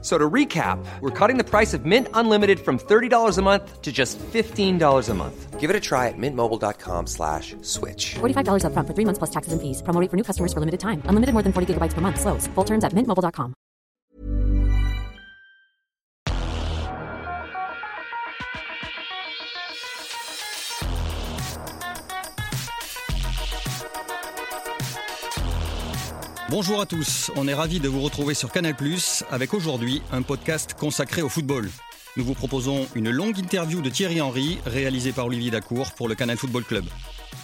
So 0.00 0.16
to 0.16 0.30
recap, 0.30 0.78
we're 1.00 1.10
cutting 1.10 1.38
the 1.38 1.44
price 1.44 1.74
of 1.74 1.84
Mint 1.84 2.06
Unlimited 2.14 2.60
from 2.60 2.78
$30 2.78 3.36
a 3.36 3.42
month 3.42 3.82
to 3.82 3.90
just 3.90 4.16
$15 4.18 5.08
a 5.08 5.14
month. 5.14 5.58
Give 5.58 5.70
it 5.70 5.74
a 5.74 5.80
try 5.80 6.06
at 6.06 6.14
mintmobile.com 6.16 7.08
slash 7.08 7.56
switch. 7.62 8.14
$45 8.20 8.62
upfront 8.62 8.86
for 8.86 8.94
three 8.94 9.04
months 9.04 9.18
plus 9.18 9.30
taxes 9.30 9.52
and 9.52 9.60
fees. 9.60 9.82
Promo 9.82 10.00
for 10.08 10.16
new 10.16 10.22
customers 10.22 10.52
for 10.52 10.60
limited 10.60 10.78
time. 10.78 11.02
Unlimited 11.06 11.32
more 11.32 11.42
than 11.42 11.52
40 11.52 11.74
gigabytes 11.74 11.94
per 11.94 12.00
month. 12.00 12.20
Slows. 12.20 12.46
Full 12.54 12.64
terms 12.64 12.84
at 12.84 12.92
mintmobile.com. 12.92 13.54
Bonjour 26.50 26.80
à 26.80 26.86
tous, 26.86 27.30
on 27.36 27.46
est 27.46 27.52
ravis 27.52 27.78
de 27.78 27.90
vous 27.90 28.00
retrouver 28.00 28.32
sur 28.32 28.50
Canal⁇ 28.50 28.72
avec 29.30 29.52
aujourd'hui 29.52 30.00
un 30.12 30.22
podcast 30.22 30.72
consacré 30.72 31.20
au 31.20 31.28
football. 31.28 31.68
Nous 32.16 32.24
vous 32.24 32.32
proposons 32.32 32.86
une 32.94 33.10
longue 33.10 33.38
interview 33.38 33.82
de 33.82 33.90
Thierry 33.90 34.22
Henry, 34.22 34.58
réalisée 34.64 35.12
par 35.12 35.26
Olivier 35.26 35.50
Dacour 35.50 35.92
pour 35.92 36.08
le 36.08 36.14
Canal 36.14 36.38
Football 36.38 36.64
Club. 36.64 36.86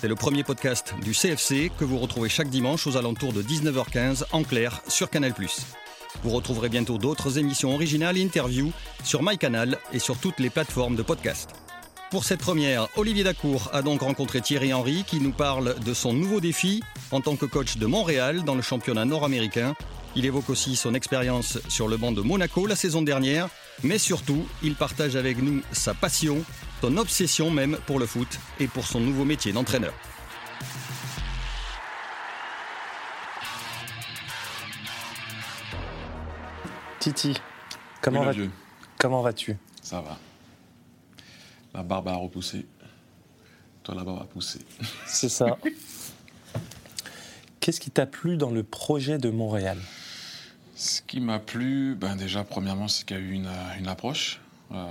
C'est 0.00 0.08
le 0.08 0.14
premier 0.14 0.42
podcast 0.42 0.94
du 1.02 1.12
CFC 1.12 1.70
que 1.78 1.84
vous 1.84 1.98
retrouvez 1.98 2.30
chaque 2.30 2.48
dimanche 2.48 2.86
aux 2.86 2.96
alentours 2.96 3.34
de 3.34 3.42
19h15 3.42 4.24
en 4.32 4.42
clair 4.42 4.80
sur 4.88 5.10
Canal⁇ 5.10 5.32
Vous 6.22 6.30
retrouverez 6.30 6.70
bientôt 6.70 6.96
d'autres 6.96 7.36
émissions 7.36 7.74
originales 7.74 8.16
et 8.16 8.24
interviews 8.24 8.72
sur 9.04 9.22
MyCanal 9.22 9.78
et 9.92 9.98
sur 9.98 10.16
toutes 10.16 10.40
les 10.40 10.48
plateformes 10.48 10.96
de 10.96 11.02
podcast. 11.02 11.50
Pour 12.10 12.24
cette 12.24 12.40
première, 12.40 12.86
Olivier 12.96 13.24
Dacour 13.24 13.70
a 13.72 13.82
donc 13.82 14.02
rencontré 14.02 14.40
Thierry 14.40 14.72
Henry 14.72 15.04
qui 15.04 15.20
nous 15.20 15.32
parle 15.32 15.74
de 15.80 15.94
son 15.94 16.12
nouveau 16.12 16.40
défi 16.40 16.82
en 17.10 17.20
tant 17.20 17.34
que 17.36 17.46
coach 17.46 17.76
de 17.76 17.86
Montréal 17.86 18.44
dans 18.44 18.54
le 18.54 18.62
championnat 18.62 19.04
nord-américain. 19.04 19.74
Il 20.14 20.24
évoque 20.24 20.48
aussi 20.48 20.76
son 20.76 20.94
expérience 20.94 21.58
sur 21.68 21.88
le 21.88 21.96
banc 21.96 22.12
de 22.12 22.20
Monaco 22.20 22.66
la 22.68 22.76
saison 22.76 23.02
dernière, 23.02 23.48
mais 23.82 23.98
surtout, 23.98 24.46
il 24.62 24.76
partage 24.76 25.16
avec 25.16 25.38
nous 25.42 25.60
sa 25.72 25.92
passion, 25.92 26.44
son 26.80 26.96
obsession 26.98 27.50
même 27.50 27.78
pour 27.86 27.98
le 27.98 28.06
foot 28.06 28.38
et 28.60 28.68
pour 28.68 28.86
son 28.86 29.00
nouveau 29.00 29.24
métier 29.24 29.52
d'entraîneur. 29.52 29.94
Titi, 37.00 37.34
comment, 38.00 38.20
Oui, 38.20 38.26
va- 38.26 38.32
le 38.32 38.38
vieux. 38.44 38.50
comment 38.98 39.22
vas-tu? 39.22 39.56
Ça 39.82 40.00
va. 40.00 40.16
La 41.74 41.82
barbe 41.82 42.08
a 42.08 42.14
repoussé. 42.14 42.66
Toi, 43.82 43.94
la 43.94 44.04
barbe 44.04 44.22
a 44.22 44.26
poussé. 44.26 44.60
C'est 45.06 45.28
ça. 45.28 45.58
Qu'est-ce 47.60 47.80
qui 47.80 47.90
t'a 47.90 48.06
plu 48.06 48.36
dans 48.36 48.50
le 48.50 48.62
projet 48.62 49.18
de 49.18 49.30
Montréal? 49.30 49.78
Ce 50.76 51.02
qui 51.02 51.20
m'a 51.20 51.38
plu, 51.38 51.94
ben 51.94 52.16
déjà, 52.16 52.44
premièrement, 52.44 52.88
c'est 52.88 53.06
qu'il 53.06 53.16
y 53.16 53.20
a 53.20 53.22
eu 53.22 53.32
une, 53.32 53.46
euh, 53.46 53.78
une 53.78 53.88
approche. 53.88 54.40
Euh, 54.72 54.86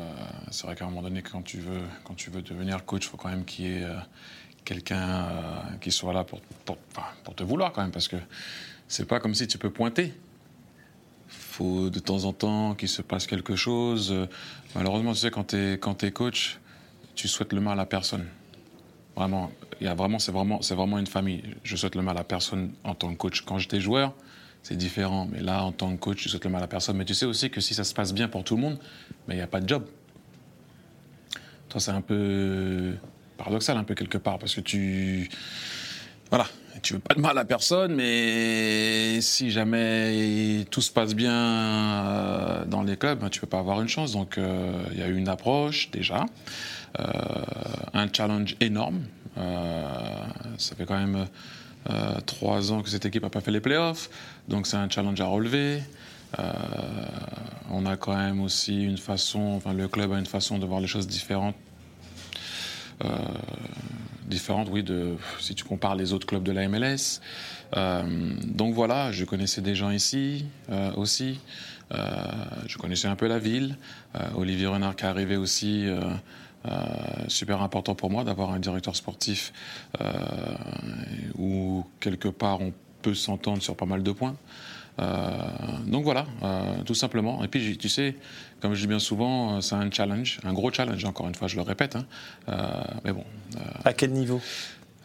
c'est 0.52 0.66
vrai 0.66 0.76
qu'à 0.76 0.86
un 0.86 0.90
moment 0.90 1.02
donné, 1.02 1.22
quand 1.22 1.42
tu 1.42 1.60
veux, 1.60 1.82
quand 2.04 2.14
tu 2.14 2.30
veux 2.30 2.42
devenir 2.42 2.86
coach, 2.86 3.06
il 3.06 3.10
faut 3.10 3.18
quand 3.18 3.30
même 3.30 3.46
qu'il 3.46 3.66
y 3.66 3.74
ait 3.76 3.84
euh, 3.84 3.96
quelqu'un 4.66 5.26
euh, 5.26 5.60
qui 5.82 5.92
soit 5.92 6.14
là 6.14 6.24
pour, 6.24 6.42
pour, 6.66 6.78
enfin, 6.92 7.08
pour 7.24 7.36
te 7.36 7.44
vouloir 7.44 7.72
quand 7.74 7.82
même, 7.82 7.92
parce 7.92 8.08
que 8.08 8.18
c'est 8.88 9.06
pas 9.06 9.20
comme 9.20 9.36
si 9.36 9.48
tu 9.48 9.58
peux 9.58 9.72
pointer. 9.72 10.14
faut 11.28 11.90
de 11.90 12.00
temps 12.00 12.26
en 12.26 12.34
temps 12.34 12.76
qu'il 12.76 12.90
se 12.90 13.02
passe 13.02 13.28
quelque 13.28 13.56
chose. 13.56 14.16
Malheureusement, 14.76 15.14
tu 15.14 15.20
sais, 15.20 15.32
quand 15.32 15.46
tu 15.54 16.06
es 16.06 16.12
coach, 16.12 16.60
tu 17.16 17.28
souhaites 17.28 17.54
le 17.54 17.62
mal 17.62 17.80
à 17.80 17.86
personne. 17.86 18.26
Vraiment, 19.16 19.52
vraiment, 19.80 20.20
c'est 20.20 20.32
vraiment, 20.32 20.60
vraiment 20.60 20.98
une 20.98 21.08
famille. 21.08 21.44
Je 21.64 21.76
souhaite 21.76 21.96
le 21.96 22.02
mal 22.02 22.18
à 22.18 22.24
personne 22.24 22.72
en 22.84 22.96
tant 22.96 23.12
que 23.12 23.18
coach. 23.18 23.42
Quand 23.42 23.60
j'étais 23.60 23.80
joueur, 23.80 24.14
c'est 24.64 24.76
différent. 24.76 25.28
Mais 25.32 25.42
là, 25.42 25.64
en 25.64 25.72
tant 25.72 25.92
que 25.96 26.00
coach, 26.00 26.24
je 26.24 26.30
souhaite 26.30 26.46
le 26.46 26.50
mal 26.50 26.64
à 26.64 26.68
personne. 26.68 26.98
Mais 26.98 27.06
tu 27.06 27.14
sais 27.14 27.26
aussi 27.26 27.50
que 27.50 27.62
si 27.62 27.74
ça 27.74 27.84
se 27.84 27.94
passe 27.94 28.14
bien 28.14 28.28
pour 28.28 28.44
tout 28.44 28.56
le 28.56 28.62
monde, 28.62 28.80
mais 29.28 29.36
il 29.36 29.38
n'y 29.38 29.44
a 29.44 29.48
pas 29.48 29.60
de 29.60 29.70
job. 29.70 29.86
Toi, 31.70 31.80
c'est 31.80 31.92
un 31.92 32.02
peu 32.02 32.94
paradoxal, 33.38 33.78
un 33.78 33.84
peu 33.84 33.96
quelque 33.96 34.18
part, 34.18 34.40
parce 34.40 34.56
que 34.56 34.62
tu, 34.62 35.30
voilà, 36.30 36.46
tu 36.82 36.94
veux 36.94 37.00
pas 37.00 37.16
de 37.16 37.20
mal 37.20 37.38
à 37.38 37.46
personne, 37.46 37.96
mais 37.96 39.22
si 39.22 39.52
jamais 39.52 40.66
tout 40.70 40.82
se 40.82 40.92
passe 40.92 41.14
bien 41.14 41.34
euh, 41.34 42.66
dans 42.66 42.84
les 42.84 42.98
clubs, 42.98 43.20
ben, 43.20 43.30
tu 43.30 43.40
peux 43.40 43.48
pas 43.48 43.60
avoir 43.60 43.82
une 43.82 43.88
chance. 43.88 44.14
Donc, 44.14 44.38
euh, 44.38 44.72
il 44.92 45.00
y 45.00 45.04
a 45.04 45.08
eu 45.08 45.16
une 45.16 45.30
approche 45.30 45.92
déjà, 45.92 46.26
un 46.98 48.08
challenge 48.12 48.56
énorme. 48.60 49.02
Euh, 49.38 49.84
ça 50.58 50.76
fait 50.76 50.86
quand 50.86 50.98
même 50.98 51.28
euh, 51.90 52.20
trois 52.26 52.72
ans 52.72 52.82
que 52.82 52.90
cette 52.90 53.06
équipe 53.06 53.24
n'a 53.24 53.30
pas 53.30 53.42
fait 53.42 53.52
les 53.52 53.62
playoffs, 53.62 54.10
donc 54.48 54.68
c'est 54.68 54.78
un 54.78 54.90
challenge 54.90 55.20
à 55.22 55.26
relever. 55.26 55.82
Euh, 56.40 56.52
on 57.70 57.86
a 57.86 57.96
quand 57.98 58.16
même 58.16 58.42
aussi 58.42 58.84
une 58.84 58.98
façon, 58.98 59.54
enfin 59.56 59.74
le 59.74 59.88
club 59.88 60.12
a 60.14 60.20
une 60.20 60.26
façon 60.26 60.58
de 60.58 60.66
voir 60.66 60.80
les 60.80 60.88
choses 60.88 61.08
différentes 61.08 61.56
euh, 63.04 63.10
différente, 64.28 64.70
oui, 64.72 64.84
de, 64.84 65.16
si 65.40 65.56
tu 65.56 65.64
compares 65.64 65.96
les 65.96 66.14
autres 66.14 66.26
clubs 66.26 66.44
de 66.44 66.52
la 66.52 66.68
MLS. 66.68 67.20
Euh, 67.76 68.04
donc 68.46 68.74
voilà, 68.74 69.12
je 69.12 69.26
connaissais 69.26 69.62
des 69.62 69.76
gens 69.76 69.92
ici 69.92 70.46
euh, 70.70 70.92
aussi. 70.94 71.40
Euh, 71.92 72.16
je 72.68 72.78
connaissais 72.78 73.08
un 73.08 73.16
peu 73.16 73.28
la 73.28 73.40
ville. 73.40 73.78
Euh, 74.16 74.20
Olivier 74.36 74.68
Renard 74.68 74.96
qui 74.96 75.04
est 75.04 75.08
arrivé 75.08 75.36
aussi. 75.36 75.88
Euh, 76.66 76.82
super 77.28 77.62
important 77.62 77.96
pour 77.96 78.10
moi 78.10 78.24
d'avoir 78.24 78.52
un 78.52 78.60
directeur 78.60 78.96
sportif 78.96 79.52
euh, 80.02 80.06
où 81.38 81.86
quelque 82.00 82.30
part 82.30 82.62
on 82.62 82.74
peut 83.02 83.14
s'entendre 83.14 83.62
sur 83.62 83.76
pas 83.76 83.86
mal 83.86 84.02
de 84.04 84.12
points. 84.12 84.36
Euh, 85.00 85.28
donc 85.88 86.04
voilà, 86.04 86.26
tout 86.86 86.94
simplement. 86.94 87.44
Et 87.44 87.48
puis 87.48 87.78
tu 87.78 87.90
sais, 87.90 88.16
comme 88.62 88.76
je 88.76 88.82
dis 88.82 88.88
bien 88.88 89.00
souvent, 89.00 89.60
c'est 89.60 89.76
un 89.76 89.90
challenge, 89.92 90.40
un 90.44 90.54
gros 90.54 90.72
challenge. 90.72 91.04
Encore 91.06 91.28
une 91.28 91.36
fois, 91.36 91.48
je 91.48 91.56
le 91.56 91.64
répète. 91.64 91.96
hein. 91.98 92.06
Mais 93.04 93.12
bon, 93.12 93.26
À 93.84 93.94
quel 93.94 94.12
niveau? 94.12 94.40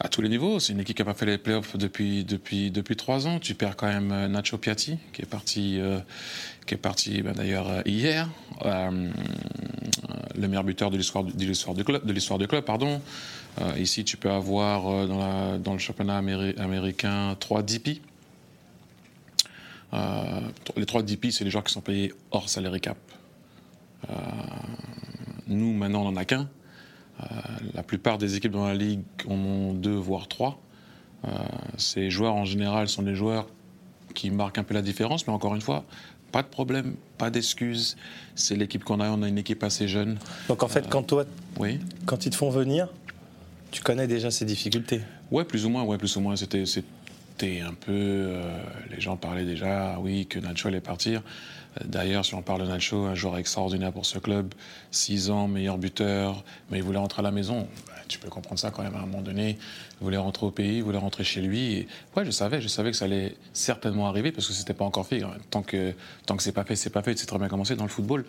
à 0.00 0.08
tous 0.08 0.20
les 0.22 0.28
niveaux. 0.28 0.60
C'est 0.60 0.72
une 0.72 0.80
équipe 0.80 0.96
qui 0.96 1.02
n'a 1.02 1.06
pas 1.12 1.18
fait 1.18 1.26
les 1.26 1.38
playoffs 1.38 1.76
depuis, 1.76 2.24
depuis, 2.24 2.70
depuis 2.70 2.96
trois 2.96 3.26
ans. 3.26 3.38
Tu 3.38 3.54
perds 3.54 3.76
quand 3.76 3.88
même 3.88 4.26
Nacho 4.30 4.58
Piatti, 4.58 4.98
qui 5.12 5.22
est 5.22 5.26
parti, 5.26 5.78
euh, 5.80 5.98
qui 6.66 6.74
est 6.74 6.78
parti 6.78 7.22
ben, 7.22 7.32
d'ailleurs 7.32 7.82
hier. 7.86 8.28
Euh, 8.64 9.10
le 10.38 10.48
meilleur 10.48 10.64
buteur 10.64 10.90
de 10.90 10.96
l'histoire 10.96 11.24
du 11.74 11.84
club. 11.84 12.04
De 12.04 12.12
l'histoire 12.12 12.38
du 12.38 12.46
club 12.46 12.64
pardon. 12.64 13.00
Euh, 13.60 13.78
ici, 13.78 14.04
tu 14.04 14.16
peux 14.16 14.30
avoir 14.30 14.86
euh, 14.86 15.58
dans, 15.58 15.72
le 15.72 15.78
championnat 15.78 16.18
améri- 16.20 16.56
américain 16.58 17.36
trois 17.40 17.62
DP. 17.62 18.00
Euh, 19.94 20.40
les 20.76 20.86
trois 20.86 21.02
DP, 21.02 21.30
c'est 21.30 21.44
les 21.44 21.50
joueurs 21.50 21.64
qui 21.64 21.72
sont 21.72 21.80
payés 21.80 22.12
hors 22.30 22.48
salary 22.48 22.80
cap. 22.80 22.98
Nous, 25.48 25.72
maintenant, 25.72 26.02
on 26.02 26.12
n'en 26.12 26.16
a 26.16 26.24
qu'un. 26.24 26.48
La 27.74 27.82
plupart 27.82 28.16
des 28.16 28.36
équipes 28.36 28.52
dans 28.52 28.66
la 28.66 28.74
ligue 28.74 29.00
en 29.26 29.34
ont 29.34 29.72
deux, 29.72 29.96
voire 29.96 30.28
trois. 30.28 30.60
Ces 31.76 32.10
joueurs, 32.10 32.34
en 32.34 32.44
général, 32.44 32.88
sont 32.88 33.02
des 33.02 33.16
joueurs 33.16 33.48
qui 34.14 34.30
marquent 34.30 34.58
un 34.58 34.62
peu 34.62 34.74
la 34.74 34.82
différence, 34.82 35.26
mais 35.26 35.32
encore 35.32 35.54
une 35.54 35.60
fois, 35.60 35.84
pas 36.32 36.42
de 36.42 36.48
problème, 36.48 36.94
pas 37.16 37.30
d'excuses. 37.30 37.96
C'est 38.34 38.56
l'équipe 38.56 38.84
qu'on 38.84 39.00
a, 39.00 39.08
on 39.10 39.22
a 39.22 39.28
une 39.28 39.38
équipe 39.38 39.62
assez 39.62 39.88
jeune. 39.88 40.18
Donc 40.48 40.62
en 40.62 40.68
fait, 40.68 40.88
quand 40.88 41.02
toi, 41.02 41.24
Oui. 41.58 41.80
quand 42.06 42.26
ils 42.26 42.30
te 42.30 42.36
font 42.36 42.50
venir, 42.50 42.88
tu 43.70 43.82
connais 43.82 44.06
déjà 44.06 44.30
ces 44.30 44.44
difficultés. 44.44 45.00
Ouais, 45.30 45.44
plus 45.44 45.64
ou 45.66 45.68
moins, 45.70 45.82
ouais, 45.84 45.98
plus 45.98 46.16
ou 46.16 46.20
moins. 46.20 46.36
C'était, 46.36 46.64
c'était 46.66 47.60
un 47.60 47.74
peu. 47.74 47.92
euh, 47.92 48.58
les 48.90 49.00
gens 49.00 49.16
parlaient 49.16 49.44
déjà, 49.44 49.94
ah 49.94 49.98
oui, 50.00 50.26
que 50.26 50.38
Nacho 50.38 50.68
allait 50.68 50.80
partir. 50.80 51.22
Euh, 51.80 51.84
D'ailleurs, 51.86 52.24
si 52.24 52.34
on 52.34 52.42
parle 52.42 52.62
de 52.62 52.66
Nacho, 52.68 53.04
un 53.04 53.14
joueur 53.14 53.36
extraordinaire 53.38 53.92
pour 53.92 54.06
ce 54.06 54.18
club, 54.18 54.54
6 54.90 55.30
ans, 55.30 55.48
meilleur 55.48 55.76
buteur, 55.78 56.44
mais 56.70 56.78
il 56.78 56.82
voulait 56.84 56.98
rentrer 56.98 57.20
à 57.20 57.22
la 57.24 57.30
maison. 57.30 57.68
Bah, 57.86 57.92
tu 58.08 58.18
peux 58.18 58.30
comprendre 58.30 58.58
ça 58.58 58.70
quand 58.70 58.82
même 58.82 58.94
à 58.94 58.98
un 58.98 59.06
moment 59.06 59.20
donné. 59.22 59.58
Voulait 60.00 60.16
rentrer 60.16 60.46
au 60.46 60.50
pays, 60.50 60.80
voulait 60.80 60.98
rentrer 60.98 61.24
chez 61.24 61.40
lui. 61.40 61.72
Et, 61.72 61.88
ouais, 62.16 62.24
je 62.24 62.30
savais, 62.30 62.60
je 62.60 62.68
savais 62.68 62.90
que 62.90 62.96
ça 62.96 63.06
allait 63.06 63.34
certainement 63.52 64.06
arriver 64.08 64.32
parce 64.32 64.46
que 64.46 64.52
c'était 64.52 64.74
pas 64.74 64.84
encore 64.84 65.06
fait. 65.06 65.22
Tant 65.50 65.62
que, 65.62 65.92
tant 66.26 66.36
que 66.36 66.42
c'est 66.42 66.52
pas 66.52 66.64
fait, 66.64 66.76
c'est 66.76 66.90
pas 66.90 67.02
fait. 67.02 67.18
C'est 67.18 67.26
très 67.26 67.38
bien 67.38 67.48
commencé 67.48 67.74
dans 67.74 67.84
le 67.84 67.90
football. 67.90 68.24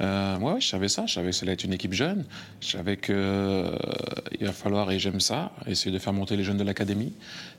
Euh, 0.00 0.38
ouais, 0.38 0.60
je 0.60 0.68
savais 0.68 0.88
ça. 0.88 1.06
Je 1.06 1.14
savais 1.14 1.30
que 1.30 1.36
ça 1.36 1.44
allait 1.44 1.52
être 1.52 1.64
une 1.64 1.72
équipe 1.72 1.92
jeune. 1.92 2.24
Je 2.60 2.68
savais 2.68 2.96
que 2.96 3.12
euh, 3.12 3.76
va 4.40 4.52
falloir, 4.52 4.90
et 4.90 4.98
j'aime 4.98 5.20
ça, 5.20 5.52
essayer 5.66 5.92
de 5.92 5.98
faire 5.98 6.12
monter 6.12 6.36
les 6.36 6.44
jeunes 6.44 6.56
de 6.56 6.64
l'académie. 6.64 7.12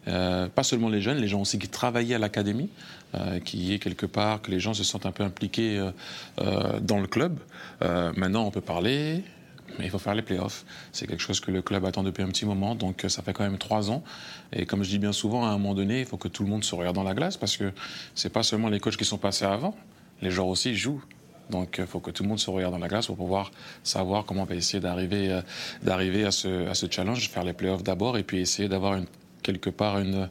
Euh, 0.08 0.48
pas 0.48 0.64
seulement 0.64 0.90
les 0.90 1.02
jeunes, 1.02 1.18
les 1.18 1.28
gens 1.28 1.42
aussi 1.42 1.60
qui 1.60 1.68
travaillaient 1.68 2.16
à 2.16 2.20
l'académie, 2.20 2.70
euh, 3.16 3.40
qui 3.40 3.74
est 3.74 3.80
quelque 3.80 4.06
part, 4.06 4.42
que 4.42 4.52
les 4.52 4.60
gens 4.60 4.74
se 4.74 4.84
sentent 4.84 5.06
un 5.06 5.12
peu 5.12 5.24
impliqués 5.24 5.80
dans 6.82 7.00
le 7.00 7.08
club. 7.08 7.40
Maintenant, 7.82 8.46
on 8.46 8.52
peut 8.52 8.62
parler. 8.62 9.24
Mais 9.78 9.86
il 9.86 9.92
faut 9.92 10.00
faire 10.00 10.16
les 10.16 10.22
playoffs. 10.22 10.66
C'est 10.92 11.08
quelque 11.08 11.22
chose 11.22 11.40
que 11.40 11.52
le 11.52 11.62
club 11.62 11.86
attend 11.86 12.04
depuis 12.04 12.24
un 12.24 12.28
petit 12.28 12.46
moment, 12.46 12.76
donc 12.76 13.06
euh, 13.06 13.10
ça 13.10 13.22
fait 13.22 13.34
quand 13.34 13.44
même 13.44 13.58
trois 13.58 13.92
ans. 13.92 14.04
Et 14.52 14.66
comme 14.66 14.84
je 14.84 14.90
dis 14.90 15.00
bien 15.00 15.12
souvent, 15.12 15.46
à 15.46 15.50
un 15.50 15.58
moment 15.58 15.74
donné, 15.74 16.00
il 16.02 16.06
faut 16.06 16.18
que 16.18 16.28
tout 16.28 16.44
le 16.44 16.50
monde 16.50 16.64
se 16.64 16.76
regarde 16.76 16.96
dans 16.96 17.04
la 17.04 17.14
glace 17.14 17.38
parce 17.38 17.58
que 17.58 17.72
c'est 18.16 18.32
pas 18.32 18.44
seulement 18.44 18.70
les 18.70 18.80
coachs 18.80 18.98
qui 18.98 19.06
sont 19.06 19.18
passés 19.18 19.46
avant, 19.46 19.76
les 20.22 20.32
joueurs 20.32 20.48
aussi 20.48 20.76
jouent. 20.76 21.04
Donc 21.50 21.76
il 21.78 21.86
faut 21.86 22.00
que 22.00 22.12
tout 22.12 22.24
le 22.24 22.30
monde 22.30 22.40
se 22.40 22.50
regarde 22.50 22.74
dans 22.74 22.80
la 22.80 22.88
glace 22.88 23.08
pour 23.08 23.18
pouvoir 23.18 23.52
savoir 23.84 24.26
comment 24.26 24.44
on 24.44 24.46
va 24.46 24.56
essayer 24.56 24.80
d'arriver, 24.80 25.30
euh, 25.30 25.42
d'arriver 25.84 26.26
à, 26.26 26.32
ce, 26.32 26.68
à 26.68 26.74
ce 26.74 26.86
challenge, 26.90 27.30
faire 27.30 27.44
les 27.44 27.54
playoffs 27.54 27.84
d'abord 27.84 28.18
et 28.18 28.24
puis 28.24 28.40
essayer 28.40 28.70
d'avoir 28.70 29.00
quelque 29.42 29.70
part 29.70 30.00
une, 30.00 30.30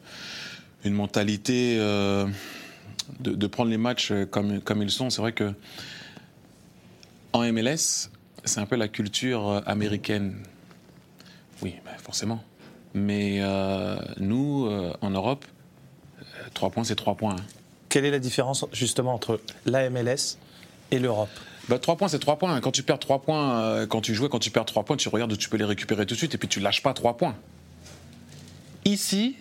une 0.84 0.94
mentalité 0.94 1.76
euh, 1.78 2.26
de, 3.20 3.32
de 3.32 3.46
prendre 3.46 3.70
les 3.70 3.76
matchs 3.76 4.12
comme, 4.30 4.60
comme 4.60 4.82
ils 4.82 4.90
sont. 4.90 5.10
C'est 5.10 5.20
vrai 5.20 5.32
que 5.32 5.52
en 7.32 7.50
MLS, 7.52 8.10
c'est 8.44 8.60
un 8.60 8.66
peu 8.66 8.76
la 8.76 8.88
culture 8.88 9.48
euh, 9.48 9.60
américaine. 9.66 10.36
Oui, 11.62 11.74
ben, 11.84 11.92
forcément. 11.98 12.42
Mais 12.94 13.38
euh, 13.40 13.96
nous, 14.18 14.66
euh, 14.66 14.92
en 15.00 15.10
Europe, 15.10 15.44
trois 16.54 16.70
points, 16.70 16.84
c'est 16.84 16.96
trois 16.96 17.14
points. 17.14 17.36
hein. 17.36 17.44
Quelle 17.88 18.04
est 18.04 18.10
la 18.10 18.18
différence 18.18 18.64
justement 18.72 19.14
entre 19.14 19.40
la 19.66 19.88
MLS 19.90 20.36
et 20.90 20.98
l'Europe? 20.98 21.30
Bah, 21.68 21.78
trois 21.78 21.96
points, 21.96 22.08
c'est 22.08 22.18
trois 22.18 22.38
points. 22.38 22.60
Quand 22.60 22.72
tu 22.72 22.82
perds 22.82 22.98
trois 22.98 23.22
points, 23.22 23.60
euh, 23.60 23.86
quand 23.86 24.00
tu 24.00 24.14
joues, 24.14 24.28
quand 24.28 24.38
tu 24.38 24.50
perds 24.50 24.64
trois 24.64 24.82
points, 24.82 24.96
tu 24.96 25.08
regardes 25.08 25.32
où 25.32 25.36
tu 25.36 25.48
peux 25.48 25.56
les 25.56 25.64
récupérer 25.64 26.04
tout 26.06 26.14
de 26.14 26.18
suite 26.18 26.34
et 26.34 26.38
puis 26.38 26.48
tu 26.48 26.58
lâches 26.60 26.82
pas 26.82 26.92
trois 26.94 27.16
points. 27.16 27.36
Ici, 28.84 29.36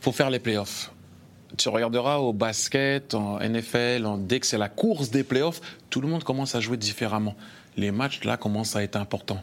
faut 0.00 0.12
faire 0.12 0.30
les 0.30 0.38
playoffs. 0.38 0.90
Tu 1.58 1.68
regarderas 1.68 2.16
au 2.18 2.32
basket, 2.32 3.14
en 3.14 3.38
NFL, 3.38 4.06
en, 4.06 4.16
dès 4.16 4.40
que 4.40 4.46
c'est 4.46 4.58
la 4.58 4.68
course 4.68 5.10
des 5.10 5.22
playoffs, 5.22 5.60
tout 5.90 6.00
le 6.00 6.08
monde 6.08 6.24
commence 6.24 6.54
à 6.54 6.60
jouer 6.60 6.76
différemment. 6.76 7.34
Les 7.76 7.90
matchs, 7.90 8.24
là, 8.24 8.36
commencent 8.36 8.76
à 8.76 8.82
être 8.82 8.96
importants. 8.96 9.42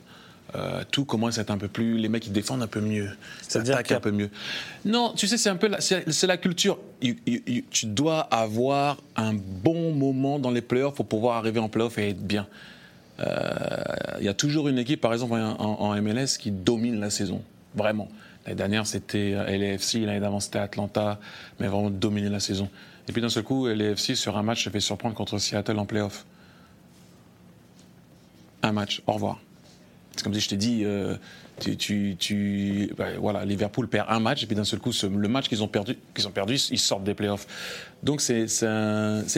Euh, 0.56 0.84
tout 0.92 1.06
commence 1.06 1.38
à 1.38 1.42
être 1.42 1.52
un 1.52 1.58
peu 1.58 1.70
plus. 1.70 1.98
Les 1.98 2.10
mecs, 2.10 2.28
ils 2.28 2.34
défendent 2.34 2.62
un 2.62 2.68
peu 2.68 2.82
mieux. 2.82 3.10
C'est-à-dire 3.42 3.78
un 3.78 4.00
peu 4.02 4.12
mieux. 4.12 4.30
Non, 4.84 5.14
tu 5.16 5.26
sais, 5.28 5.38
c'est 5.38 5.50
un 5.50 5.56
peu 5.56 5.70
c'est, 5.80 6.28
la 6.28 6.38
culture. 6.38 6.78
You- 7.02 7.16
you- 7.26 7.42
you- 7.48 7.64
tu 7.72 7.86
dois 7.86 8.20
avoir 8.20 8.98
un 9.16 9.34
bon 9.34 9.94
moment 9.94 10.40
dans 10.40 10.52
les 10.52 10.62
playoffs 10.62 10.96
pour 10.96 11.06
pouvoir 11.06 11.38
arriver 11.38 11.60
en 11.62 11.70
playoffs 11.70 11.98
et 12.00 12.10
être 12.10 12.22
bien. 12.22 12.48
Euh, 13.20 13.48
Il 14.20 14.26
y 14.26 14.30
a 14.30 14.34
toujours 14.34 14.68
une 14.68 14.78
équipe, 14.78 15.00
par 15.02 15.14
exemple, 15.14 15.34
en, 15.36 15.96
MLS, 16.02 16.38
qui 16.38 16.52
domine 16.52 17.00
la 17.00 17.10
saison. 17.10 17.42
Vraiment. 17.76 18.10
L'année 18.46 18.56
dernière, 18.58 18.88
c'était 18.88 19.34
euh, 19.36 19.58
LAFC, 19.58 20.06
l'année 20.06 20.20
d'avant, 20.20 20.40
c'était 20.40 20.60
Atlanta, 20.60 21.20
mais 21.60 21.68
vraiment 21.68 21.90
dominer 21.90 22.30
la 22.30 22.40
saison. 22.40 22.70
Et 23.08 23.12
puis 23.14 23.22
d'un 23.22 23.30
seul 23.30 23.44
coup, 23.44 23.68
LAFC, 23.68 24.16
sur 24.16 24.38
un 24.38 24.44
match, 24.44 24.64
se 24.66 24.70
fait 24.70 24.80
surprendre 24.80 25.16
contre 25.16 25.38
Seattle 25.38 25.78
en 25.80 25.86
playoff. 25.86 26.26
Un 28.64 28.72
match, 28.72 29.02
au 29.08 29.14
revoir. 29.14 29.40
C'est 30.16 30.24
comme 30.24 30.34
si 30.34 30.42
je 30.42 30.50
t'ai 30.50 30.58
dit, 30.58 30.82
euh, 30.84 31.16
tu, 31.60 32.16
tu- 32.18 32.94
ben, 32.98 33.18
voilà, 33.18 33.46
Liverpool 33.46 33.88
perd 33.88 34.08
un 34.10 34.20
match 34.20 34.44
et 34.44 34.46
puis 34.46 34.56
d'un 34.56 34.64
seul 34.66 34.80
coup, 34.80 34.92
le 35.04 35.28
match 35.28 35.48
qu'ils 35.48 35.64
ont 35.64 35.68
perdu, 35.68 35.98
ont 36.26 36.32
perdu, 36.32 36.56
ils 36.70 36.80
sortent 36.80 37.04
des 37.04 37.14
playoffs. 37.14 37.48
Donc 38.04 38.20
c'est 38.22 38.46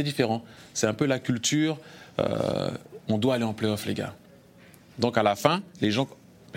différent. 0.03 0.43
C'est 0.73 0.87
un 0.87 0.93
peu 0.93 1.05
la 1.05 1.19
culture. 1.19 1.77
euh, 2.19 2.69
on 3.09 3.17
doit 3.17 3.35
aller 3.35 3.43
en 3.43 3.53
playoffs, 3.53 3.85
les 3.85 3.93
gars. 3.93 4.15
Donc 4.99 5.17
à 5.17 5.23
la 5.23 5.35
fin, 5.35 5.61
les 5.81 5.91
gens, 5.91 6.07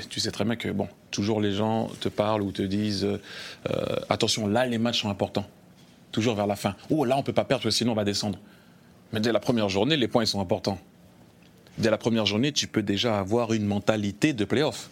tu 0.09 0.21
sais 0.21 0.31
très 0.31 0.45
bien 0.45 0.57
que 0.57 0.69
bon, 0.69 0.89
toujours 1.11 1.41
les 1.41 1.53
gens 1.53 1.89
te 2.01 2.09
parlent 2.09 2.43
ou 2.43 2.53
te 2.53 2.63
disent, 2.63 3.05
euh, 3.05 3.97
attention, 4.09 4.47
là 4.47 4.65
les 4.67 4.79
matchs 4.79 5.03
sont 5.03 5.11
importants. 5.11 5.47
Toujours 6.13 6.35
vers 6.37 6.47
la 6.47 6.57
fin. 6.57 6.75
Oh 6.91 7.05
là 7.05 7.17
on 7.19 7.23
peut 7.23 7.33
pas 7.33 7.45
perdre, 7.45 7.69
sinon 7.71 7.93
on 7.93 7.95
va 7.97 8.05
descendre. 8.05 8.39
Mais 9.13 9.21
dès 9.21 9.33
la 9.33 9.41
première 9.41 9.69
journée, 9.69 9.97
les 9.97 10.09
points 10.09 10.23
ils 10.25 10.29
sont 10.29 10.41
importants 10.41 10.79
dès 11.79 11.91
la 11.91 11.99
première 11.99 12.27
journée, 12.27 12.53
tu 12.53 12.67
peux 12.67 12.83
déjà 12.83 13.19
avoir 13.19 13.53
une 13.53 13.67
mentalité 13.67 14.33
de 14.33 14.45
playoff. 14.45 14.91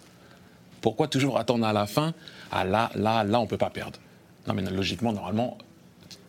Pourquoi 0.81 1.09
toujours 1.09 1.39
attendre 1.39 1.67
à 1.67 1.73
la 1.73 1.87
fin? 1.87 2.13
Ah 2.53 2.65
là, 2.65 2.91
là, 2.95 3.25
là, 3.25 3.41
on 3.41 3.47
peut 3.47 3.59
pas 3.59 3.71
perdre. 3.71 3.99
Non, 4.47 4.55
mais 4.55 4.63
logiquement, 4.63 5.13
normalement, 5.13 5.57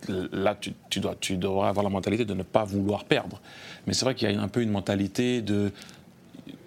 là, 0.08 0.58
tu, 0.90 1.00
dois, 1.00 1.16
devrais 1.30 1.68
avoir 1.68 1.84
la 1.84 1.90
mentalité 1.90 2.26
de 2.26 2.34
ne 2.34 2.44
pas 2.44 2.64
vouloir 2.64 3.04
perdre. 3.04 3.42
Mais 3.86 3.94
c'est 3.94 4.06
vrai 4.06 4.16
qu'il 4.16 4.32
y 4.32 4.36
a 4.36 4.42
un 4.42 4.48
peu 4.48 4.62
une 4.62 4.72
mentalité 4.72 5.42
de 5.42 5.72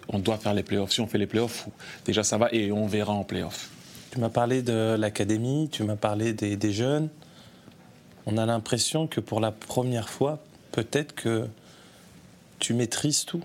on 0.07 0.19
doit 0.19 0.37
faire 0.37 0.53
les 0.53 0.63
playoffs. 0.63 0.91
Si 0.91 1.01
on 1.01 1.07
fait 1.07 1.17
les 1.17 1.27
playoffs, 1.27 1.67
déjà 2.05 2.23
ça 2.23 2.37
va 2.37 2.49
et 2.51 2.71
on 2.71 2.87
verra 2.87 3.13
en 3.13 3.23
playoff. 3.23 3.69
Tu 4.11 4.19
m'as 4.19 4.29
parlé 4.29 4.61
de 4.63 4.95
l'académie, 4.97 5.69
tu 5.71 5.83
m'as 5.83 5.95
parlé 5.95 6.33
des 6.33 6.71
jeunes. 6.71 7.09
On 8.25 8.37
a 8.37 8.45
l'impression 8.45 9.07
que 9.07 9.19
pour 9.19 9.39
la 9.39 9.51
première 9.51 10.09
fois, 10.09 10.39
peut-être 10.71 11.15
que 11.15 11.47
tu 12.59 12.73
maîtrises 12.73 13.25
tout. 13.25 13.41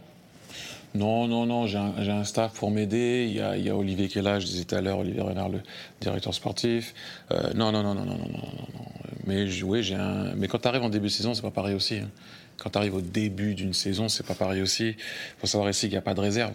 Non, 0.94 1.26
non, 1.26 1.44
non, 1.46 1.67
j'ai 1.67 1.79
un, 1.79 1.93
un 1.99 2.25
staff 2.25 2.52
pour 2.55 2.70
m'aider. 2.70 3.26
Il 3.29 3.58
il 3.58 3.64
y 3.67 3.70
a 3.70 3.76
Olivier 3.76 4.08
là, 4.23 4.38
je 4.38 4.46
disais 4.46 4.64
tout 4.64 4.76
à 4.76 4.81
l'heure, 4.81 4.99
Olivier 4.99 5.23
Renard, 5.23 5.49
le 5.49 5.61
directeur 6.00 6.32
sportif. 6.35 6.94
Euh, 7.32 7.52
non, 7.55 7.73
non, 7.73 7.82
non, 7.82 7.94
non, 7.94 8.05
non, 8.05 8.17
non, 8.17 8.29
non, 8.29 8.38
non. 8.75 8.85
Mais 9.26 9.44
oui, 9.62 9.82
j'ai 9.82 9.96
un. 9.96 10.35
Mais 10.37 10.46
quand 10.46 10.58
tu 10.58 10.69
arrives 10.69 10.82
en 10.82 10.91
début 10.91 11.06
de 11.08 11.12
saison, 11.12 11.35
c'est 11.35 11.43
pas 11.43 11.50
pareil 11.50 11.75
aussi. 11.75 11.96
hein. 11.96 12.11
Quand 12.58 12.70
tu 12.70 12.79
arrives 12.79 12.94
au 12.94 13.00
début 13.00 13.55
d'une 13.55 13.75
saison, 13.75 14.08
c'est 14.08 14.25
pas 14.25 14.35
pareil 14.35 14.62
aussi. 14.62 14.91
Il 14.91 14.96
faut 15.38 15.46
savoir 15.49 15.69
ici 15.69 15.82
qu'il 15.87 15.91
n'y 15.91 15.96
a 15.96 16.02
pas 16.02 16.14
de 16.14 16.20
réserve. 16.20 16.55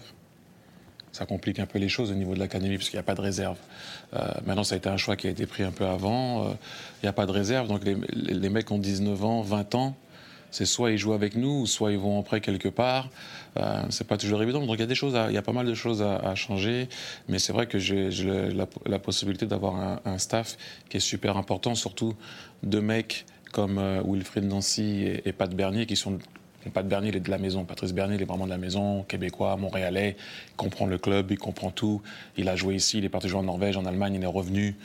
Ça 1.12 1.26
complique 1.26 1.58
un 1.58 1.66
peu 1.66 1.78
les 1.78 1.88
choses 1.90 2.10
au 2.10 2.14
niveau 2.14 2.34
de 2.34 2.38
l'académie 2.38 2.76
parce 2.78 2.88
qu'il 2.88 2.96
n'y 2.96 3.00
a 3.00 3.04
pas 3.04 3.16
de 3.16 3.20
réserve. 3.20 3.58
Euh, 4.14 4.20
maintenant, 4.46 4.64
ça 4.64 4.76
a 4.76 4.78
été 4.78 4.88
un 4.88 4.96
choix 4.96 5.16
qui 5.16 5.26
a 5.26 5.30
été 5.30 5.44
pris 5.44 5.64
un 5.64 5.72
peu 5.72 5.84
avant. 5.84 6.46
Euh, 6.46 6.50
Il 7.02 7.06
n'y 7.06 7.08
a 7.08 7.12
pas 7.12 7.26
de 7.26 7.32
réserve. 7.32 7.68
Donc 7.68 7.84
les- 7.84 7.96
les 8.14 8.48
mecs 8.48 8.70
ont 8.70 8.78
19 8.78 9.22
ans, 9.24 9.42
20 9.42 9.74
ans. 9.74 9.96
C'est 10.50 10.66
soit 10.66 10.90
ils 10.90 10.98
jouent 10.98 11.12
avec 11.12 11.36
nous, 11.36 11.62
ou 11.62 11.66
soit 11.66 11.92
ils 11.92 11.98
vont 11.98 12.18
en 12.18 12.22
prêt 12.22 12.40
quelque 12.40 12.68
part. 12.68 13.08
Euh, 13.56 13.82
c'est 13.90 14.06
pas 14.06 14.16
toujours 14.16 14.42
évident. 14.42 14.60
Donc 14.60 14.76
il 14.76 14.80
y 14.80 14.84
a 14.84 14.86
des 14.86 14.94
choses, 14.94 15.16
il 15.28 15.34
y 15.34 15.38
a 15.38 15.42
pas 15.42 15.52
mal 15.52 15.66
de 15.66 15.74
choses 15.74 16.02
à, 16.02 16.34
changer. 16.34 16.88
Mais 17.28 17.38
c'est 17.38 17.52
vrai 17.52 17.66
que 17.66 17.78
j'ai 17.78 18.10
la, 18.86 18.98
possibilité 18.98 19.46
d'avoir 19.46 20.00
un, 20.04 20.18
staff 20.18 20.56
qui 20.88 20.98
est 20.98 21.00
super 21.00 21.36
important, 21.36 21.74
surtout 21.74 22.14
de 22.62 22.80
mecs 22.80 23.24
comme 23.52 23.78
euh, 23.78 24.02
Wilfried 24.06 24.44
Nancy 24.44 25.02
et, 25.02 25.28
et 25.28 25.32
Pat 25.32 25.52
Bernier 25.52 25.86
qui 25.86 25.96
sont 25.96 26.18
Pat 26.68 26.86
Bernier, 26.86 27.08
il 27.08 27.16
est 27.16 27.20
de 27.20 27.30
la 27.30 27.38
maison. 27.38 27.64
Patrice 27.64 27.92
Bernier, 27.92 28.16
il 28.16 28.22
est 28.22 28.26
vraiment 28.26 28.44
de 28.44 28.50
la 28.50 28.58
maison, 28.58 29.02
québécois, 29.04 29.56
montréalais. 29.56 30.16
Il 30.50 30.56
comprend 30.56 30.86
le 30.86 30.98
club, 30.98 31.30
il 31.30 31.38
comprend 31.38 31.70
tout. 31.70 32.02
Il 32.36 32.48
a 32.48 32.56
joué 32.56 32.74
ici, 32.74 32.98
il 32.98 33.04
est 33.04 33.08
parti 33.08 33.28
jouer 33.28 33.40
en 33.40 33.44
Norvège, 33.44 33.76
en 33.76 33.86
Allemagne, 33.86 34.14
il 34.16 34.22
est 34.22 34.26
revenu. 34.26 34.76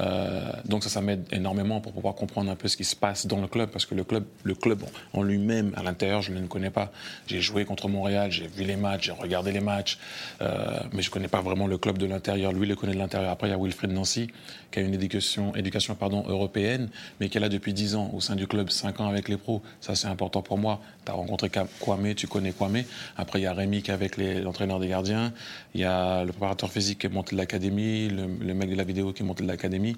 Euh, 0.00 0.40
donc 0.64 0.84
ça, 0.84 0.90
ça 0.90 1.00
m'aide 1.00 1.24
énormément 1.32 1.80
pour 1.80 1.92
pouvoir 1.92 2.14
comprendre 2.14 2.50
un 2.50 2.56
peu 2.56 2.68
ce 2.68 2.76
qui 2.76 2.84
se 2.84 2.94
passe 2.94 3.26
dans 3.26 3.40
le 3.40 3.48
club. 3.48 3.70
Parce 3.70 3.86
que 3.86 3.94
le 3.94 4.04
club, 4.04 4.24
le 4.44 4.54
club 4.54 4.82
en 5.12 5.22
lui-même, 5.22 5.72
à 5.76 5.82
l'intérieur, 5.82 6.22
je 6.22 6.32
ne 6.32 6.40
le 6.40 6.46
connais 6.46 6.70
pas. 6.70 6.92
J'ai 7.26 7.40
joué 7.40 7.64
contre 7.64 7.88
Montréal, 7.88 8.30
j'ai 8.30 8.46
vu 8.46 8.64
les 8.64 8.76
matchs, 8.76 9.06
j'ai 9.06 9.12
regardé 9.12 9.50
les 9.50 9.60
matchs. 9.60 9.98
euh, 10.40 10.80
mais 10.92 11.02
je 11.02 11.08
ne 11.08 11.12
connais 11.12 11.28
pas 11.28 11.40
vraiment 11.40 11.66
le 11.66 11.78
club 11.78 11.98
de 11.98 12.06
l'intérieur. 12.06 12.52
Lui, 12.52 12.62
il 12.62 12.68
le 12.68 12.76
connaît 12.76 12.94
de 12.94 12.98
l'intérieur. 12.98 13.30
Après, 13.30 13.48
il 13.48 13.50
y 13.50 13.54
a 13.54 13.58
Wilfried 13.58 13.90
Nancy, 13.92 14.28
qui 14.70 14.78
a 14.78 14.82
une 14.82 14.94
éducation, 14.94 15.54
éducation 15.56 15.94
pardon, 15.94 16.24
européenne, 16.28 16.88
mais 17.20 17.28
qui 17.28 17.38
est 17.38 17.40
là 17.40 17.48
depuis 17.48 17.72
10 17.72 17.94
ans 17.96 18.10
au 18.14 18.20
sein 18.20 18.36
du 18.36 18.46
club, 18.46 18.70
5 18.70 19.00
ans 19.00 19.08
avec 19.08 19.28
les 19.28 19.36
pros. 19.36 19.62
Ça, 19.80 19.94
c'est 19.94 20.08
important 20.08 20.42
pour 20.42 20.58
moi. 20.58 20.80
Tu 21.04 21.10
as 21.10 21.14
rencontré 21.14 21.50
Kwame, 21.80 22.14
tu 22.14 22.26
connais 22.26 22.52
Kwame. 22.52 22.82
Après, 23.16 23.40
il 23.40 23.42
y 23.42 23.46
a 23.46 23.52
Rémi 23.52 23.82
qui 23.82 23.90
est 23.90 23.94
avec 23.94 24.16
l'entraîneur 24.16 24.80
des 24.80 24.88
gardiens. 24.88 25.32
Il 25.74 25.80
y 25.80 25.84
a 25.84 26.24
le 26.24 26.32
préparateur 26.32 26.70
physique 26.70 27.00
qui 27.00 27.06
est 27.06 27.10
monté 27.10 27.36
de 27.36 27.40
l'académie, 27.40 28.08
le, 28.08 28.26
le 28.26 28.54
mec 28.54 28.70
de 28.70 28.76
la 28.76 28.84
vidéo 28.84 29.12
qui 29.12 29.22
est 29.22 29.26
monté 29.26 29.42
de 29.42 29.48
l'académie. 29.48 29.96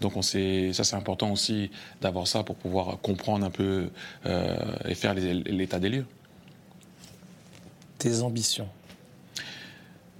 Donc, 0.00 0.16
on 0.16 0.22
sait, 0.22 0.72
ça, 0.72 0.84
c'est 0.84 0.96
important 0.96 1.30
aussi 1.30 1.70
d'avoir 2.00 2.26
ça 2.26 2.42
pour 2.42 2.56
pouvoir 2.56 2.98
comprendre 3.00 3.46
un 3.46 3.50
peu 3.50 3.90
euh, 4.26 4.56
et 4.84 4.94
faire 4.94 5.14
l'état 5.14 5.78
des 5.78 5.88
lieux. 5.88 6.06
Tes 7.98 8.20
ambitions. 8.22 8.68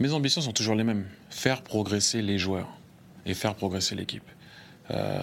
Mes 0.00 0.12
ambitions 0.12 0.40
sont 0.40 0.52
toujours 0.52 0.74
les 0.74 0.84
mêmes. 0.84 1.06
Faire 1.30 1.62
progresser 1.62 2.22
les 2.22 2.38
joueurs 2.38 2.68
et 3.26 3.34
faire 3.34 3.54
progresser 3.54 3.94
l'équipe. 3.94 4.24
Euh, 4.90 5.20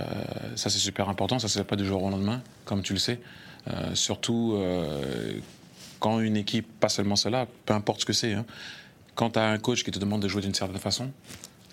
ça, 0.55 0.69
c'est 0.69 0.79
super 0.79 1.09
important. 1.09 1.39
Ça 1.39 1.47
ne 1.47 1.49
se 1.49 1.57
fait 1.57 1.65
pas 1.65 1.75
du 1.75 1.85
jour 1.85 2.03
au 2.03 2.09
lendemain, 2.09 2.41
comme 2.65 2.81
tu 2.81 2.93
le 2.93 2.99
sais. 2.99 3.19
Euh, 3.67 3.95
surtout 3.95 4.53
euh, 4.57 5.39
quand 5.99 6.19
une 6.19 6.37
équipe, 6.37 6.67
pas 6.79 6.89
seulement 6.89 7.15
cela, 7.15 7.47
peu 7.65 7.73
importe 7.73 8.01
ce 8.01 8.05
que 8.05 8.13
c'est, 8.13 8.33
hein, 8.33 8.45
quand 9.15 9.31
tu 9.31 9.39
as 9.39 9.47
un 9.49 9.57
coach 9.57 9.83
qui 9.83 9.91
te 9.91 9.97
demande 9.99 10.21
de 10.21 10.27
jouer 10.27 10.41
d'une 10.41 10.53
certaine 10.53 10.77
façon 10.77 11.11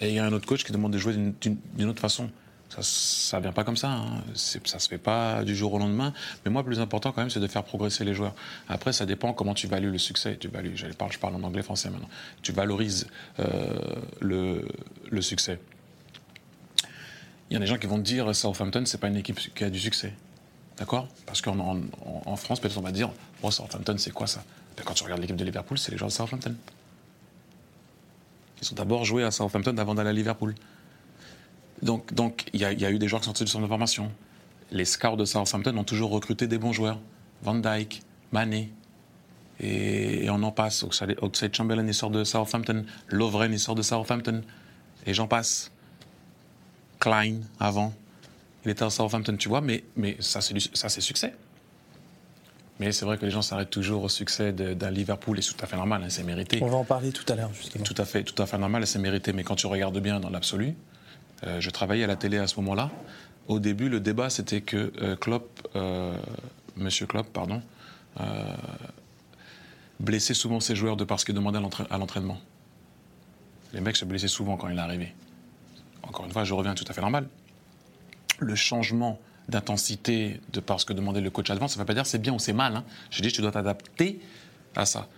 et 0.01 0.09
il 0.09 0.15
y 0.15 0.19
a 0.19 0.25
un 0.25 0.33
autre 0.33 0.47
coach 0.47 0.65
qui 0.65 0.73
demande 0.73 0.93
de 0.93 0.99
jouer 0.99 1.13
d'une- 1.15 1.89
autre 1.89 2.01
façon. 2.01 2.31
Ça 2.81 3.37
ne 3.37 3.43
vient 3.43 3.53
pas 3.53 3.65
comme 3.65 3.77
ça. 3.77 3.91
Hein. 3.91 4.23
Ça 4.35 4.79
se 4.79 4.89
fait 4.89 4.97
pas 4.97 5.45
du 5.45 5.55
jour 5.55 5.75
au 5.75 5.79
lendemain. 5.79 6.15
Mais 6.45 6.51
moi, 6.51 6.63
le 6.63 6.67
plus 6.67 6.81
important 6.81 7.13
quand 7.13 7.21
même, 7.21 7.29
c'est 7.29 7.39
de 7.41 7.47
faire 7.47 7.65
progresser 7.65 8.03
les 8.03 8.15
joueurs. 8.15 8.35
Après, 8.67 8.95
ça 8.95 9.05
dépend 9.05 9.35
comment 9.35 9.53
tu 9.53 9.67
values 9.67 9.91
le 9.91 9.99
succès. 9.99 10.39
Tu 10.41 10.49
values, 10.49 10.73
je 10.75 10.87
parle, 10.87 11.13
je 11.13 11.19
parle 11.19 11.35
en 11.35 11.43
anglais, 11.43 11.63
français 11.63 11.91
maintenant. 11.91 12.09
Tu 12.41 12.53
valorises 12.53 13.09
euh, 13.41 13.77
le, 14.21 14.67
le 15.11 15.21
succès. 15.21 15.59
Il 17.51 17.55
y 17.55 17.57
a 17.57 17.61
des 17.61 17.67
gens 17.67 17.77
qui 17.77 17.87
vont 17.87 17.99
te 17.99 18.05
dire 18.05 18.35
Southampton, 18.35 18.85
c'est 18.87 18.99
pas 18.99 19.09
une 19.09 19.17
équipe 19.17 19.39
qui 19.55 19.65
a 19.65 19.69
du 19.69 19.79
succès. 19.79 20.15
D'accord 20.79 21.09
Parce 21.27 21.41
qu'en 21.43 21.59
en, 21.59 21.77
en- 21.77 22.23
en 22.27 22.37
France, 22.37 22.61
peut-être 22.61 22.79
on 22.79 22.83
va 22.83 22.93
dire 22.93 23.11
oh, 23.43 23.51
Southampton, 23.51 23.95
c'est 23.99 24.11
quoi 24.13 24.27
ça 24.27 24.43
Ben, 24.77 24.83
Quand 24.85 24.95
tu 24.95 25.05
regardes 25.05 25.21
l'équipe 25.21 25.37
de 25.37 25.45
Liverpool, 25.45 25.79
c'est 25.79 25.93
les 25.93 25.99
joueurs 25.99 26.09
de 26.11 26.15
Southampton. 26.15 26.55
Ils 28.63 28.73
ont 28.73 28.75
d'abord 28.77 29.05
joué 29.05 29.25
à 29.25 29.31
Southampton 29.31 29.77
avant 29.79 29.95
d'aller 29.95 30.11
à 30.11 30.15
Liverpool. 30.15 30.55
Donc, 31.83 32.15
donc 32.15 32.47
il 32.53 32.61
y, 32.61 32.65
a- 32.65 32.73
y 32.73 32.85
a 32.85 32.91
eu 32.91 32.99
des 32.99 33.09
joueurs 33.09 33.21
qui 33.21 33.27
sont 33.27 33.31
sortis 33.31 33.45
du 33.45 33.51
centre 33.51 33.65
de 33.65 33.69
formation. 33.69 34.11
Les 34.71 34.85
scouts 34.85 35.17
de 35.17 35.25
Southampton 35.25 35.77
ont 35.77 35.85
toujours 35.85 36.11
recruté 36.11 36.47
des 36.47 36.59
bons 36.59 36.73
joueurs. 36.73 36.99
Van 37.43 37.55
Dyke, 37.57 38.03
Mané. 38.31 38.73
Et, 39.61 40.29
on 40.31 40.43
en 40.43 40.53
passe. 40.53 40.83
Oxlade 40.85 41.55
Chamberlain, 41.55 41.87
il 41.87 41.93
sort 41.95 42.11
de 42.11 42.25
Southampton. 42.25 42.85
Lovren, 43.09 43.53
il 43.53 43.59
sort 43.61 43.75
de 43.75 43.83
Southampton. 43.83 44.43
Et 45.07 45.13
j'en 45.15 45.27
passe. 45.27 45.71
Klein, 47.01 47.41
avant. 47.61 47.93
Il 48.65 48.71
était 48.71 48.85
à 48.85 48.91
Southampton, 48.91 49.37
tu 49.37 49.49
vois, 49.49 49.61
mais, 49.61 49.83
mais 49.97 50.17
ça, 50.21 50.41
c'est 50.41 51.01
succès. 51.01 51.35
Mais 52.79 52.91
c'est 52.93 53.05
vrai 53.05 53.19
que 53.19 53.25
les 53.25 53.31
gens 53.31 53.43
s'arrêtent 53.43 53.71
toujours 53.71 54.03
au 54.05 54.09
succès 54.09 54.53
d'un 54.53 54.91
Liverpool, 54.91 55.39
et 55.39 55.43
c'est 55.43 55.53
tout 55.55 55.65
à 55.65 55.67
fait 55.67 55.77
normal, 55.77 56.03
hein, 56.05 56.09
c'est 56.11 56.23
mérité. 56.25 56.59
On 56.63 56.69
va 56.69 56.77
en 56.79 56.85
parler 56.85 57.13
tout 57.13 57.31
à 57.31 57.37
l'heure, 57.37 57.53
justement. 57.55 57.85
Tout 57.85 57.95
à 57.99 58.05
fait, 58.05 58.25
tout 58.25 58.41
à 58.43 58.47
fait 58.47 58.59
normal 58.59 58.87
c'est 58.87 58.99
mérité. 58.99 59.33
Mais 59.33 59.45
quand 59.45 59.57
tu 59.57 59.67
regardes 59.67 59.99
bien 59.99 60.21
dans 60.21 60.31
l'absolu, 60.31 60.75
euh, 61.45 61.61
je 61.61 61.71
travaillais 61.71 62.05
à 62.05 62.07
la 62.07 62.17
télé 62.17 62.39
à 62.39 62.47
ce 62.47 62.57
moment-là. 62.61 62.91
Au 63.49 63.59
début, 63.59 63.89
le 63.89 64.01
débat 64.01 64.31
c'était 64.31 64.61
que 64.63 64.93
euh, 65.03 65.17
Klopp, 65.17 65.69
euh, 65.77 66.17
Monsieur 66.77 67.07
Klopp, 67.07 67.29
pardon, 67.33 67.63
euh, 68.21 68.25
blessait 70.01 70.35
souvent 70.35 70.61
ses 70.61 70.75
joueurs 70.77 70.97
de 70.97 71.05
parce 71.05 71.25
qu'il 71.25 71.35
demandait 71.35 71.59
à 71.59 71.61
l'entra- 71.61 71.87
à 71.91 71.99
l'entraînement. 71.99 72.39
Les 73.75 73.81
mecs 73.81 73.97
se 73.97 74.05
blessaient 74.05 74.29
souvent 74.29 74.57
quand 74.57 74.69
il 74.69 74.77
est 74.77 74.81
arrivé. 74.81 75.13
Encore 76.03 76.25
une 76.27 76.33
fois, 76.33 76.45
je 76.45 76.55
reviens 76.55 76.75
tout 76.75 76.85
à 76.89 76.93
fait 76.93 77.01
normal. 77.01 77.27
Le 78.43 78.55
changement 78.55 79.19
d'intensité 79.49 80.41
de 80.53 80.61
par 80.61 80.81
ce 80.81 80.87
que 80.87 80.93
demandait 80.93 81.21
le 81.21 81.31
coach 81.31 81.51
avant, 81.51 81.69
ça 81.69 81.77
ne 81.77 81.81
veut 81.81 81.87
pas 81.87 81.95
dire 81.95 82.07
c'est 82.07 82.19
bien 82.19 82.33
ou 82.33 82.39
c'est 82.39 82.53
mal. 82.53 82.77
Hein. 82.77 82.85
Je 83.11 83.23
dis 83.23 83.33
tu 83.33 83.41
dois 83.41 83.53
t'adapter 83.53 84.21
à 84.75 84.85
ça. 84.85 85.09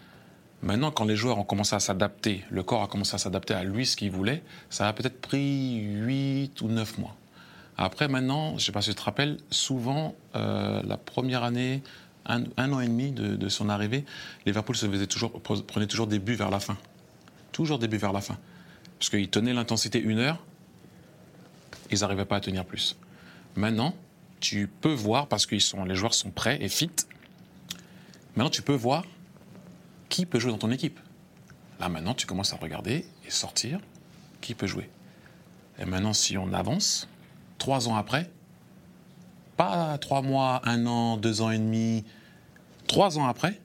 Maintenant, 0.62 0.90
quand 0.90 1.04
les 1.04 1.16
joueurs 1.16 1.38
ont 1.38 1.45
commencé 1.45 1.75
à 1.75 1.81
s'adapter, 1.81 2.43
le 2.50 2.62
corps 2.62 2.83
a 2.83 2.87
commencé 2.87 3.14
à 3.14 3.19
s'adapter 3.19 3.52
à 3.52 3.64
lui, 3.64 3.85
ce 3.85 3.97
qu'il 3.97 4.11
voulait, 4.11 4.43
ça 4.71 4.88
a 4.88 4.93
peut-être 4.95 5.21
pris 5.21 5.81
8 5.81 6.61
ou 6.62 6.69
9 6.69 6.99
mois. 6.99 7.16
Après, 7.76 8.09
maintenant, 8.09 8.50
je 8.50 8.54
ne 8.54 8.61
sais 8.61 8.73
pas 8.73 8.81
si 8.81 8.90
tu 8.90 8.95
te 8.95 9.02
rappelles, 9.02 9.38
souvent, 9.50 10.14
euh, 10.37 10.81
la 10.85 10.97
première 10.97 11.43
année, 11.43 11.83
un, 12.25 12.45
an 12.73 12.81
et 12.81 12.87
demi 12.87 13.12
de, 13.12 13.49
son 13.49 13.69
arrivée, 13.69 14.04
Liverpool 14.47 14.76
se 14.76 14.87
prenait 14.87 15.87
toujours 15.87 16.07
des 16.07 16.19
buts 16.19 16.35
vers 16.35 16.50
la 16.50 16.61
fin. 16.61 16.78
Toujours 17.52 17.78
des 17.78 17.88
buts 17.88 17.99
vers 17.99 18.12
la 18.12 18.21
fin. 18.21 18.38
Parce 18.99 19.11
qu'ils 19.11 19.28
tenaient 19.28 19.52
l'intensité 19.52 20.00
une 20.00 20.19
heure, 20.19 20.38
ils 21.90 22.00
n'arrivaient 22.00 22.25
pas 22.25 22.37
à 22.37 22.40
tenir 22.40 22.64
plus. 22.64 22.97
Maintenant, 23.56 23.94
tu 24.40 24.66
peux 24.66 24.92
voir, 24.92 25.28
parce 25.28 25.46
que 25.46 25.58
sont, 25.58 25.84
les 25.84 25.94
joueurs 25.94 26.14
sont 26.14 26.30
prêts 26.30 26.58
et 26.61 26.68
fit, 26.68 26.90
maintenant 28.37 28.50
tu 28.50 28.62
peux 28.62 28.75
voir 28.75 29.04
qui 30.08 30.26
peut 30.26 30.38
jouer 30.38 30.50
dans 30.50 30.58
ton 30.58 30.70
équipe. 30.70 31.00
Là 31.80 31.88
maintenant, 31.88 32.14
tu 32.14 32.26
commences 32.26 32.52
à 32.52 32.56
regarder 32.56 33.06
et 33.26 33.30
sortir 33.30 33.80
qui 34.40 34.54
peut 34.54 34.66
jouer. 34.66 34.90
Et 35.78 35.84
maintenant, 35.84 36.12
si 36.12 36.37
on 36.37 36.52
avance, 36.52 37.08
trois 37.58 37.88
ans 37.88 37.96
après, 37.96 38.30
pas 39.56 39.96
trois 39.99 40.23
mois, 40.23 40.61
un 40.64 40.87
an, 40.87 41.16
deux 41.16 41.40
ans 41.40 41.50
et 41.50 41.58
demi, 41.58 42.04
trois 42.87 43.18
ans 43.18 43.26
après, 43.26 43.61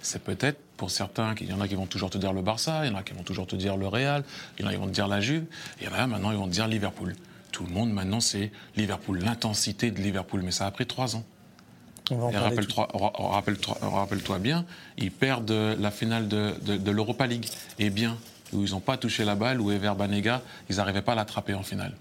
c'est 0.00 0.22
peut-être 0.22 0.58
pour 0.76 0.90
certains, 0.90 1.34
il 1.40 1.50
y 1.50 1.52
en 1.52 1.60
a 1.60 1.68
qui 1.68 1.74
vont 1.74 1.86
toujours 1.86 2.08
te 2.08 2.16
dire 2.16 2.32
le 2.32 2.40
Barça, 2.40 2.86
il 2.86 2.92
y 2.92 2.94
en 2.94 2.98
a 2.98 3.02
qui 3.02 3.12
vont 3.12 3.22
toujours 3.22 3.46
te 3.46 3.54
dire 3.54 3.76
le 3.76 3.86
Real, 3.86 4.24
il 4.58 4.62
y 4.62 4.64
en 4.64 4.68
a 4.68 4.72
qui 4.72 4.78
vont 4.78 4.86
te 4.86 4.92
dire 4.92 5.08
la 5.08 5.20
Juve, 5.20 5.44
il 5.80 5.86
y 5.86 5.88
en 5.88 5.92
a 5.92 6.06
maintenant, 6.06 6.30
ils 6.30 6.38
vont 6.38 6.46
te 6.46 6.52
dire 6.52 6.66
Liverpool. 6.66 7.14
Tout 7.52 7.64
le 7.64 7.72
monde 7.72 7.92
maintenant, 7.92 8.20
c'est 8.20 8.52
Liverpool, 8.76 9.18
l'intensité 9.20 9.90
de 9.90 10.00
Liverpool, 10.00 10.42
mais 10.42 10.50
ça 10.52 10.66
a 10.66 10.70
pris 10.70 10.86
trois 10.86 11.16
ans. 11.16 11.24
Rappelle-toi 12.42 12.88
ra- 12.92 13.12
rappelle-toi- 13.36 13.78
rappelle-toi 13.82 14.38
bien, 14.38 14.64
ils 14.98 15.10
perdent 15.12 15.50
la 15.78 15.90
finale 15.90 16.28
de, 16.28 16.54
de- 16.62 16.76
de 16.76 16.90
l'Europa 16.90 17.26
League. 17.26 17.46
Et 17.78 17.90
bien, 17.90 18.16
où 18.52 18.64
ils 18.64 18.70
n'ont 18.72 18.80
pas 18.80 18.96
touché 18.96 19.24
la 19.24 19.34
balle, 19.36 19.60
où 19.60 19.70
Ever 19.70 19.92
Banega, 19.96 20.42
ils 20.68 20.76
n'arrivaient 20.76 21.02
pas 21.02 21.12
à 21.12 21.16
l'attraper 21.16 21.54
en 21.54 21.62
finale. 21.62 21.94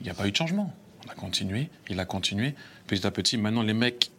Il 0.00 0.04
n'y 0.04 0.10
a 0.10 0.14
pas 0.14 0.26
eu 0.26 0.30
de 0.32 0.36
changement. 0.36 0.72
On 1.06 1.10
a 1.10 1.14
continué, 1.14 1.68
il 1.88 2.00
a 2.00 2.04
continué. 2.04 2.54
Petit 2.86 3.06
à 3.06 3.10
petit, 3.10 3.36
maintenant, 3.36 3.62
les 3.62 3.74
mecs 3.74 4.10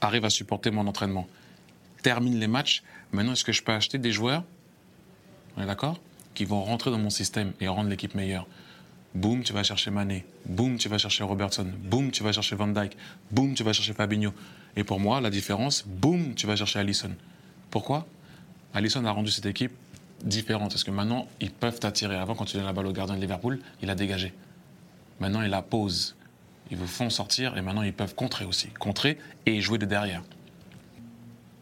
arrivent 0.00 0.24
à 0.24 0.30
supporter 0.30 0.70
mon 0.70 0.86
entraînement. 0.86 1.26
Terminent 2.02 2.38
les 2.38 2.46
matchs. 2.46 2.82
Maintenant, 3.12 3.32
est-ce 3.32 3.44
que 3.44 3.52
je 3.52 3.62
peux 3.62 3.72
acheter 3.72 3.98
des 3.98 4.12
joueurs, 4.12 4.44
on 5.56 5.62
est 5.62 5.66
d'accord, 5.66 5.98
qui 6.34 6.44
vont 6.44 6.62
rentrer 6.62 6.90
dans 6.90 6.98
mon 6.98 7.10
système 7.10 7.52
et 7.60 7.66
rendre 7.68 7.88
l'équipe 7.88 8.14
meilleure 8.14 8.46
Boum, 9.16 9.42
tu 9.42 9.54
vas 9.54 9.62
chercher 9.62 9.90
Mané. 9.90 10.26
Boum, 10.44 10.76
tu 10.76 10.90
vas 10.90 10.98
chercher 10.98 11.24
Robertson. 11.24 11.66
Boum, 11.84 12.10
tu 12.10 12.22
vas 12.22 12.32
chercher 12.32 12.54
Van 12.54 12.66
Dyke. 12.68 12.96
Boum, 13.30 13.54
tu 13.54 13.62
vas 13.64 13.72
chercher 13.72 13.94
Fabinho. 13.94 14.32
Et 14.76 14.84
pour 14.84 15.00
moi, 15.00 15.22
la 15.22 15.30
différence, 15.30 15.84
boum, 15.86 16.34
tu 16.34 16.46
vas 16.46 16.54
chercher 16.54 16.80
Allison. 16.80 17.10
Pourquoi? 17.70 18.06
Allison 18.74 19.02
a 19.06 19.10
rendu 19.10 19.30
cette 19.30 19.46
équipe 19.46 19.72
différente. 20.22 20.72
Parce 20.72 20.84
que 20.84 20.90
maintenant, 20.90 21.26
ils 21.40 21.50
peuvent 21.50 21.80
t'attirer. 21.80 22.14
Avant, 22.16 22.34
quand 22.34 22.44
tu 22.44 22.58
donnes 22.58 22.66
la 22.66 22.74
balle 22.74 22.86
au 22.86 22.92
gardien 22.92 23.16
de 23.16 23.20
Liverpool, 23.22 23.58
il 23.82 23.88
a 23.88 23.94
dégagé. 23.94 24.34
Maintenant, 25.18 25.40
il 25.40 25.48
la 25.48 25.62
pose. 25.62 26.14
Ils 26.70 26.76
vous 26.76 26.86
font 26.86 27.08
sortir 27.08 27.56
et 27.56 27.62
maintenant, 27.62 27.82
ils 27.82 27.94
peuvent 27.94 28.14
contrer 28.14 28.44
aussi. 28.44 28.68
Contrer 28.68 29.18
et 29.46 29.62
jouer 29.62 29.78
de 29.78 29.86
derrière. 29.86 30.22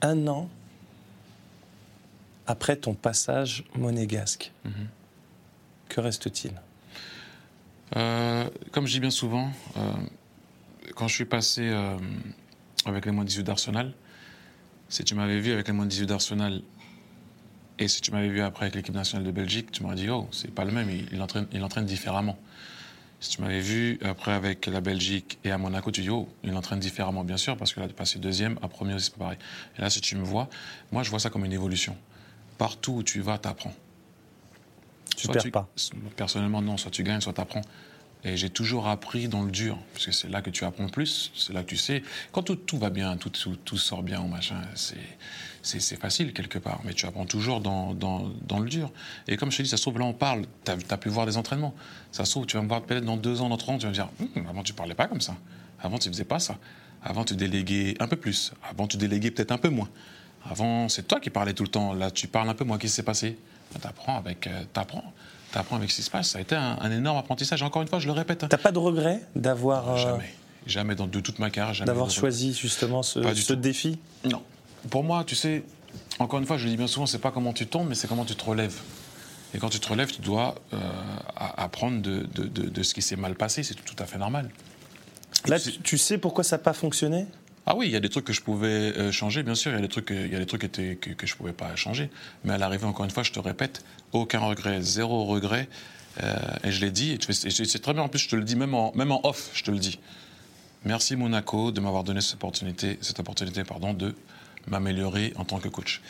Un 0.03 0.27
an 0.27 0.49
après 2.49 2.75
ton 2.77 2.95
passage 2.95 3.63
monégasque, 3.77 4.51
Mhm. 4.65 4.89
que 5.89 6.01
reste-t-il? 6.01 6.53
Euh, 7.97 8.49
comme 8.73 8.87
je 8.87 8.93
dis 8.93 9.01
bien 9.01 9.11
souvent, 9.11 9.51
euh, 9.77 9.93
quand 10.97 11.07
je 11.07 11.15
suis 11.15 11.25
passé 11.25 11.63
euh, 11.63 11.97
avec 12.87 13.07
les 13.07 13.13
moins 13.13 13.25
18 13.25 13.45
d'Arsenal, 13.45 13.93
si 14.89 15.05
tu 15.05 15.15
m'avais 15.15 15.39
vu 15.39 15.53
avec 15.53 15.69
les 15.69 15.73
moins 15.73 15.87
18 15.87 16.07
d'Arsenal 16.07 16.63
et 17.79 17.89
si 17.89 18.01
tu 18.01 18.11
m'avais 18.11 18.29
vu 18.29 18.41
après 18.41 18.67
avec 18.67 18.77
l'équipe 18.77 18.95
nationale 18.95 19.25
de 19.25 19.31
Belgique, 19.31 19.71
tu 19.71 19.83
m'aurais 19.83 19.95
dit 19.95 20.11
oh 20.11 20.29
c'est 20.33 20.53
pas 20.53 20.65
le 20.65 20.73
même, 20.73 20.89
il, 20.91 21.23
entraîne, 21.23 21.87
différemment. 21.87 22.37
Si 23.21 23.31
tu 23.31 23.43
m'avais 23.43 23.61
vu 23.61 23.99
après 24.03 24.33
avec 24.33 24.67
la 24.67 24.81
Belgique 24.81 25.39
et 25.45 25.51
à 25.53 25.59
Monaco, 25.59 25.91
tu 25.91 26.03
dis 26.03 26.11
oh 26.11 26.29
il 26.43 26.55
entraîne 26.55 26.81
différemment 26.81 27.23
bien 27.23 27.37
sûr 27.37 27.57
parce 27.57 27.73
que 27.73 27.81
là 27.81 27.87
de 27.87 27.93
passer 27.93 28.19
deuxième 28.19 28.59
à 28.61 28.69
premier 28.69 28.99
c'est 28.99 29.13
pas 29.15 29.25
pareil. 29.25 29.39
Et 29.79 29.83
là 29.83 29.89
si 29.89 30.01
tu 30.01 30.17
me 30.17 30.25
vois, 30.25 30.49
moi 30.91 31.05
je 31.05 31.11
vois 31.11 31.21
ça 31.21 31.31
comme 31.31 31.45
une 31.45 31.53
évolution. 31.53 31.97
Partout 32.59 32.93
où 32.93 33.03
tu 33.03 33.21
vas, 33.21 33.39
t'apprends. 33.39 33.75
Tu 35.17 35.29
perds 35.29 35.51
pas. 35.53 35.69
Personnellement, 36.17 36.63
non. 36.63 36.77
Soit 36.77 36.91
tu 36.91 37.03
gagnes, 37.03 37.21
soit 37.21 37.33
tu 37.33 37.41
apprends. 37.41 37.63
Et 38.27 38.39
j'ai 38.39 38.49
toujours 38.49 38.89
appris 38.89 39.29
dans 39.29 39.43
le 39.43 39.51
dur, 39.51 39.79
parce 39.93 40.07
que 40.07 40.13
c'est 40.13 40.31
là 40.31 40.41
que 40.41 40.49
tu 40.49 40.65
apprends 40.65 40.89
plus, 40.89 41.31
c'est 41.37 41.53
là 41.53 41.63
que 41.63 41.69
tu 41.69 41.77
sais. 41.77 42.03
Quand 42.33 42.43
tout, 42.43 42.57
tout 42.57 42.79
va 42.79 42.89
bien, 42.89 43.19
tout, 43.19 43.29
tout, 43.29 43.55
tout 43.57 43.77
sort 43.77 44.03
bien 44.03 44.23
ou 44.23 44.29
machin, 44.29 44.57
c'est, 44.75 45.97
facile 45.99 46.33
quelque 46.33 46.59
part, 46.59 46.81
mais 46.85 46.95
tu 46.95 47.05
apprends 47.05 47.27
toujours 47.27 47.61
dans, 47.61 47.93
dans, 47.93 48.31
dans 48.49 48.61
le 48.61 48.71
dur. 48.71 48.91
Et 49.29 49.37
comme 49.37 49.53
je 49.53 49.59
te 49.59 49.63
dis, 49.63 49.69
ça 49.69 49.77
se 49.77 49.83
trouve, 49.83 49.99
là 49.99 50.07
on 50.07 50.15
parle, 50.15 50.47
tu 50.65 50.73
as, 50.73 50.97
pu 50.97 51.11
voir 51.11 51.27
des 51.27 51.37
entraînements. 51.37 51.75
Ça 52.13 52.25
se 52.25 52.31
trouve, 52.31 52.47
tu 52.47 52.57
vas 52.57 52.63
me 52.63 52.69
voir 52.69 52.83
peut-être 52.83 53.05
dans 53.05 53.19
deux 53.19 53.43
ans, 53.43 53.51
dans 53.51 53.59
trois 53.59 53.75
ans, 53.75 53.79
tu 53.79 53.85
vas 53.85 53.91
me 53.91 53.95
dire, 53.95 54.09
Hum, 54.21 54.47
avant 54.49 54.63
tu 54.63 54.73
parlais 54.73 54.95
pas 54.95 55.07
comme 55.07 55.21
ça. 55.21 55.37
Avant 55.79 55.99
tu 55.99 56.09
faisais 56.09 56.25
pas 56.25 56.39
ça. 56.39 56.57
Avant 57.03 57.25
tu 57.25 57.37
déléguais 57.37 57.95
un 58.01 58.09
peu 58.09 58.17
plus. 58.17 58.55
Avant 58.71 58.87
tu 58.87 58.97
déléguais 58.97 59.33
peut-être 59.33 59.53
un 59.53 59.59
peu 59.59 59.69
moins. 59.69 59.91
Avant, 60.49 60.89
c'est 60.89 61.07
toi 61.07 61.21
qui 61.21 61.31
parlais 61.31 61.55
tout 61.55 61.63
le 61.63 61.71
temps. 61.71 61.95
Là, 61.95 62.11
tu 62.11 62.27
parles 62.27 62.49
un 62.49 62.55
peu 62.55 62.65
moins. 62.65 62.77
Qu'est-ce 62.79 62.93
qui 62.93 62.97
s'est 62.97 63.03
passé? 63.03 63.39
Tu 63.81 63.87
apprends 63.87 64.17
avec, 64.17 64.47
euh, 64.47 64.63
t'apprends. 64.73 65.05
T'apprends 65.53 65.77
avec 65.77 65.91
ce 65.91 65.97
qui 65.97 66.03
se 66.03 66.11
passe. 66.11 66.31
Ça 66.31 66.39
a 66.39 66.41
été 66.41 66.55
un, 66.57 66.79
un 66.81 66.91
énorme 66.91 67.19
apprentissage. 67.19 67.63
Encore 67.63 67.83
une 67.83 67.89
fois, 67.89 67.99
je 68.01 68.07
le 68.07 68.13
répète. 68.13 68.45
hein. 68.45 68.49
T'as 68.49 68.59
pas 68.59 68.73
de 68.73 68.79
regret 68.79 69.21
d'avoir 69.37 69.91
euh, 69.91 69.97
Jamais. 69.97 70.35
Jamais 70.67 70.95
dans, 70.95 71.07
de 71.07 71.21
toute 71.21 71.39
ma 71.39 71.51
carrière. 71.51 71.85
d'avoir 71.85 72.11
choisi 72.11 72.55
justement 72.55 73.03
ce, 73.03 73.21
ce 73.35 73.53
tout. 73.53 73.57
défi? 73.57 73.99
Non. 74.25 74.43
Pour 74.91 75.05
moi, 75.05 75.23
tu 75.25 75.35
sais, 75.35 75.63
encore 76.19 76.39
une 76.41 76.47
fois, 76.47 76.57
je 76.57 76.65
le 76.65 76.71
dis 76.71 76.77
bien 76.77 76.87
souvent, 76.87 77.07
c'est 77.07 77.19
pas 77.19 77.31
comment 77.31 77.53
tu 77.53 77.67
tombes, 77.67 77.89
mais 77.89 77.95
c'est 77.95 78.09
comment 78.09 78.25
tu 78.25 78.35
te 78.35 78.45
relèves. 78.45 78.81
Et 79.55 79.59
quand 79.59 79.69
tu 79.69 79.79
te 79.79 79.89
relèves, 79.89 80.11
tu 80.11 80.21
dois 80.23 80.57
euh, 80.73 80.79
apprendre 81.37 82.01
de, 82.03 82.27
de- 82.35 82.45
de- 82.49 82.69
de 82.69 82.83
ce 82.83 82.95
qui 82.95 83.03
s'est 83.03 83.15
mal 83.17 83.35
passé. 83.35 83.63
C'est 83.63 83.75
tout 83.75 83.95
à 84.03 84.07
fait 84.07 84.19
normal. 84.19 84.51
Là, 85.47 85.59
tu 85.61 85.99
sais 85.99 86.19
pourquoi 86.19 86.43
ça 86.43 86.57
n'a 86.57 86.63
pas 86.63 86.73
fonctionné? 86.73 87.27
Ah 87.67 87.75
oui, 87.77 87.87
il 87.87 87.93
y 87.93 87.97
a 87.97 88.01
des 88.01 88.09
trucs 88.11 88.25
que 88.27 88.33
je 88.35 88.43
pouvais 88.43 88.67
euh, 88.69 89.11
changer, 89.13 89.43
bien 89.43 89.55
sûr. 89.55 89.71
Il 89.73 89.77
y 89.77 89.79
a 89.79 89.81
des 89.81 89.89
trucs, 89.89 90.07
que- 90.07 90.15
il 90.15 90.33
y 90.33 90.37
a 90.37 90.39
des 90.39 90.47
trucs 90.47 90.61
qui 90.61 90.67
étaient- 90.67 90.97
que, 90.97 91.11
que 91.11 91.27
je 91.27 91.33
ne 91.33 91.39
pouvais 91.39 91.53
pas 91.53 91.75
changer. 91.77 92.11
Mais 92.45 92.53
à 92.53 92.59
l'arrivée, 92.59 92.85
encore 92.85 93.05
une 93.07 93.11
fois, 93.11 93.23
je 93.23 93.33
te 93.33 93.41
répète, 93.41 93.85
aucun 94.13 94.41
regret, 94.41 94.83
zéro 94.83 95.25
regret. 95.25 95.69
Euh, 96.23 96.35
et 96.63 96.71
je 96.71 96.81
l'ai 96.81 96.91
dit, 96.91 97.13
et 97.13 97.19
c'est 97.51 97.79
très 97.81 97.93
bien. 97.95 98.03
En 98.03 98.09
plus, 98.09 98.21
je 98.21 98.29
te 98.29 98.37
le 98.37 98.45
dis, 98.45 98.55
même 98.55 98.75
en, 98.75 98.93
même 98.95 99.11
en 99.13 99.21
off, 99.27 99.51
je 99.55 99.65
te 99.65 99.71
le 99.71 99.79
dis. 99.79 99.99
Merci 100.85 101.17
Monaco 101.17 101.73
de 101.73 101.81
m'avoir 101.81 102.05
donné 102.05 102.21
cette 102.21 102.35
opportunité, 102.35 102.99
cette 103.01 103.19
opportunité 103.19 103.65
pardon, 103.65 103.95
de 103.95 104.15
m'améliorer 104.67 105.33
en 105.37 105.45
tant 105.45 105.59
que 105.59 105.69
coach. 105.69 106.03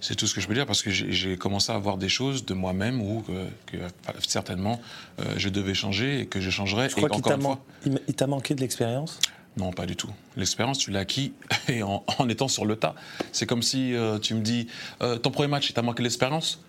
C'est 0.00 0.14
tout 0.14 0.26
ce 0.26 0.34
que 0.34 0.40
je 0.40 0.46
peux 0.46 0.54
dire 0.54 0.66
parce 0.66 0.82
que 0.82 0.90
j'ai 0.90 1.36
commencé 1.38 1.72
à 1.72 1.78
voir 1.78 1.96
des 1.96 2.08
choses 2.10 2.44
de 2.44 2.54
moi-même 2.54 3.00
où 3.00 3.24
euh, 3.30 3.48
que, 3.66 3.78
que, 3.78 3.82
certainement 4.28 4.80
euh, 5.20 5.24
je 5.38 5.48
devais 5.48 5.74
changer 5.74 6.20
et 6.20 6.26
que 6.26 6.40
je 6.40 6.50
changerais. 6.50 6.88
Tu 6.88 6.94
crois 6.96 7.08
qu'il 7.08 7.18
encore 7.18 7.32
t'a 7.32 7.36
une 7.38 7.42
man- 7.42 7.52
fois, 7.56 7.64
il- 7.86 8.00
il 8.08 8.14
t'a 8.14 8.26
manqué 8.26 8.54
de 8.54 8.60
l'expérience? 8.60 9.18
Non, 9.58 9.72
pas 9.72 9.86
du 9.86 9.96
tout. 9.96 10.10
L'expérience, 10.36 10.78
tu 10.78 10.90
l'as 10.90 11.00
acquis 11.00 11.32
et 11.68 11.82
en, 11.82 12.04
en 12.18 12.28
étant 12.28 12.48
sur 12.48 12.64
le 12.64 12.76
tas. 12.76 12.94
C'est 13.32 13.46
comme 13.46 13.62
si 13.62 13.94
euh, 13.94 14.18
tu 14.18 14.34
me 14.34 14.40
dis 14.40 14.68
euh, 15.02 15.18
ton 15.18 15.30
premier 15.30 15.48
match, 15.48 15.68
il 15.70 15.72
t'a 15.74 15.82
manqué 15.82 16.02
l'expérience? 16.02 16.60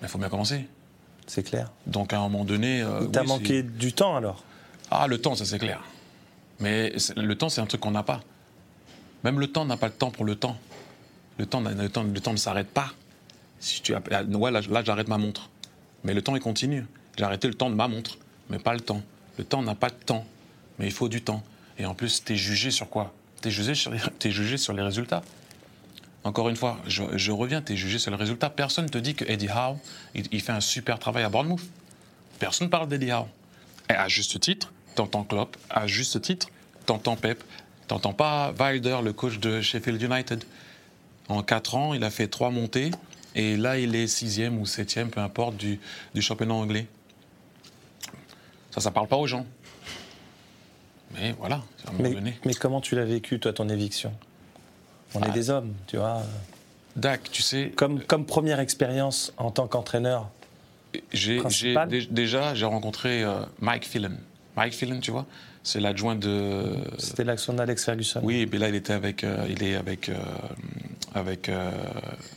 Mais 0.00 0.06
il 0.08 0.10
faut 0.10 0.18
bien 0.18 0.28
commencer. 0.28 0.66
C'est 1.26 1.42
clair. 1.42 1.72
Donc 1.86 2.12
à 2.12 2.18
un 2.18 2.22
moment 2.28 2.44
donné. 2.44 2.82
euh, 2.82 3.00
Il 3.02 3.10
t'a 3.10 3.22
oui, 3.22 3.28
manqué 3.28 3.62
du 3.62 3.92
temps 3.92 4.16
alors? 4.16 4.44
Ah, 4.90 5.06
le 5.08 5.18
temps, 5.20 5.34
ça 5.34 5.44
c'est 5.44 5.58
clair. 5.58 5.82
Mais 6.60 6.92
le 7.16 7.34
temps, 7.36 7.48
c'est 7.48 7.60
un 7.60 7.66
truc 7.66 7.80
qu'on 7.80 7.90
n'a 7.90 8.02
pas. 8.04 8.20
Même 9.24 9.40
le 9.40 9.48
temps 9.48 9.64
n'a 9.64 9.76
pas 9.76 9.88
le 9.88 9.92
temps 9.92 10.10
pour 10.10 10.24
le 10.24 10.36
temps. 10.36 10.56
Le 11.38 11.44
temps, 11.46 11.60
le 11.60 11.88
temps, 11.88 12.04
le 12.04 12.20
temps 12.20 12.32
ne 12.32 12.36
s'arrête 12.38 12.68
pas. 12.68 12.92
Si 13.58 13.82
tu 13.82 13.92
là, 13.92 14.00
ouais, 14.22 14.50
là, 14.50 14.60
là, 14.70 14.82
j'arrête 14.84 15.08
ma 15.08 15.18
montre. 15.18 15.50
Mais 16.04 16.14
le 16.14 16.22
temps, 16.22 16.36
il 16.36 16.40
continue. 16.42 16.86
J'ai 17.18 17.24
arrêté 17.24 17.48
le 17.48 17.54
temps 17.54 17.68
de 17.68 17.74
ma 17.74 17.88
montre, 17.88 18.18
mais 18.48 18.58
pas 18.58 18.74
le 18.74 18.80
temps. 18.80 19.02
Le 19.38 19.44
temps 19.44 19.62
n'a 19.62 19.74
pas 19.74 19.88
de 19.90 19.94
temps, 19.96 20.24
mais 20.78 20.86
il 20.86 20.92
faut 20.92 21.08
du 21.08 21.20
temps. 21.22 21.42
Et 21.78 21.86
en 21.86 21.94
plus, 21.94 22.24
tu 22.24 22.32
es 22.32 22.36
jugé 22.36 22.70
sur 22.70 22.88
quoi? 22.88 23.12
Tu 23.42 23.48
es 23.48 23.50
jugé 23.50 23.74
sur, 23.74 23.92
t'es 24.18 24.30
jugé 24.30 24.56
sur 24.56 24.72
les 24.72 24.82
résultats. 24.82 25.22
Encore 26.24 26.48
une 26.48 26.56
fois, 26.56 26.78
je, 26.88 27.30
reviens, 27.30 27.62
tu 27.62 27.74
es 27.74 27.76
jugé 27.76 28.00
sur 28.00 28.10
le 28.10 28.16
résultat. 28.16 28.50
Personne 28.50 28.86
ne 28.86 28.90
te 28.90 28.98
dit 28.98 29.14
que 29.14 29.24
Eddie 29.30 29.48
Howe, 29.48 29.78
il, 30.14 30.40
fait 30.40 30.50
un 30.50 30.60
super 30.60 30.98
travail 30.98 31.22
à 31.22 31.28
Bournemouth. 31.28 31.62
Personne 32.40 32.66
ne 32.66 32.70
parle 32.70 32.88
d'Eddie 32.88 33.12
Howe. 33.12 33.28
Et 33.88 33.92
à 33.92 34.08
juste 34.08 34.40
titre, 34.40 34.72
t'entends 34.96 35.22
Klopp. 35.22 35.56
À 35.70 35.86
juste 35.86 36.20
titre, 36.20 36.48
t'entends 36.84 37.14
Pep. 37.14 37.44
T'entends 37.86 38.12
pas 38.12 38.52
Wilder, 38.58 38.98
le 39.04 39.12
coach 39.12 39.38
de 39.38 39.60
Sheffield 39.60 40.02
United. 40.02 40.42
En 41.28 41.44
quatre 41.44 41.76
ans, 41.76 41.94
il 41.94 42.02
a 42.02 42.10
fait 42.10 42.26
trois 42.26 42.50
montées. 42.50 42.90
Et 43.36 43.56
là, 43.56 43.78
il 43.78 43.94
est 43.94 44.08
sixième 44.08 44.58
ou 44.58 44.66
septième, 44.66 45.10
peu 45.10 45.20
importe, 45.20 45.56
du, 45.56 45.78
du 46.12 46.22
championnat 46.22 46.54
anglais. 46.54 46.88
Ça, 48.72 48.80
ça 48.80 48.90
parle 48.90 49.06
pas 49.06 49.16
aux 49.16 49.28
gens. 49.28 49.46
Mais 51.18 51.34
voilà, 51.38 51.56
à 51.86 51.88
un 51.88 51.92
moment 51.92 52.02
Mais, 52.08 52.14
donné. 52.14 52.38
mais 52.44 52.54
comment 52.54 52.80
tu 52.80 52.94
l'as 52.94 53.04
vécu, 53.04 53.38
toi, 53.40 53.52
ton 53.52 53.68
éviction? 53.68 54.12
On 55.14 55.20
est 55.22 55.26
Ah. 55.28 55.32
des 55.32 55.50
hommes, 55.50 55.72
tu 55.86 55.96
vois. 55.96 56.22
Dak, 56.96 57.30
tu 57.30 57.42
sais, 57.42 57.72
Comme, 57.76 58.00
comme 58.02 58.24
première 58.26 58.60
expérience 58.60 59.32
en 59.36 59.50
tant 59.50 59.66
qu'entraîneur, 59.66 60.28
J'ai, 61.12 61.42
déjà, 62.10 62.54
j'ai 62.54 62.64
rencontré 62.64 63.22
euh, 63.22 63.40
Mike 63.60 63.86
Phelan. 63.86 64.12
Mike 64.56 64.72
Phelan, 64.74 65.00
tu 65.00 65.10
vois, 65.10 65.26
c'est 65.62 65.80
l'adjoint 65.80 66.14
de. 66.16 66.74
c'était 66.98 67.24
l'action 67.24 67.52
d'Alex 67.52 67.84
Ferguson. 67.84 68.20
Oui, 68.22 68.48
mais 68.50 68.56
là, 68.58 68.68
il 68.70 68.74
était 68.74 68.94
avec, 68.94 69.22
euh, 69.24 69.46
il 69.50 69.62
est 69.62 69.74
avec, 69.74 70.08
euh, 70.08 70.14
avec 71.14 71.48
euh, 71.50 71.70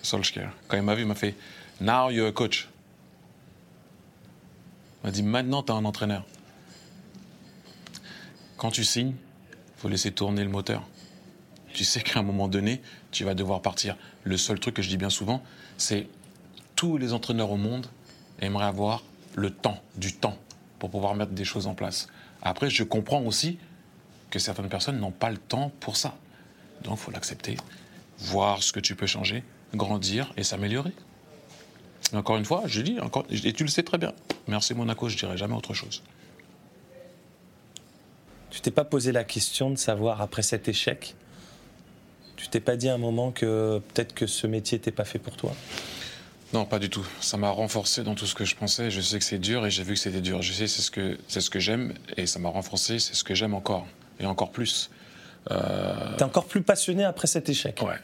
Solskjaer. 0.02 0.50
Quand 0.68 0.76
il 0.78 0.84
m'a 0.84 0.96
vu, 0.96 1.04
il 1.04 1.08
m'a 1.08 1.16
fait 1.16 1.36
Now 1.80 2.10
you're 2.12 2.28
a 2.28 2.32
coach. 2.34 2.68
Il 5.04 5.08
m'a 5.08 5.12
dit 5.12 5.24
Maintenant, 5.24 5.64
tu 5.64 5.72
es 5.72 5.76
un 5.76 5.86
entraîneur. 5.86 6.26
Quand 8.60 8.72
tu 8.72 8.84
signes, 8.84 9.14
il 9.52 9.82
faut 9.82 9.88
laisser 9.88 10.12
tourner 10.12 10.44
le 10.44 10.50
moteur. 10.50 10.86
Tu 11.74 11.86
sais 11.86 12.02
qu'à 12.02 12.20
un 12.20 12.24
moment 12.24 12.50
donné, 12.50 12.82
tu 13.10 13.24
vas 13.24 13.34
devoir 13.34 13.62
partir. 13.62 13.96
Le 14.26 14.36
seul 14.36 14.60
truc 14.60 14.76
que 14.76 14.82
je 14.82 14.90
dis 14.90 14.98
bien 14.98 15.10
souvent, 15.10 15.42
c'est 15.78 16.10
tous 16.76 16.98
les 16.98 17.14
entraîneurs 17.14 17.52
au 17.52 17.56
monde 17.56 17.88
aimeraient 18.42 18.66
avoir 18.66 19.06
le 19.36 19.50
temps, 19.50 19.82
du 19.96 20.14
temps, 20.14 20.38
pour 20.78 20.90
pouvoir 20.90 21.16
mettre 21.16 21.32
des 21.32 21.46
choses 21.46 21.68
en 21.68 21.74
place. 21.74 22.10
Après, 22.42 22.70
je 22.70 22.84
comprends 22.84 23.22
aussi 23.22 23.58
que 24.30 24.40
certaines 24.40 24.68
personnes 24.68 25.00
n'ont 25.00 25.12
pas 25.12 25.30
le 25.30 25.38
temps 25.38 25.72
pour 25.80 25.96
ça. 25.96 26.18
Donc, 26.84 26.98
il 27.00 27.02
faut 27.02 27.12
l'accepter, 27.12 27.56
voir 28.18 28.62
ce 28.62 28.74
que 28.74 28.82
tu 28.82 28.94
peux 28.94 29.08
changer, 29.08 29.46
grandir 29.74 30.34
et 30.36 30.44
s'améliorer. 30.44 30.92
Encore 32.12 32.36
une 32.36 32.46
fois, 32.46 32.64
je 32.66 32.82
dis, 32.82 33.00
encore, 33.00 33.26
et 33.30 33.54
tu 33.54 33.64
le 33.64 33.70
sais 33.70 33.84
très 33.84 33.98
bien, 33.98 34.12
merci 34.50 34.74
Monaco, 34.74 35.08
je 35.08 35.16
dirais 35.16 35.38
jamais 35.38 35.56
autre 35.56 35.74
chose. 35.74 36.04
Tu 38.50 38.62
t'es 38.62 38.72
pas 38.72 38.84
posé 38.86 39.12
la 39.12 39.24
question 39.24 39.70
de 39.70 39.78
savoir, 39.78 40.22
après 40.22 40.42
cet 40.42 40.68
échec, 40.68 41.16
tu 42.36 42.48
t'es 42.48 42.60
pas 42.60 42.76
dit 42.78 42.90
à 42.90 42.94
un 42.96 42.98
moment 42.98 43.32
que 43.32 43.80
peut-être 43.94 44.14
que 44.14 44.26
ce 44.28 44.48
métier 44.48 44.78
n'était 44.78 44.92
pas 44.92 45.06
fait 45.06 45.20
pour 45.20 45.36
toi? 45.36 45.54
Non, 46.54 46.66
pas 46.66 46.80
du 46.80 46.90
tout. 46.90 47.06
Ça 47.22 47.38
m'a 47.38 47.52
renforcé 47.52 48.04
dans 48.04 48.16
tout 48.16 48.26
ce 48.26 48.34
que 48.34 48.44
je 48.46 48.56
pensais. 48.56 48.90
Je 48.90 49.02
sais 49.02 49.20
que 49.20 49.26
c'est 49.26 49.38
dur 49.38 49.66
et 49.68 49.70
j'ai 49.72 49.84
vu 49.84 49.94
que 49.94 50.00
c'était 50.00 50.22
dur. 50.22 50.42
Je 50.42 50.52
sais 50.52 50.66
c'est 50.68 50.82
ce 50.82 50.90
que 50.90 51.18
c'est 51.28 51.42
ce 51.42 51.50
que 51.52 51.60
j'aime 51.60 51.94
et 52.18 52.26
ça 52.26 52.40
m'a 52.40 52.50
renforcé. 52.50 52.98
C'est 52.98 53.14
ce 53.14 53.24
que 53.24 53.36
j'aime 53.36 53.54
encore 53.54 53.86
et 54.20 54.26
encore 54.26 54.50
plus. 54.52 54.90
Euh, 55.52 56.16
T'es 56.18 56.24
encore 56.24 56.46
plus 56.46 56.64
passionné 56.64 57.04
après 57.04 57.28
cet 57.28 57.50
échec? 57.50 57.80
Ouais. 57.84 57.96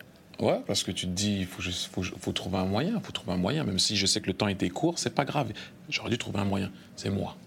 Ouais, 0.45 0.59
parce 0.67 0.83
que 0.83 0.91
tu 0.91 1.05
te 1.07 1.11
dis, 1.11 1.37
il 1.39 1.45
faut, 1.47 1.61
juste- 1.61 1.89
faut, 1.93 2.03
faut 2.03 2.31
trouver 2.33 2.57
un 2.57 2.65
moyen, 2.65 2.99
faut 3.01 3.13
trouver 3.13 3.31
un 3.33 3.37
moyen, 3.37 3.63
même 3.63 3.79
si 3.79 3.95
je 3.95 4.05
sais 4.05 4.19
que 4.19 4.27
le 4.27 4.33
temps 4.33 4.49
était 4.49 4.69
court, 4.69 4.99
c'est 4.99 5.15
pas 5.15 5.23
grave. 5.23 5.51
J'aurais 5.89 6.09
dû 6.09 6.17
trouver 6.17 6.39
un 6.39 6.45
moyen, 6.45 6.71
c'est 6.97 7.09
moi. 7.09 7.37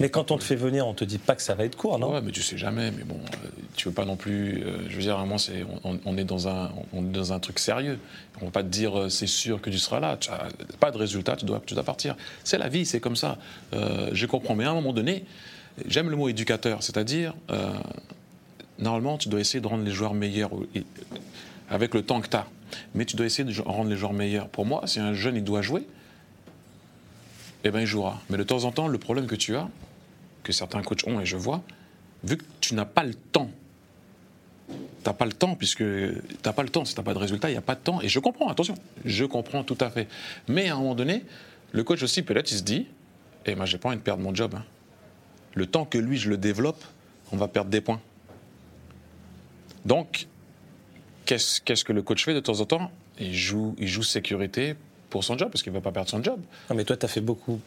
Mais 0.00 0.08
quand 0.08 0.32
on 0.32 0.38
te 0.38 0.44
fait 0.44 0.56
venir, 0.56 0.86
on 0.86 0.94
te 0.94 1.04
dit 1.04 1.18
pas 1.18 1.36
que 1.36 1.42
ça 1.42 1.54
va 1.54 1.64
être 1.64 1.76
court, 1.76 1.98
non? 1.98 2.12
Ouais, 2.12 2.20
mais 2.20 2.32
tu 2.32 2.42
sais 2.42 2.58
jamais, 2.58 2.90
mais 2.90 3.04
bon, 3.04 3.14
euh, 3.14 3.48
tu 3.76 3.88
veux 3.88 3.94
pas 3.94 4.04
non 4.04 4.16
plus, 4.16 4.62
euh, 4.64 4.88
je 4.88 4.96
veux 4.96 5.02
dire, 5.02 5.16
à 5.16 5.20
un 5.20 5.24
moment, 5.24 5.38
c'est, 5.38 5.64
on, 5.84 6.16
est 6.16 6.24
dans 6.24 6.48
un, 6.48 6.72
on 6.92 7.04
est 7.04 7.12
dans 7.12 7.32
un 7.32 7.38
truc 7.38 7.60
sérieux. 7.60 8.00
On 8.40 8.46
va 8.46 8.50
pas 8.50 8.64
te 8.64 8.68
dire, 8.68 8.98
euh, 8.98 9.08
c'est 9.08 9.28
sûr 9.28 9.60
que 9.60 9.70
tu 9.70 9.78
seras 9.78 10.00
là, 10.00 10.16
tu 10.16 10.30
as 10.30 10.48
pas 10.80 10.90
de 10.90 10.98
résultat, 10.98 11.36
tu 11.36 11.44
dois, 11.44 11.62
tu 11.64 11.74
dois 11.74 11.84
partir. 11.84 12.16
C'est 12.42 12.58
la 12.58 12.68
vie, 12.68 12.86
c'est 12.86 13.00
comme 13.00 13.16
ça. 13.16 13.38
Je 13.72 14.26
comprends, 14.26 14.54
mais 14.54 14.64
à 14.64 14.70
un 14.70 14.74
moment 14.74 14.92
donné, 14.92 15.24
j'aime 15.86 16.10
le 16.10 16.16
mot 16.16 16.28
éducateur, 16.28 16.82
c'est-à-dire, 16.82 17.34
normalement, 18.78 19.16
tu 19.16 19.28
dois 19.28 19.40
essayer 19.40 19.60
de 19.60 19.66
rendre 19.66 19.84
les 19.84 19.92
joueurs 19.92 20.14
meilleurs 20.14 20.50
avec 21.70 21.94
le 21.94 22.02
temps 22.02 22.20
que 22.20 22.28
tu 22.28 22.36
as. 22.36 22.46
Mais 22.94 23.04
tu 23.04 23.14
dois 23.14 23.26
essayer 23.26 23.44
de 23.44 23.60
rendre 23.62 23.90
les 23.90 23.96
joueurs 23.96 24.12
meilleurs. 24.12 24.48
Pour 24.48 24.66
moi, 24.66 24.82
si 24.86 24.98
un 24.98 25.14
jeune, 25.14 25.36
il 25.36 25.44
doit 25.44 25.62
jouer, 25.62 25.86
eh 27.62 27.70
ben, 27.70 27.80
il 27.80 27.86
jouera. 27.86 28.20
Mais 28.28 28.36
de 28.36 28.42
temps 28.42 28.64
en 28.64 28.72
temps, 28.72 28.88
le 28.88 28.98
problème 28.98 29.26
que 29.26 29.36
tu 29.36 29.56
as, 29.56 29.68
que 30.44 30.52
certains 30.52 30.82
coachs 30.82 31.06
ont, 31.08 31.20
et 31.20 31.26
je 31.26 31.36
vois, 31.36 31.62
vu 32.22 32.36
que 32.36 32.44
tu 32.60 32.74
n'as 32.74 32.84
pas 32.84 33.02
le 33.02 33.14
temps, 33.14 33.50
tu 34.68 34.74
n'as 35.04 35.12
pas 35.12 35.26
le 35.26 35.32
temps, 35.32 35.56
puisque 35.56 35.78
tu 35.78 36.22
n'as 36.44 36.52
pas 36.52 36.62
le 36.62 36.68
temps, 36.68 36.84
si 36.84 36.94
tu 36.94 37.00
n'as 37.00 37.04
pas 37.04 37.14
de 37.14 37.18
résultat, 37.18 37.48
il 37.50 37.52
n'y 37.52 37.58
a 37.58 37.62
pas 37.62 37.74
de 37.74 37.80
temps. 37.80 38.00
Et 38.00 38.08
je 38.08 38.18
comprends, 38.20 38.48
attention, 38.48 38.74
je 39.04 39.24
comprends 39.24 39.64
tout 39.64 39.76
à 39.80 39.90
fait. 39.90 40.08
Mais 40.46 40.68
à 40.68 40.74
un 40.74 40.78
moment 40.78 40.94
donné, 40.94 41.24
le 41.72 41.82
coach 41.82 42.02
aussi, 42.02 42.22
peut-être, 42.22 42.50
il 42.52 42.58
se 42.58 42.62
dit, 42.62 42.86
eh 43.46 43.54
ben, 43.54 43.66
j'ai 43.66 43.78
pas 43.78 43.88
envie 43.88 43.98
de 43.98 44.02
perdre 44.02 44.22
mon 44.22 44.34
job. 44.34 44.54
hein. 44.54 44.64
Le 45.54 45.66
temps 45.66 45.84
que 45.84 45.98
lui, 45.98 46.16
je 46.16 46.30
le 46.30 46.36
développe, 46.36 46.82
on 47.32 47.36
va 47.36 47.48
perdre 47.48 47.70
des 47.70 47.80
points. 47.80 48.00
Donc, 49.84 50.26
qu'est-ce 51.26 51.60
qu'est-ce 51.60 51.84
que 51.84 51.92
le 51.92 52.02
coach 52.02 52.24
fait 52.24 52.34
de 52.34 52.40
temps 52.40 52.60
en 52.60 52.64
temps? 52.64 52.90
Il 53.20 53.34
joue, 53.34 53.76
il 53.78 53.86
joue 53.86 54.02
sécurité 54.02 54.76
pour 55.10 55.22
son 55.24 55.36
job, 55.38 55.50
parce 55.50 55.62
qu'il 55.62 55.72
ne 55.72 55.78
va 55.78 55.82
pas 55.82 55.92
perdre 55.92 56.08
son 56.08 56.22
job. 56.22 56.40
Non, 56.70 56.76
mais 56.76 56.84
toi, 56.84 56.96
tu 56.96 57.04
as 57.04 57.08
fait 57.08 57.20
beaucoup. 57.20 57.60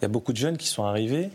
Il 0.00 0.02
y 0.02 0.04
a 0.06 0.08
beaucoup 0.08 0.32
de 0.32 0.38
jeunes 0.38 0.56
qui 0.56 0.66
sont 0.66 0.84
arrivés. 0.84 1.30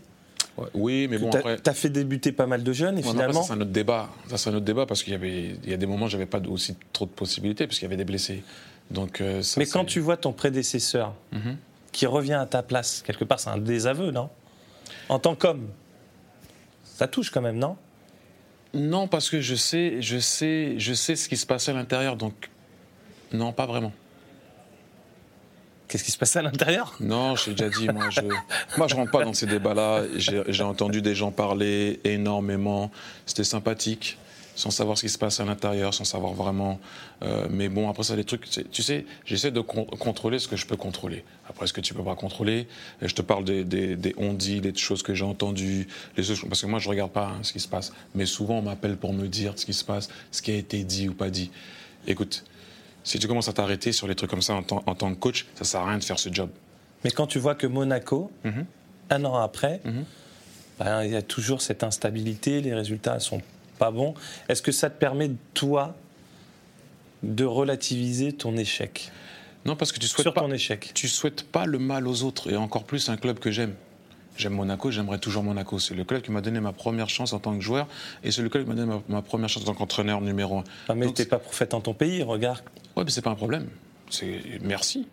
Oui, 0.74 1.06
mais 1.08 1.18
bon, 1.18 1.30
tu 1.30 1.36
après... 1.38 1.56
as, 1.66 1.74
fait 1.74 1.88
débuter 1.90 2.32
pas 2.32 2.46
mal 2.46 2.62
de 2.62 2.72
jeunes 2.72 2.98
et 2.98 3.02
Ouais, 3.04 3.10
finalement. 3.10 3.42
ça, 3.42 3.48
c'est 3.48 3.52
un 3.54 3.60
autre 3.60 3.70
débat. 3.70 4.08
Ça, 4.28 4.38
c'est 4.38 4.50
un 4.50 4.54
autre 4.54 4.64
débat 4.64 4.86
parce 4.86 5.02
qu'il 5.02 5.12
y 5.12 5.16
avait, 5.16 5.56
il 5.64 5.70
y 5.70 5.72
a 5.72 5.76
des 5.76 5.86
moments 5.86 6.06
où 6.06 6.08
j'avais 6.08 6.26
pas 6.26 6.40
aussi 6.48 6.76
trop 6.92 7.04
de 7.06 7.10
possibilités 7.10 7.66
parce 7.66 7.78
qu'il 7.78 7.84
y 7.86 7.90
avait 7.90 7.96
des 7.96 8.04
blessés. 8.04 8.42
Donc, 8.90 9.20
euh, 9.20 9.42
ça, 9.42 9.60
mais 9.60 9.66
quand 9.66 9.84
tu 9.84 10.00
vois 10.00 10.16
ton 10.16 10.32
prédécesseur 10.32 11.14
Mhm. 11.32 11.56
qui 11.92 12.06
revient 12.06 12.34
à 12.34 12.46
ta 12.46 12.62
place, 12.62 13.02
quelque 13.06 13.24
part, 13.24 13.38
c'est 13.40 13.50
un 13.50 13.58
désaveu, 13.58 14.10
non? 14.10 14.30
En 15.08 15.18
tant 15.18 15.34
qu'homme, 15.34 15.68
ça 16.84 17.06
touche 17.08 17.30
quand 17.30 17.42
même, 17.42 17.58
non? 17.58 17.76
Non, 18.74 19.08
parce 19.08 19.30
que 19.30 19.40
je 19.40 19.54
sais, 19.54 20.00
je 20.00 20.18
sais, 20.18 20.74
je 20.78 20.92
sais 20.94 21.16
ce 21.16 21.28
qui 21.28 21.36
se 21.36 21.46
passait 21.46 21.70
à 21.70 21.74
l'intérieur. 21.74 22.16
Donc, 22.16 22.50
non, 23.32 23.52
pas 23.52 23.66
vraiment. 23.66 23.92
Qu'est-ce 25.88 26.04
qui 26.04 26.10
se 26.12 26.18
passe 26.18 26.36
à 26.36 26.42
l'intérieur? 26.42 26.94
Non, 27.00 27.34
j'ai 27.34 27.52
déjà 27.52 27.70
dit, 27.70 27.88
moi 27.88 28.10
je, 28.10 28.20
moi 28.76 28.86
je 28.88 28.94
rentre 28.94 29.10
pas 29.10 29.24
dans 29.24 29.32
ces 29.32 29.46
débats-là. 29.46 30.02
J'ai 30.16 30.62
entendu 30.62 31.00
des 31.00 31.14
gens 31.14 31.30
parler 31.30 31.98
énormément. 32.04 32.90
C'était 33.24 33.42
sympathique, 33.44 34.18
sans 34.54 34.70
savoir 34.70 34.98
ce 34.98 35.02
qui 35.04 35.08
se 35.08 35.16
passe 35.16 35.40
à 35.40 35.46
l'intérieur, 35.46 35.94
sans 35.94 36.04
savoir 36.04 36.34
vraiment. 36.34 36.78
Euh, 37.22 37.46
mais 37.48 37.68
bon, 37.70 37.88
après 37.88 38.02
ça, 38.02 38.16
des 38.16 38.24
trucs, 38.24 38.44
tu 38.70 38.82
sais, 38.82 39.06
j'essaie 39.24 39.50
de 39.50 39.60
con- 39.62 39.86
contrôler 39.86 40.38
ce 40.38 40.46
que 40.46 40.56
je 40.56 40.66
peux 40.66 40.76
contrôler. 40.76 41.24
Après, 41.48 41.66
ce 41.66 41.72
que 41.72 41.80
tu 41.80 41.94
peux 41.94 42.04
pas 42.04 42.16
contrôler, 42.16 42.68
je 43.00 43.14
te 43.14 43.22
parle 43.22 43.44
des, 43.44 43.64
des, 43.64 43.96
des 43.96 44.14
on-dit, 44.18 44.60
des 44.60 44.74
choses 44.74 45.02
que 45.02 45.14
j'ai 45.14 45.24
entendues, 45.24 45.88
les 46.18 46.22
choses- 46.22 46.44
parce 46.46 46.60
que 46.60 46.66
moi 46.66 46.80
je 46.80 46.88
regarde 46.90 47.12
pas 47.12 47.28
hein, 47.28 47.38
ce 47.42 47.52
qui 47.54 47.60
se 47.60 47.68
passe. 47.68 47.92
Mais 48.14 48.26
souvent, 48.26 48.58
on 48.58 48.62
m'appelle 48.62 48.98
pour 48.98 49.14
me 49.14 49.26
dire 49.26 49.54
ce 49.56 49.64
qui 49.64 49.72
se 49.72 49.84
passe, 49.84 50.08
ce 50.32 50.42
qui 50.42 50.50
a 50.50 50.54
été 50.56 50.84
dit 50.84 51.08
ou 51.08 51.14
pas 51.14 51.30
dit. 51.30 51.50
Écoute, 52.06 52.44
si 53.08 53.18
tu 53.18 53.26
commences 53.26 53.48
à 53.48 53.52
t'arrêter 53.52 53.92
sur 53.92 54.06
les 54.06 54.14
trucs 54.14 54.30
comme 54.30 54.42
ça 54.42 54.54
en, 54.54 54.62
tant- 54.62 54.82
en 54.86 54.94
tant 54.94 55.10
que 55.14 55.18
coach, 55.18 55.46
ça 55.54 55.64
sert 55.64 55.80
à 55.80 55.88
rien 55.88 55.98
de 55.98 56.04
faire 56.04 56.18
ce 56.18 56.28
job. 56.32 56.50
Mais 57.04 57.10
quand 57.10 57.26
tu 57.26 57.38
vois 57.38 57.54
que 57.54 57.66
Monaco, 57.66 58.30
Mhm. 58.44 58.66
un 59.10 59.24
an 59.24 59.36
après, 59.36 59.80
Mhm. 59.84 60.04
ben, 60.78 61.04
il 61.04 61.12
y 61.12 61.16
a 61.16 61.22
toujours 61.22 61.62
cette 61.62 61.82
instabilité, 61.84 62.60
les 62.60 62.74
résultats 62.74 63.18
sont 63.20 63.40
pas 63.78 63.90
bons. 63.90 64.14
Est-ce 64.48 64.60
que 64.62 64.72
ça 64.72 64.90
te 64.90 64.98
permet, 64.98 65.30
toi, 65.54 65.94
de 67.22 67.44
relativiser 67.44 68.32
ton 68.32 68.56
échec? 68.56 69.10
Non, 69.64 69.74
parce 69.76 69.90
que 69.92 69.98
tu 69.98 70.06
souhaites 70.06 70.22
Sur 70.24 70.34
pas, 70.34 70.42
ton 70.42 70.52
échec. 70.52 70.90
tu 70.94 71.08
souhaites 71.08 71.42
pas 71.44 71.66
le 71.66 71.78
mal 71.78 72.06
aux 72.06 72.22
autres, 72.22 72.50
et 72.50 72.56
encore 72.56 72.84
plus 72.84 73.08
un 73.08 73.16
club 73.16 73.38
que 73.38 73.50
j'aime. 73.50 73.74
J'aime 74.38 74.54
Monaco, 74.54 74.92
j'aimerais 74.92 75.18
toujours 75.18 75.42
Monaco. 75.42 75.80
C'est 75.80 75.94
le 75.96 76.04
club 76.04 76.22
qui 76.22 76.30
m'a 76.30 76.40
donné 76.40 76.60
ma 76.60 76.72
première 76.72 77.08
chance 77.08 77.32
en 77.32 77.40
tant 77.40 77.54
que 77.56 77.60
joueur, 77.60 77.88
et 78.22 78.30
c'est 78.30 78.40
le 78.40 78.48
club 78.48 78.62
qui 78.62 78.70
m'a 78.70 78.76
donné 78.76 78.92
ma, 78.92 79.02
ma 79.16 79.20
première 79.20 79.48
chance 79.48 79.64
en 79.64 79.66
tant 79.66 79.74
qu'entraîneur 79.74 80.20
numéro 80.20 80.58
un. 80.58 80.64
Ah, 80.88 80.94
mais 80.94 81.12
t'es 81.12 81.26
pas 81.26 81.40
prophète 81.40 81.74
en 81.74 81.80
ton 81.80 81.92
pays, 81.92 82.22
regarde. 82.22 82.62
Ouais, 82.96 83.02
mais 83.04 83.10
c'est 83.10 83.20
pas 83.20 83.30
un 83.30 83.34
problème. 83.34 83.66
C'est 84.10 84.40
merci. 84.62 85.08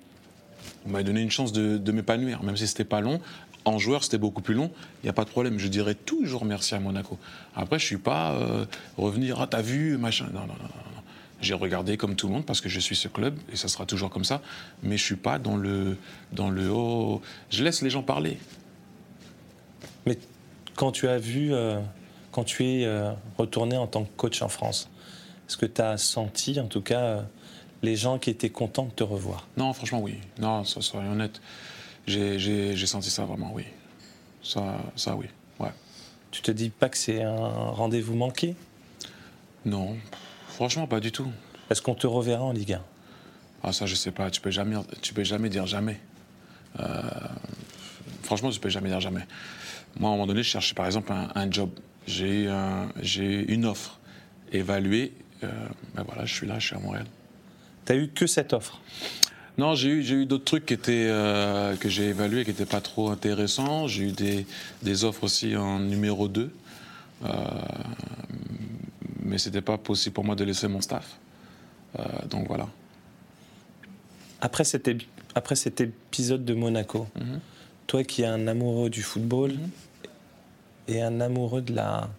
Vous 0.85 0.91
m'avez 0.91 1.03
donné 1.03 1.21
une 1.21 1.31
chance 1.31 1.51
de, 1.51 1.77
de 1.77 1.91
m'épanouir, 1.91 2.43
même 2.43 2.55
si 2.55 2.67
c'était 2.67 2.85
pas 2.85 3.01
long. 3.01 3.19
En 3.65 3.79
joueur, 3.79 4.03
c'était 4.03 4.19
beaucoup 4.19 4.43
plus 4.43 4.53
long. 4.53 4.69
Il 5.01 5.07
n'y 5.07 5.09
a 5.09 5.13
pas 5.13 5.25
de 5.25 5.29
problème. 5.31 5.57
Je 5.57 5.67
dirais 5.69 5.95
toujours 5.95 6.45
merci 6.45 6.75
à 6.75 6.79
Monaco. 6.79 7.17
Après, 7.55 7.79
je 7.79 7.85
suis 7.85 7.97
pas 7.97 8.33
euh, 8.33 8.65
revenir. 8.95 9.41
Ah, 9.41 9.47
t'as 9.47 9.63
vu, 9.63 9.97
machin. 9.97 10.27
Non, 10.31 10.41
non, 10.41 10.47
non, 10.47 10.53
non. 10.63 11.01
J'ai 11.41 11.55
regardé 11.55 11.97
comme 11.97 12.15
tout 12.15 12.27
le 12.27 12.33
monde 12.33 12.45
parce 12.45 12.61
que 12.61 12.69
je 12.69 12.79
suis 12.79 12.95
ce 12.95 13.07
club 13.07 13.35
et 13.51 13.55
ça 13.55 13.67
sera 13.67 13.87
toujours 13.87 14.11
comme 14.11 14.23
ça. 14.23 14.41
Mais 14.83 14.97
je 14.97 15.03
suis 15.03 15.15
pas 15.15 15.39
dans 15.39 15.57
le 15.57 15.97
dans 16.31 16.51
le 16.51 16.69
haut. 16.69 17.21
Je 17.49 17.63
laisse 17.63 17.81
les 17.81 17.89
gens 17.89 18.03
parler. 18.03 18.37
Mais 20.05 20.17
quand 20.75 20.91
tu 20.91 21.07
as 21.07 21.17
vu, 21.17 21.53
euh, 21.53 21.79
quand 22.31 22.43
tu 22.43 22.65
es 22.65 22.85
euh, 22.85 23.11
retourné 23.37 23.77
en 23.77 23.87
tant 23.87 24.03
que 24.03 24.11
coach 24.17 24.41
en 24.41 24.49
France, 24.49 24.89
est-ce 25.47 25.57
que 25.57 25.65
tu 25.65 25.81
as 25.81 25.97
senti, 25.97 26.59
en 26.59 26.67
tout 26.67 26.81
cas, 26.81 26.99
euh, 27.01 27.21
les 27.81 27.95
gens 27.95 28.17
qui 28.19 28.29
étaient 28.29 28.49
contents 28.49 28.85
de 28.85 28.91
te 28.91 29.03
revoir? 29.03 29.47
Non, 29.57 29.73
franchement, 29.73 29.99
oui. 30.01 30.15
Non, 30.39 30.63
ça, 30.63 30.81
soyons 30.81 31.11
honnête. 31.11 31.41
J'ai 32.07 32.37
j'ai- 32.39 32.75
j'ai 32.75 32.87
senti 32.87 33.09
ça 33.09 33.25
vraiment, 33.25 33.51
oui. 33.53 33.65
Ça, 34.43 34.77
ça, 34.95 35.15
oui. 35.15 35.25
Ouais. 35.59 35.71
Tu 36.31 36.41
te 36.41 36.51
dis 36.51 36.69
pas 36.69 36.89
que 36.89 36.97
c'est 36.97 37.23
un 37.23 37.35
rendez-vous 37.37 38.15
manqué? 38.15 38.55
Non, 39.65 39.95
franchement, 40.49 40.85
pas 40.85 40.99
du 40.99 41.11
tout. 41.11 41.27
Est-ce 41.71 41.81
qu'on 41.81 41.95
te 41.95 42.05
reverra 42.05 42.43
en 42.43 42.51
Ligue 42.51 42.73
1 42.73 42.81
Ah, 43.63 43.71
ça, 43.73 43.87
je 43.87 43.95
sais 43.95 44.11
pas. 44.11 44.29
Tu 44.29 44.39
peux 44.41 44.51
jamais, 44.51 44.75
tu 45.01 45.13
peux 45.15 45.23
jamais 45.23 45.49
dire 45.49 45.65
jamais. 45.65 45.99
Franchement, 48.23 48.49
tu 48.51 48.59
peux 48.59 48.69
jamais 48.69 48.89
dire 48.89 48.99
jamais. 49.01 49.25
Moi, 49.99 50.09
à 50.09 50.13
un 50.13 50.15
moment 50.15 50.27
donné, 50.27 50.43
je 50.43 50.49
cherchais 50.49 50.73
par 50.75 50.85
exemple 50.85 51.11
un, 51.13 51.29
un 51.35 51.49
job. 51.51 51.69
J'ai 52.07 52.47
un- 52.47 52.89
j'ai 53.01 53.51
une 53.51 53.65
offre 53.65 53.99
évaluée. 54.51 55.13
Euh, 55.43 55.51
ben 55.95 56.03
voilà, 56.03 56.25
je 56.25 56.33
suis 56.33 56.47
là, 56.47 56.59
je 56.59 56.67
suis 56.67 56.75
à 56.75 56.79
Montréal. 56.79 57.05
T'as 57.85 57.95
eu 57.95 58.07
que 58.09 58.27
cette 58.27 58.53
offre? 58.53 58.79
Non, 59.57 59.73
j'ai 59.75 59.89
eu, 59.89 60.01
eu 60.21 60.25
d'autres 60.25 60.43
trucs 60.43 60.65
qui 60.65 60.73
étaient, 60.73 61.07
euh, 61.09 61.75
que 61.77 61.87
j'ai 61.87 62.05
évalués 62.09 62.43
qui 62.43 62.49
n'étaient 62.49 62.65
pas 62.65 62.81
trop 62.81 63.09
intéressants. 63.09 63.87
J'ai 63.87 64.03
eu 64.03 64.11
des, 64.11 64.45
des 64.83 65.03
offres 65.05 65.23
aussi 65.23 65.55
en 65.55 65.79
numéro 65.79 66.27
2. 66.27 66.51
Euh, 67.23 67.29
mais 69.23 69.37
c'était 69.37 69.61
pas 69.61 69.77
possible 69.77 70.13
pour 70.13 70.25
moi 70.25 70.35
de 70.35 70.43
laisser 70.43 70.67
mon 70.67 70.81
staff. 70.81 71.17
Euh, 71.99 72.03
donc 72.29 72.47
voilà. 72.47 72.67
après 74.41 74.63
cet, 74.65 74.87
épi- 74.89 75.07
après 75.33 75.55
cet 75.55 75.79
épisode 75.81 76.43
de 76.45 76.53
Monaco, 76.53 77.07
Mhm. 77.15 77.39
Toi 77.87 78.03
qui 78.03 78.21
es 78.23 78.25
un 78.25 78.47
amoureux 78.47 78.89
du 78.89 79.03
football 79.03 79.53
et 80.87 81.01
un 81.01 81.19
amoureux 81.21 81.61
de 81.61 81.73
la, 81.73 82.09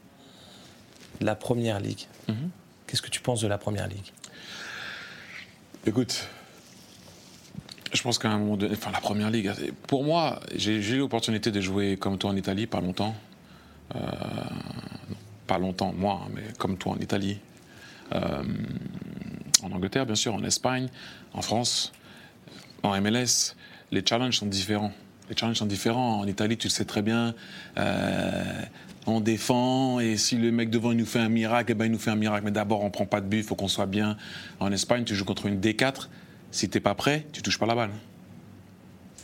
de 1.20 1.26
la 1.26 1.34
Première 1.34 1.80
Ligue, 1.80 2.06
Mhm. 2.28 2.50
qu'est-ce 2.86 3.02
que 3.02 3.10
tu 3.10 3.20
penses 3.20 3.40
de 3.40 3.48
la 3.48 3.58
Première 3.58 3.88
Ligue? 3.88 4.12
Écoute, 5.86 6.28
je 7.92 8.02
pense 8.02 8.18
qu'à 8.18 8.30
un 8.30 8.38
moment 8.38 8.56
donné, 8.56 8.74
enfin 8.74 8.90
la 8.90 9.00
première 9.00 9.30
ligue, 9.30 9.52
pour 9.86 10.02
moi, 10.04 10.40
j'ai 10.54 10.82
j'ai 10.82 10.96
eu 10.96 10.98
l'opportunité 10.98 11.50
de 11.52 11.60
jouer 11.60 11.96
comme 11.96 12.18
toi 12.18 12.30
en 12.30 12.36
Italie, 12.36 12.66
pas 12.66 12.80
longtemps. 12.80 13.14
Euh, 13.94 14.00
pas 15.46 15.58
longtemps, 15.58 15.92
moi, 15.96 16.22
hein, 16.24 16.30
mais 16.34 16.42
comme 16.58 16.76
toi 16.76 16.92
en 16.94 16.98
Italie. 16.98 17.38
Euh, 18.12 18.42
en 19.62 19.70
Angleterre, 19.72 20.06
bien 20.06 20.16
sûr, 20.16 20.34
en 20.34 20.42
Espagne, 20.42 20.88
en 21.32 21.40
France, 21.42 21.92
en 22.82 23.00
MLS. 23.00 23.54
Les 23.92 24.04
challenges 24.04 24.38
sont 24.38 24.46
différents. 24.46 24.92
Les 25.28 25.36
challenges 25.36 25.56
sont 25.56 25.66
différents. 25.66 26.20
En 26.20 26.26
Italie, 26.26 26.56
tu 26.56 26.68
le 26.68 26.72
sais 26.72 26.84
très 26.84 27.02
bien. 27.02 27.34
euh, 27.78 28.62
on 29.06 29.20
défend 29.20 30.00
et 30.00 30.16
si 30.16 30.36
le 30.36 30.50
mec 30.50 30.68
devant 30.68 30.92
nous 30.92 31.06
fait 31.06 31.20
un 31.20 31.28
miracle, 31.28 31.70
eh 31.70 31.74
ben, 31.74 31.84
il 31.84 31.92
nous 31.92 31.98
fait 31.98 32.10
un 32.10 32.16
miracle. 32.16 32.44
Mais 32.44 32.50
d'abord, 32.50 32.82
on 32.82 32.90
prend 32.90 33.06
pas 33.06 33.20
de 33.20 33.26
but, 33.26 33.38
il 33.38 33.42
faut 33.44 33.54
qu'on 33.54 33.68
soit 33.68 33.86
bien. 33.86 34.16
En 34.58 34.72
Espagne, 34.72 35.04
tu 35.04 35.14
joues 35.14 35.24
contre 35.24 35.46
une 35.46 35.60
D4. 35.60 36.08
Si 36.50 36.68
t'es 36.68 36.80
pas 36.80 36.94
prêt, 36.94 37.26
tu 37.32 37.42
touches 37.42 37.58
pas 37.58 37.66
la 37.66 37.74
balle. 37.74 37.90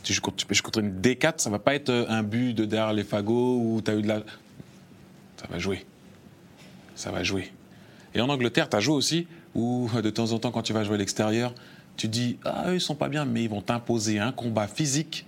Tu 0.03 0.13
joues 0.13 0.21
contre, 0.21 0.79
une 0.79 1.01
D4, 1.01 1.33
ça 1.37 1.49
va 1.49 1.59
pas 1.59 1.75
être 1.75 2.05
un 2.09 2.23
but 2.23 2.53
de 2.53 2.65
derrière 2.65 2.93
les 2.93 3.03
fagots 3.03 3.57
ou 3.57 3.81
tu 3.83 3.91
as 3.91 3.95
eu 3.95 4.01
de 4.01 4.07
la. 4.07 4.19
Ça 5.37 5.47
va 5.49 5.59
jouer. 5.59 5.85
Ça 6.95 7.11
va 7.11 7.23
jouer. 7.23 7.51
Et 8.15 8.21
en 8.21 8.29
Angleterre, 8.29 8.69
tu 8.69 8.77
as 8.77 8.79
joué 8.79 8.95
aussi 8.95 9.27
où 9.55 9.89
de 10.01 10.09
temps 10.09 10.31
en 10.31 10.39
temps, 10.39 10.51
quand 10.51 10.61
tu 10.61 10.73
vas 10.73 10.83
jouer 10.83 10.95
à 10.95 10.97
l'extérieur, 10.97 11.53
tu 11.97 12.07
dis 12.07 12.37
Ah, 12.45 12.65
eux, 12.69 12.75
ils 12.75 12.81
sont 12.81 12.95
pas 12.95 13.09
bien, 13.09 13.25
mais 13.25 13.43
ils 13.43 13.49
vont 13.49 13.61
t'imposer 13.61 14.19
un 14.19 14.31
combat 14.31 14.67
physique. 14.67 15.25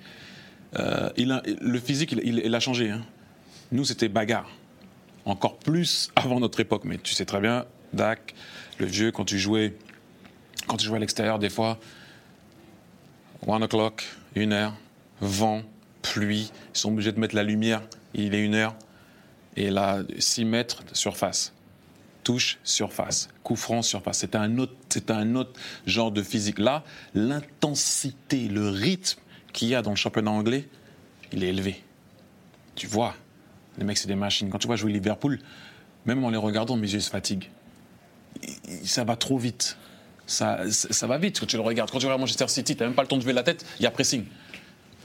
Euh, 0.77 1.09
il 1.17 1.41
le 1.61 1.79
physique, 1.79 2.11
il, 2.23 2.53
a 2.55 2.59
changé. 2.59 2.91
hein. 2.91 3.01
Nous, 3.71 3.85
c'était 3.85 4.09
bagarre. 4.09 4.49
Encore 5.25 5.57
plus 5.57 6.11
avant 6.15 6.39
notre 6.39 6.59
époque. 6.59 6.83
Mais 6.85 6.97
tu 6.97 7.13
sais 7.13 7.25
très 7.25 7.39
bien, 7.39 7.65
Dak, 7.93 8.35
le 8.77 8.85
vieux, 8.85 9.11
quand 9.11 9.25
tu 9.25 9.39
jouais, 9.39 9.75
quand 10.67 10.77
tu 10.77 10.85
jouais 10.85 10.97
à 10.97 10.99
l'extérieur, 10.99 11.39
des 11.39 11.49
fois, 11.49 11.79
one 13.47 13.63
o'clock, 13.63 14.05
une 14.35 14.53
heure, 14.53 14.75
vent, 15.21 15.63
pluie, 16.01 16.51
ils 16.73 16.77
sont 16.77 16.91
obligés 16.91 17.11
de 17.11 17.19
mettre 17.19 17.35
la 17.35 17.43
lumière, 17.43 17.81
il 18.13 18.35
est 18.35 18.43
une 18.43 18.55
heure, 18.55 18.75
et 19.55 19.69
là, 19.69 20.03
6 20.19 20.45
mètres 20.45 20.83
de 20.83 20.95
surface. 20.95 21.53
Touche, 22.23 22.57
surface. 22.63 23.29
Coup 23.43 23.55
franc, 23.55 23.81
surface. 23.81 24.19
C'était 24.19 24.37
un, 24.37 24.57
un 24.57 25.35
autre 25.35 25.53
genre 25.85 26.11
de 26.11 26.23
physique. 26.23 26.59
Là, 26.59 26.83
l'intensité, 27.13 28.47
le 28.47 28.69
rythme 28.69 29.19
qu'il 29.55 29.69
y 29.69 29.75
a 29.75 29.81
dans 29.81 29.89
le 29.89 29.95
championnat 29.95 30.29
anglais, 30.29 30.67
il 31.31 31.43
est 31.43 31.47
élevé. 31.47 31.81
Tu 32.75 32.85
vois, 32.85 33.15
les 33.79 33.85
mecs, 33.85 33.97
c'est 33.97 34.07
des 34.07 34.15
machines. 34.15 34.49
Quand 34.49 34.59
tu 34.59 34.67
vois 34.67 34.75
jouer 34.75 34.91
Liverpool, 34.91 35.39
même 36.05 36.23
en 36.23 36.29
les 36.29 36.37
regardant, 36.37 36.75
mes 36.75 36.91
yeux 36.91 36.99
se 36.99 37.09
fatiguent. 37.09 37.49
Ça 38.83 39.03
va 39.03 39.15
trop 39.15 39.37
vite. 39.37 39.77
Ça, 40.27 40.69
ça, 40.69 40.91
ça 40.91 41.07
va 41.07 41.17
vite 41.17 41.39
quand 41.39 41.45
tu 41.45 41.55
le 41.55 41.61
regardes. 41.63 41.89
Quand 41.89 41.99
tu 41.99 42.05
regardes 42.05 42.21
Manchester 42.21 42.47
City, 42.47 42.75
tu 42.75 42.81
n'as 42.81 42.87
même 42.87 42.95
pas 42.95 43.01
le 43.01 43.07
temps 43.07 43.15
de 43.15 43.21
lever 43.21 43.33
la 43.33 43.43
tête, 43.43 43.65
il 43.79 43.83
y 43.83 43.85
a 43.85 43.91
pressing. 43.91 44.25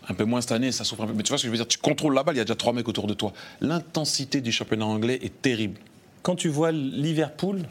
Un 0.08 0.14
peu 0.14 0.24
moins 0.24 0.40
cette 0.40 0.52
année, 0.52 0.72
ça 0.72 0.82
souffre 0.82 1.04
un 1.04 1.06
peu. 1.06 1.12
Mais 1.12 1.22
tu 1.22 1.28
vois 1.28 1.38
ce 1.38 1.44
que 1.44 1.46
je 1.46 1.52
veux 1.52 1.56
dire? 1.56 1.68
Tu 1.68 1.78
contrôles 1.78 2.14
la 2.14 2.24
balle, 2.24 2.34
il 2.34 2.38
y 2.38 2.40
a 2.40 2.44
déjà 2.44 2.56
trois 2.56 2.72
mecs 2.72 2.88
autour 2.88 3.06
de 3.06 3.14
toi. 3.14 3.32
L'intensité 3.60 4.40
du 4.40 4.50
championnat 4.50 4.86
anglais 4.86 5.20
est 5.22 5.40
terrible. 5.40 5.78
Quand 6.22 6.34
tu 6.34 6.48
vois 6.48 6.72
Liverpool, 6.72 7.62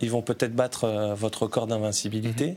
ils 0.00 0.10
vont 0.10 0.22
peut-être 0.22 0.56
battre 0.56 0.84
euh, 0.84 1.14
votre 1.14 1.42
record 1.42 1.68
d'invincibilité. 1.68 2.56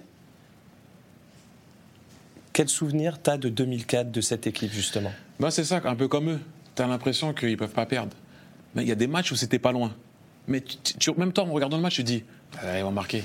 Quel 2.54 2.70
souvenir 2.70 3.20
t'as 3.22 3.38
de 3.38 3.50
2004 3.50 4.12
de 4.12 4.22
cette 4.22 4.46
équipe 4.48 4.72
justement? 4.72 5.12
Ben, 5.40 5.50
c'est 5.50 5.64
ça, 5.64 5.82
un 5.84 5.96
peu 5.96 6.08
comme 6.08 6.30
eux. 6.30 6.40
Tu 6.76 6.82
as 6.82 6.88
l'impression 6.88 7.34
qu'ils 7.34 7.58
peuvent 7.58 7.70
pas 7.74 7.86
perdre. 7.86 8.16
Mais 8.76 8.84
il 8.84 8.88
y 8.88 8.92
a 8.92 8.96
des 8.96 9.08
matchs 9.08 9.32
où 9.32 9.36
c'était 9.36 9.60
pas 9.60 9.72
loin. 9.72 9.94
Mais 10.48 10.62
tu, 10.62 10.78
tu- 10.84 10.94
tu- 10.98 11.10
en 11.10 11.16
même 11.18 11.34
temps, 11.34 11.48
en 11.48 11.52
regardant 11.52 11.78
le 11.78 11.84
match, 11.84 11.96
tu 11.96 12.04
dis 12.04 12.24
Ah, 12.62 12.78
ils 12.78 12.84
vont 12.84 12.92
marquer. 12.92 13.24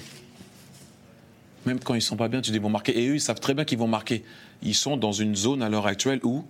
Même 1.66 1.78
quand 1.80 1.94
ils 1.94 2.02
sont 2.02 2.16
pas 2.16 2.28
bien, 2.28 2.40
tu 2.40 2.50
dis 2.50 2.56
ils 2.56 2.62
vont 2.62 2.70
marquer. 2.70 2.98
Et 2.98 3.08
eux, 3.08 3.14
ils 3.16 3.20
savent 3.20 3.40
très 3.40 3.54
bien 3.54 3.64
qu'ils 3.64 3.78
vont 3.78 3.86
marquer. 3.88 4.24
Ils 4.62 4.74
sont 4.74 4.96
dans 4.96 5.12
une 5.12 5.36
zone 5.36 5.62
à 5.62 5.68
l'heure 5.68 5.86
actuelle 5.86 6.20
où. 6.22 6.44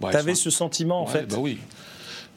bah, 0.00 0.10
T'avais 0.12 0.34
sont- 0.34 0.44
ce 0.44 0.50
sentiment 0.50 1.02
en 1.02 1.06
Ouais, 1.06 1.12
fait 1.12 1.26
Bah 1.26 1.36
oui. 1.40 1.58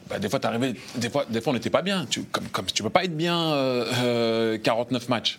Bah, 0.08 0.18
des 0.18 0.28
fois, 0.28 0.40
t'arrivais- 0.40 0.74
des 0.96 1.08
fois, 1.10 1.24
des 1.30 1.40
fois, 1.40 1.52
on 1.52 1.54
n'était 1.54 1.70
pas 1.70 1.82
bien. 1.82 2.06
Tu, 2.06 2.22
comme, 2.24 2.48
comme 2.48 2.66
tu 2.66 2.82
peux 2.82 2.90
pas 2.90 3.04
être 3.04 3.16
bien 3.16 3.38
euh, 3.52 3.84
euh, 4.02 4.58
49 4.58 5.08
matchs. 5.08 5.38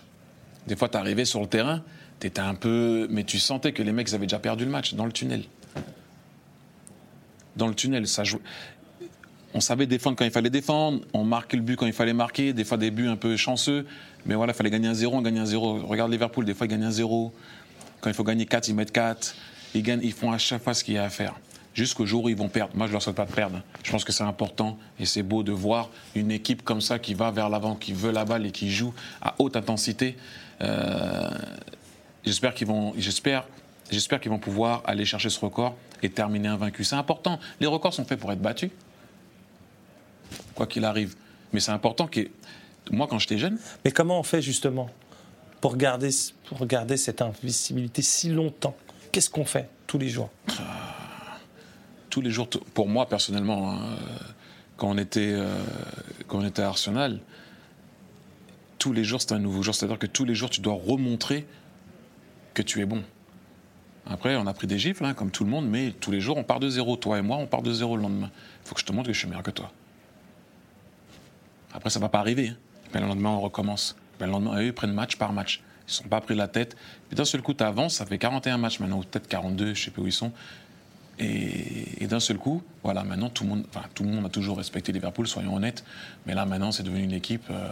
Des 0.67 0.77
fois, 0.77 0.87
t'arrivais 0.87 1.25
sur 1.25 1.41
le 1.41 1.47
terrain, 1.47 1.83
t'étais 2.23 2.39
un 2.39 2.55
peu, 2.55 3.07
mais 3.09 3.25
tu 3.25 3.37
sentais 3.37 3.73
que 3.73 3.83
les 3.83 3.91
mecs 3.91 4.13
avaient 4.13 4.25
déjà 4.25 4.39
perdu 4.39 4.63
le 4.63 4.71
match 4.71 4.93
dans 4.93 5.05
le 5.05 5.11
tunnel. 5.11 5.43
Dans 7.57 7.67
le 7.67 7.75
tunnel, 7.75 8.07
ça 8.07 8.23
jouait. 8.23 8.39
On 9.53 9.59
savait 9.59 9.87
défendre 9.87 10.15
quand 10.15 10.23
il 10.23 10.31
fallait 10.31 10.49
défendre, 10.49 11.01
on 11.13 11.25
marquait 11.25 11.57
le 11.57 11.63
but 11.63 11.75
quand 11.75 11.85
il 11.85 11.91
fallait 11.91 12.13
marquer, 12.13 12.53
des 12.53 12.63
fois 12.63 12.77
des 12.77 12.91
buts 12.91 13.09
un 13.09 13.17
peu 13.17 13.35
chanceux, 13.35 13.85
mais 14.25 14.35
voilà, 14.35 14.53
il 14.53 14.55
fallait 14.55 14.69
gagner 14.69 14.87
un 14.87 14.93
0, 14.93 15.17
on 15.17 15.21
gagnait 15.21 15.41
un 15.41 15.45
0. 15.45 15.85
Regarde 15.85 16.11
Liverpool, 16.11 16.45
des 16.45 16.53
fois 16.53 16.65
ils 16.65 16.69
gagnent 16.69 16.85
un 16.85 16.91
0. 16.91 17.33
Quand 17.99 18.09
il 18.09 18.13
faut 18.13 18.23
gagner 18.23 18.45
4, 18.45 18.69
ils 18.69 18.75
mettent 18.75 18.93
4. 18.93 19.35
Ils, 19.75 19.83
gagnent, 19.83 19.99
ils 20.01 20.13
font 20.13 20.31
à 20.31 20.37
chaque 20.37 20.63
fois 20.63 20.73
ce 20.73 20.85
qu'il 20.85 20.93
y 20.93 20.97
a 20.97 21.03
à 21.03 21.09
faire. 21.09 21.35
Jusqu'au 21.73 22.05
jour 22.05 22.23
où 22.23 22.29
ils 22.29 22.37
vont 22.37 22.47
perdre. 22.47 22.73
Moi, 22.75 22.87
je 22.87 22.91
ne 22.91 22.93
leur 22.93 23.01
souhaite 23.01 23.17
pas 23.17 23.25
de 23.25 23.33
perdre. 23.33 23.61
Je 23.83 23.91
pense 23.91 24.05
que 24.05 24.13
c'est 24.13 24.23
important 24.23 24.77
et 24.97 25.05
c'est 25.05 25.23
beau 25.23 25.43
de 25.43 25.51
voir 25.51 25.89
une 26.15 26.31
équipe 26.31 26.63
comme 26.63 26.79
ça 26.79 26.99
qui 26.99 27.15
va 27.15 27.31
vers 27.31 27.49
l'avant, 27.49 27.75
qui 27.75 27.91
veut 27.91 28.11
la 28.11 28.23
balle 28.23 28.45
et 28.45 28.51
qui 28.51 28.71
joue 28.71 28.93
à 29.21 29.35
haute 29.39 29.57
intensité. 29.57 30.15
Euh, 30.61 31.29
j'espère 32.25 32.53
qu'ils 32.53 32.67
vont, 32.67 32.93
j'espère, 32.97 33.47
j'espère 33.91 34.19
qu'ils 34.19 34.31
vont 34.31 34.39
pouvoir 34.39 34.81
aller 34.85 35.05
chercher 35.05 35.29
ce 35.29 35.39
record 35.39 35.75
et 36.01 36.09
terminer 36.09 36.49
invaincu. 36.49 36.83
C'est 36.83 36.95
important. 36.95 37.39
Les 37.59 37.67
records 37.67 37.93
sont 37.93 38.05
faits 38.05 38.19
pour 38.19 38.31
être 38.31 38.41
battus, 38.41 38.71
quoi 40.55 40.67
qu'il 40.67 40.85
arrive. 40.85 41.15
Mais 41.53 41.59
c'est 41.59 41.71
important 41.71 42.07
que 42.07 42.27
moi, 42.91 43.07
quand 43.07 43.19
j'étais 43.19 43.37
jeune, 43.37 43.57
Mais 43.85 43.91
comment 43.91 44.19
on 44.19 44.23
fait 44.23 44.41
justement 44.41 44.89
pour 45.61 45.77
garder, 45.77 46.09
pour 46.45 46.65
garder 46.65 46.97
cette 46.97 47.21
invisibilité 47.21 48.01
si 48.01 48.29
longtemps? 48.29 48.75
Qu'est-ce 49.11 49.29
qu'on 49.29 49.45
fait 49.45 49.69
tous 49.87 49.97
les 49.97 50.09
jours? 50.09 50.29
Tous 52.09 52.21
les 52.21 52.31
jours, 52.31 52.49
pour 52.73 52.87
moi 52.87 53.07
personnellement, 53.07 53.71
hein, 53.71 53.79
euh, 53.81 54.15
quand, 54.77 54.89
on 54.89 54.97
était, 54.97 55.31
euh, 55.33 55.55
quand 56.27 56.39
on 56.39 56.45
était 56.45 56.61
à 56.61 56.67
Arsenal, 56.67 57.19
tous 58.77 58.91
les 58.91 59.03
jours 59.03 59.21
c'est 59.21 59.31
un 59.31 59.39
nouveau 59.39 59.63
jour. 59.63 59.73
C'est-à-dire 59.73 59.99
que 59.99 60.07
tous 60.07 60.25
les 60.25 60.35
jours 60.35 60.49
tu 60.49 60.61
dois 60.61 60.73
remontrer 60.73 61.45
que 62.53 62.61
tu 62.61 62.81
es 62.81 62.85
bon. 62.85 63.03
Après, 64.09 64.35
on 64.35 64.45
a 64.47 64.53
pris 64.53 64.67
des 64.67 64.77
gifles, 64.77 65.05
hein, 65.05 65.13
comme 65.13 65.31
tout 65.31 65.43
le 65.43 65.49
monde, 65.49 65.67
mais 65.67 65.93
tous 65.99 66.11
les 66.11 66.19
jours 66.19 66.37
on 66.37 66.43
part 66.43 66.59
de 66.59 66.69
zéro. 66.69 66.97
Toi 66.97 67.19
et 67.19 67.21
moi, 67.21 67.37
on 67.37 67.47
part 67.47 67.61
de 67.61 67.71
zéro 67.71 67.95
le 67.95 68.03
lendemain. 68.03 68.31
Il 68.63 68.67
faut 68.67 68.75
que 68.75 68.81
je 68.81 68.85
te 68.85 68.91
montre 68.91 69.07
que 69.07 69.13
je 69.13 69.19
suis 69.19 69.27
meilleur 69.27 69.43
que 69.43 69.51
toi. 69.51 69.71
Après, 71.73 71.89
ça 71.89 71.99
va 71.99 72.09
pas 72.09 72.19
arriver. 72.19 72.49
hein. 72.49 72.57
Le 72.93 72.99
lendemain, 73.07 73.29
on 73.29 73.39
recommence. 73.39 73.95
Le 74.19 74.27
lendemain, 74.27 74.57
eux, 74.59 74.65
ils 74.65 74.73
prennent 74.73 74.93
match 74.93 75.15
par 75.15 75.33
match. 75.33 75.61
Ils 75.87 75.91
ne 75.91 75.93
sont 75.93 76.07
pas 76.07 76.21
pris 76.21 76.35
la 76.35 76.47
tête. 76.47 76.75
D'un 77.11 77.25
seul 77.25 77.41
coup, 77.41 77.53
tu 77.53 77.63
avances, 77.63 77.95
ça 77.95 78.05
fait 78.05 78.17
41 78.17 78.57
matchs 78.57 78.79
maintenant, 78.79 78.99
ou 78.99 79.03
peut-être 79.03 79.27
42, 79.27 79.73
je 79.73 79.85
sais 79.85 79.91
pas 79.91 80.01
où 80.01 80.07
ils 80.07 80.13
sont. 80.13 80.31
Et, 81.19 82.07
d'un 82.07 82.19
seul 82.19 82.37
coup, 82.37 82.63
voilà, 82.83 83.03
maintenant 83.03 83.29
tout 83.29 83.43
le 83.43 83.49
monde, 83.49 83.65
tout 83.93 84.03
le 84.03 84.09
monde 84.09 84.25
a 84.25 84.29
toujours 84.29 84.57
respecté 84.57 84.91
Liverpool, 84.91 85.27
soyons 85.27 85.55
honnêtes. 85.55 85.83
Mais 86.25 86.33
là 86.33 86.45
maintenant, 86.45 86.71
c'est 86.71 86.83
devenu 86.83 87.03
une 87.03 87.11
équipe, 87.11 87.45
euh, 87.51 87.69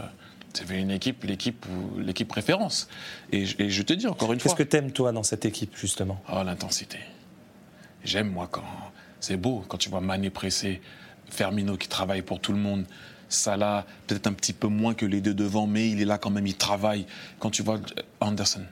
c'est 0.53 0.63
devenu 0.63 0.79
une 0.79 0.91
équipe, 0.91 1.23
l'équipe, 1.23 1.65
l'équipe 1.97 2.27
préférence. 2.27 2.87
Et, 3.31 3.45
je- 3.45 3.55
et 3.59 3.69
je 3.69 3.81
te 3.83 3.93
dis 3.93 4.07
encore 4.07 4.33
une 4.33 4.39
Qu'est-ce 4.39 4.55
fois, 4.55 4.65
que 4.65 4.69
t'aimes 4.69 4.91
toi 4.91 5.11
dans 5.11 5.23
cette 5.23 5.45
équipe 5.45 5.75
justement? 5.77 6.21
Oh 6.31 6.43
l'intensité. 6.43 6.97
J'aime 8.03 8.29
moi 8.29 8.47
quand 8.51 8.63
c'est 9.19 9.37
beau 9.37 9.63
quand 9.67 9.77
tu 9.77 9.89
vois 9.89 10.01
Mané 10.01 10.29
pressé, 10.29 10.81
Fermino 11.29 11.77
qui 11.77 11.87
travaille 11.87 12.21
pour 12.21 12.39
tout 12.39 12.51
le 12.51 12.57
monde. 12.59 12.85
Salah, 13.29 13.85
peut-être 14.07 14.27
un 14.27 14.33
petit 14.33 14.51
peu 14.51 14.67
moins 14.67 14.93
que 14.93 15.05
les 15.05 15.21
deux 15.21 15.33
devant, 15.33 15.65
mais 15.67 15.89
il 15.89 16.01
est 16.01 16.05
là 16.05 16.17
quand 16.17 16.31
même, 16.31 16.45
il 16.47 16.55
travaille. 16.55 17.05
Quand 17.39 17.49
tu 17.49 17.63
vois 17.63 17.75
euh, 17.77 18.01
Anderson, 18.19 18.65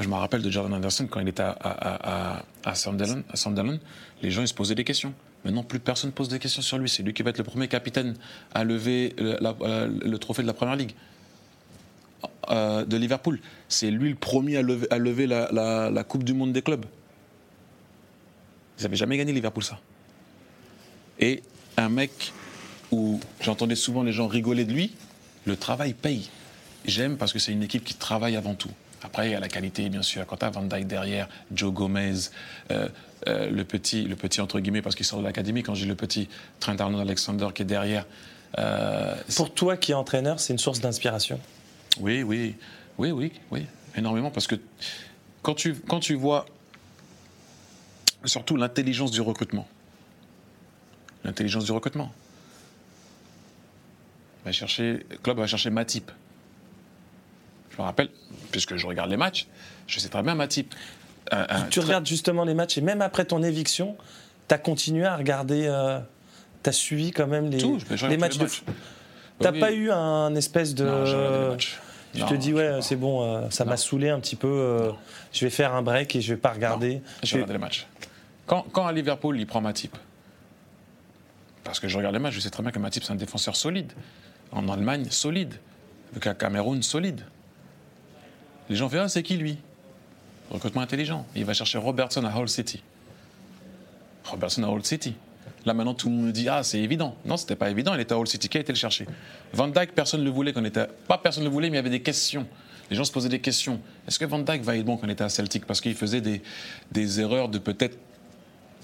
je 0.00 0.08
me 0.08 0.14
rappelle 0.14 0.42
de 0.42 0.50
Jordan 0.50 0.74
Anderson 0.74 1.06
quand 1.08 1.20
il 1.20 1.28
était 1.28 1.44
à, 1.44 1.50
à, 1.60 2.34
à, 2.38 2.42
à 2.64 2.74
Sunderland, 2.74 3.22
à 3.30 3.36
Sunderland, 3.36 3.78
les 4.22 4.30
gens 4.32 4.42
ils 4.42 4.48
se 4.48 4.54
posaient 4.54 4.74
des 4.74 4.82
questions. 4.84 5.14
Maintenant, 5.46 5.62
plus 5.62 5.78
personne 5.78 6.10
pose 6.12 6.28
des 6.28 6.38
questions 6.40 6.60
sur 6.60 6.76
lui. 6.76 6.88
C'est 6.88 7.02
lui 7.04 7.14
qui 7.14 7.22
va 7.22 7.30
être 7.30 7.38
le 7.38 7.44
premier 7.44 7.68
capitaine 7.68 8.16
à 8.52 8.64
lever 8.64 9.14
le, 9.16 9.36
la- 9.40 9.54
euh, 9.62 9.88
le 10.04 10.18
trophée 10.18 10.42
de 10.42 10.46
la 10.48 10.52
Première 10.54 10.76
Ligue. 10.76 10.92
euh, 12.50 12.84
de 12.84 12.96
Liverpool. 12.96 13.40
C'est 13.68 13.90
lui 13.90 14.10
le 14.10 14.14
premier 14.16 14.56
à 14.56 14.62
lever, 14.62 15.26
la- 15.26 15.48
la 15.90 16.04
Coupe 16.04 16.24
du 16.24 16.32
Monde 16.32 16.52
des 16.52 16.62
clubs. 16.62 16.84
Ils 18.78 18.82
n'avaient 18.82 18.96
jamais 18.96 19.16
gagné 19.16 19.32
Liverpool, 19.32 19.62
ça. 19.64 19.78
Et 21.18 21.42
un 21.76 21.88
mec 21.88 22.32
où 22.92 23.20
j'entendais 23.40 23.74
souvent 23.76 24.02
les 24.02 24.12
gens 24.12 24.26
rigoler 24.28 24.64
de 24.64 24.72
lui, 24.72 24.92
le 25.44 25.56
travail 25.56 25.92
paye. 25.94 26.28
J'aime 26.84 27.16
parce 27.16 27.32
que 27.32 27.38
c'est 27.38 27.52
une 27.52 27.62
équipe 27.62 27.84
qui 27.84 27.94
travaille 27.94 28.36
avant 28.36 28.54
tout. 28.54 28.70
Après, 29.06 29.28
il 29.28 29.32
y 29.32 29.34
a 29.36 29.40
la 29.40 29.48
qualité, 29.48 29.88
bien 29.88 30.02
sûr. 30.02 30.26
Quand 30.26 30.38
tu 30.38 30.44
as 30.44 30.50
Van 30.50 30.62
Dyke 30.62 30.88
derrière, 30.88 31.28
Joe 31.52 31.72
Gomez, 31.72 32.14
euh, 32.72 32.88
euh, 33.28 33.48
le 33.48 33.64
petit, 33.64 34.02
le 34.02 34.16
petit 34.16 34.40
entre 34.40 34.58
guillemets, 34.58 34.82
parce 34.82 34.96
qu'il 34.96 35.06
sort 35.06 35.20
de 35.20 35.24
l'académie, 35.24 35.62
quand 35.62 35.76
je 35.76 35.82
dis 35.82 35.88
le 35.88 35.94
petit, 35.94 36.28
Trent 36.58 36.74
Arnold-Alexander 36.76 37.48
qui 37.54 37.62
est 37.62 37.66
derrière. 37.66 38.04
euh, 38.58 39.14
Pour 39.36 39.54
toi 39.54 39.76
qui 39.76 39.92
es 39.92 39.94
entraîneur, 39.94 40.40
c'est 40.40 40.52
une 40.52 40.58
source 40.58 40.80
d'inspiration? 40.80 41.38
oui, 42.00 42.24
oui, 42.24 42.56
oui, 42.98 43.12
oui, 43.12 43.32
oui, 43.52 43.66
énormément. 43.96 44.32
Parce 44.32 44.48
que 44.48 44.56
quand 45.42 45.54
tu, 45.54 45.74
quand 45.74 46.00
tu 46.00 46.14
vois 46.14 46.46
surtout 48.24 48.56
l'intelligence 48.56 49.12
du 49.12 49.20
recrutement, 49.20 49.68
l'intelligence 51.24 51.64
du 51.64 51.70
recrutement, 51.72 52.12
va 54.44 54.50
chercher, 54.50 55.06
club 55.22 55.38
va 55.38 55.46
chercher 55.46 55.70
Matip. 55.70 56.10
Je 57.76 57.82
me 57.82 57.86
rappelle, 57.86 58.08
puisque 58.52 58.76
je 58.76 58.86
regarde 58.86 59.10
les 59.10 59.16
matchs, 59.16 59.46
je 59.86 60.00
sais 60.00 60.08
très 60.08 60.22
bien. 60.22 60.34
Un- 61.30 61.46
un 61.48 61.62
Tu 61.64 61.80
très- 61.80 61.88
regardes 61.88 62.06
justement 62.06 62.44
les 62.44 62.54
matchs 62.54 62.78
et 62.78 62.80
même 62.80 63.02
après 63.02 63.24
ton 63.24 63.42
éviction, 63.42 63.96
tu 64.48 64.54
as 64.54 64.58
continué 64.58 65.04
à 65.04 65.16
regarder, 65.16 65.64
tu 66.62 66.68
as 66.70 66.72
suivi 66.72 67.10
quand 67.10 67.26
même 67.26 67.50
les, 67.50 67.58
Tout, 67.58 67.78
je 67.90 68.06
matchs 68.16 68.38
de 68.38 68.46
foot. 68.46 68.64
Bah 68.66 68.72
T'as 69.40 69.52
oui. 69.52 69.60
pas 69.60 69.72
eu 69.72 69.90
un 69.90 70.34
espèce 70.34 70.74
de. 70.74 70.84
Non, 70.84 71.04
Non, 72.22 72.28
te 72.28 72.34
dis, 72.34 72.50
je 72.50 72.54
ouais, 72.54 72.78
c'est 72.80 72.96
bon, 72.96 73.22
euh, 73.22 73.50
ça 73.50 73.66
m'a 73.66 73.76
saoulé 73.76 74.08
un 74.08 74.20
petit 74.20 74.36
peu, 74.36 74.48
euh, 74.48 74.90
je 75.34 75.44
vais 75.44 75.50
faire 75.50 75.74
un 75.74 75.82
break 75.82 76.16
et 76.16 76.22
je 76.22 76.32
vais 76.32 76.40
pas 76.40 76.52
regarder. 76.52 77.02
Je- 77.22 77.34
regardé 77.34 77.52
les 77.52 77.58
matchs. 77.58 77.86
Quand, 78.46 78.64
quand 78.72 78.86
à 78.86 78.92
Liverpool, 78.92 79.38
il 79.38 79.46
prend 79.46 79.60
Matip, 79.60 79.94
parce 81.64 81.80
que 81.80 81.88
je 81.88 81.96
regarde 81.98 82.14
les 82.14 82.20
matchs, 82.20 82.34
je 82.34 82.40
sais 82.40 82.48
très 82.50 82.62
bien 82.62 82.72
que 82.72 82.78
Matip, 82.78 83.02
c'est 83.04 83.12
un 83.12 83.16
défenseur 83.16 83.56
solide. 83.56 83.92
En 84.52 84.68
Allemagne, 84.68 85.06
solide. 85.10 85.54
Le 86.14 86.20
Cameroun, 86.32 86.82
solide. 86.82 87.22
Les 88.68 88.76
gens 88.76 88.88
font 88.88 88.98
Ah, 89.00 89.08
c'est 89.08 89.22
qui 89.22 89.36
lui? 89.36 89.58
Recrutement 90.50 90.82
intelligent. 90.82 91.26
Il 91.34 91.44
va 91.44 91.54
chercher 91.54 91.78
Robertson 91.78 92.24
à 92.24 92.30
Hull 92.38 92.48
City. 92.48 92.82
Robertson 94.24 94.62
à 94.62 94.68
Hull 94.68 94.84
City. 94.84 95.14
Là 95.64 95.74
maintenant, 95.74 95.94
tout 95.94 96.08
le 96.08 96.14
monde 96.14 96.32
dit 96.32 96.48
Ah, 96.48 96.62
c'est 96.62 96.78
évident. 96.78 97.16
Non, 97.24 97.36
c'était 97.36 97.56
pas 97.56 97.70
évident. 97.70 97.94
Il 97.94 98.00
était 98.00 98.14
à 98.14 98.18
Hull 98.18 98.28
City. 98.28 98.48
Qui 98.48 98.58
a 98.58 98.60
été 98.60 98.72
le 98.72 98.78
chercher? 98.78 99.06
Van 99.52 99.68
Dyke, 99.68 99.92
personne 99.94 100.20
ne 100.20 100.24
le 100.24 100.30
voulait 100.30 100.52
quand 100.52 100.60
on 100.62 100.64
était. 100.64 100.86
Pas 101.08 101.18
personne 101.18 101.42
ne 101.44 101.48
le 101.48 101.52
voulait, 101.52 101.68
mais 101.70 101.74
il 101.74 101.78
y 101.78 101.80
avait 101.80 101.90
des 101.90 102.02
questions. 102.02 102.46
Les 102.90 102.96
gens 102.96 103.04
se 103.04 103.10
posaient 103.10 103.28
des 103.28 103.40
questions. 103.40 103.80
Est-ce 104.06 104.18
que 104.18 104.24
Van 104.24 104.38
Dyke 104.38 104.62
va 104.62 104.76
être 104.76 104.84
bon 104.84 104.96
quand 104.96 105.06
on 105.06 105.10
était 105.10 105.24
à 105.24 105.28
Celtic? 105.28 105.66
Parce 105.66 105.80
qu'il 105.80 105.94
faisait 105.96 106.20
des, 106.20 106.40
des 106.92 107.20
erreurs 107.20 107.48
de 107.48 107.58
peut-être. 107.58 107.98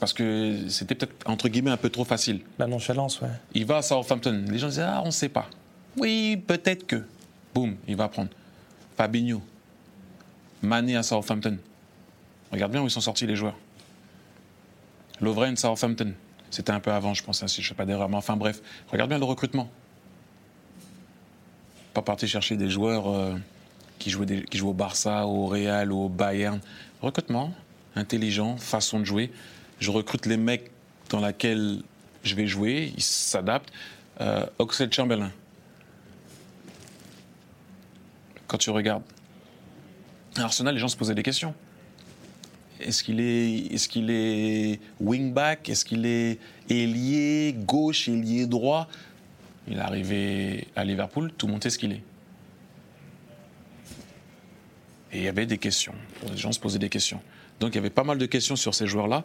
Parce 0.01 0.13
que 0.13 0.69
c'était 0.69 0.97
peut-être, 0.97 1.15
entre 1.27 1.49
guillemets, 1.49 1.71
un 1.71 1.77
peu 1.77 1.89
trop 1.91 2.05
facile. 2.05 2.41
La 2.59 2.67
nonchalance, 2.67 3.21
ouais. 3.21 3.29
Il 3.55 3.65
va 3.67 3.77
à 3.77 3.83
Southampton. 3.83 4.45
Les 4.49 4.59
gens 4.59 4.67
disaient 4.67 4.83
Ah, 4.83 5.01
on 5.05 5.07
ne 5.07 5.11
sait 5.13 5.29
pas. 5.29 5.49
Oui, 5.97 6.37
peut-être 6.45 6.85
que. 6.87 7.05
Boum, 7.55 7.77
il 7.87 7.95
va 7.95 8.09
prendre. 8.09 8.31
Fabinho. 8.97 9.41
Mané 10.63 10.97
à 10.97 11.03
Southampton. 11.03 11.59
Regarde 12.53 12.73
bien 12.73 12.83
où 12.83 12.87
ils 12.87 12.91
sont 12.91 13.01
sortis 13.01 13.27
les 13.27 13.37
joueurs. 13.37 13.57
Lovren, 15.21 15.57
Southampton. 15.57 16.15
C'était 16.51 16.73
un 16.73 16.81
peu 16.81 16.93
avant, 16.93 17.15
je 17.15 17.23
pense, 17.23 17.43
hein, 17.43 17.49
si 17.49 17.63
je 17.63 17.67
ne 17.67 17.69
fais 17.69 17.75
pas 17.75 17.87
d'erreur. 17.87 18.09
Mais 18.09 18.17
enfin, 18.17 18.37
bref, 18.37 18.61
regarde 18.91 19.09
bien 19.09 19.19
le 19.19 19.25
recrutement. 19.25 19.71
Pas 21.95 22.03
parti 22.03 22.29
chercher 22.29 22.57
des 22.57 22.69
joueurs 22.69 23.09
euh, 23.09 23.37
qui, 23.99 24.11
jouent 24.11 24.69
au 24.69 24.73
Barça, 24.73 25.27
au 25.27 25.47
Real, 25.47 25.93
au 25.93 26.09
Bayern. 26.09 26.61
Recrutement, 27.01 27.55
intelligent, 27.97 28.57
façon 28.57 29.01
de 29.01 29.05
jouer. 29.05 29.33
Je 29.81 29.91
recrute 29.91 30.27
les 30.27 30.37
mecs 30.37 30.71
dans 31.09 31.21
laquelle 31.21 31.83
je 32.23 32.35
vais 32.35 32.47
jouer, 32.47 32.93
ils 32.97 33.03
s'adaptent. 33.03 33.73
Euh, 34.21 34.47
Oxlade 34.59 34.93
Chamberlain. 34.93 35.31
Quand 38.47 38.59
tu 38.59 38.71
regardes 38.71 39.03
à 40.37 40.43
Arsenal, 40.43 40.75
les 40.75 40.81
gens 40.81 40.89
se 40.89 40.97
posaient 40.97 41.15
des 41.15 41.23
questions. 41.23 41.55
Est-ce 42.81 43.05
qu'il 43.05 43.21
est, 43.21 43.73
est, 43.73 43.89
qu'il 43.89 44.11
est 44.11 44.81
wingback? 45.01 45.69
Est-ce 45.69 45.85
qu'il 45.85 46.05
est 46.05 46.39
ailier 46.69 47.55
gauche, 47.57 48.09
ailier 48.09 48.47
droit? 48.47 48.89
Il 49.69 49.79
est 49.79 49.81
arrivé 49.81 50.67
à 50.75 50.85
Liverpool, 50.85 51.33
tout 51.37 51.47
le 51.47 51.53
monde 51.53 51.63
sait 51.63 51.71
ce 51.71 51.79
qu'il 51.79 51.93
est. 51.93 52.03
Et 55.13 55.19
il 55.19 55.23
y 55.23 55.29
avait 55.29 55.47
des 55.47 55.59
questions. 55.59 55.95
Les 56.31 56.37
gens 56.37 56.53
se 56.53 56.59
posaient 56.59 56.79
des 56.79 56.89
questions. 56.89 57.21
Donc 57.61 57.73
il 57.73 57.77
y 57.77 57.79
avait 57.79 57.91
pas 57.91 58.03
mal 58.03 58.19
de 58.19 58.27
questions 58.27 58.57
sur 58.57 58.75
ces 58.75 58.87
joueurs-là. 58.87 59.25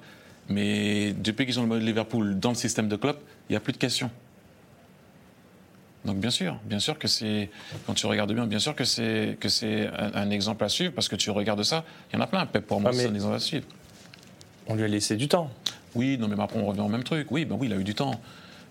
Mais 0.49 1.13
depuis 1.13 1.45
qu'ils 1.45 1.59
ont 1.59 1.63
le 1.63 1.67
mode 1.67 1.81
Liverpool 1.81 2.39
dans 2.39 2.49
le 2.49 2.55
système 2.55 2.87
de 2.87 2.95
club, 2.95 3.17
il 3.49 3.53
n'y 3.53 3.57
a 3.57 3.59
plus 3.59 3.73
de 3.73 3.77
questions. 3.77 4.11
Donc 6.07 6.17
bien 6.17 6.31
sûr, 6.31 6.57
bien 6.63 6.79
sûr 6.79 6.97
que 6.97 7.07
c'est, 7.07 7.49
quand 7.85 7.93
tu 7.93 8.05
regardes 8.07 8.33
bien, 8.33 8.47
bien 8.47 8.59
sûr 8.59 8.73
que 8.73 8.85
c'est 8.85 9.37
que 9.41 9.49
c'est 9.49 9.87
un, 9.87 10.15
un 10.15 10.29
exemple 10.31 10.63
à 10.63 10.69
suivre 10.69 10.93
parce 10.93 11.09
que 11.09 11.17
tu 11.17 11.29
regardes 11.31 11.63
ça, 11.63 11.83
il 12.11 12.15
y 12.15 12.19
en 12.19 12.23
a 12.23 12.27
plein. 12.27 12.45
Pep 12.45 12.65
pour 12.65 12.79
moi, 12.79 12.91
Ah, 12.93 12.97
c'est 12.97 13.07
un 13.07 13.13
exemple 13.13 13.35
à 13.35 13.39
suivre. 13.39 13.65
On 14.67 14.75
lui 14.75 14.83
a 14.83 14.87
laissé 14.87 15.17
du 15.17 15.27
temps. 15.27 15.51
Oui, 15.95 16.17
non 16.17 16.29
mais 16.29 16.41
après 16.41 16.57
on 16.59 16.65
revient 16.65 16.79
au 16.81 16.87
même 16.87 17.03
truc. 17.03 17.29
Oui, 17.29 17.43
ben 17.43 17.57
oui, 17.59 17.67
il 17.67 17.73
a 17.73 17.75
eu 17.75 17.83
du 17.83 17.93
temps. 17.93 18.19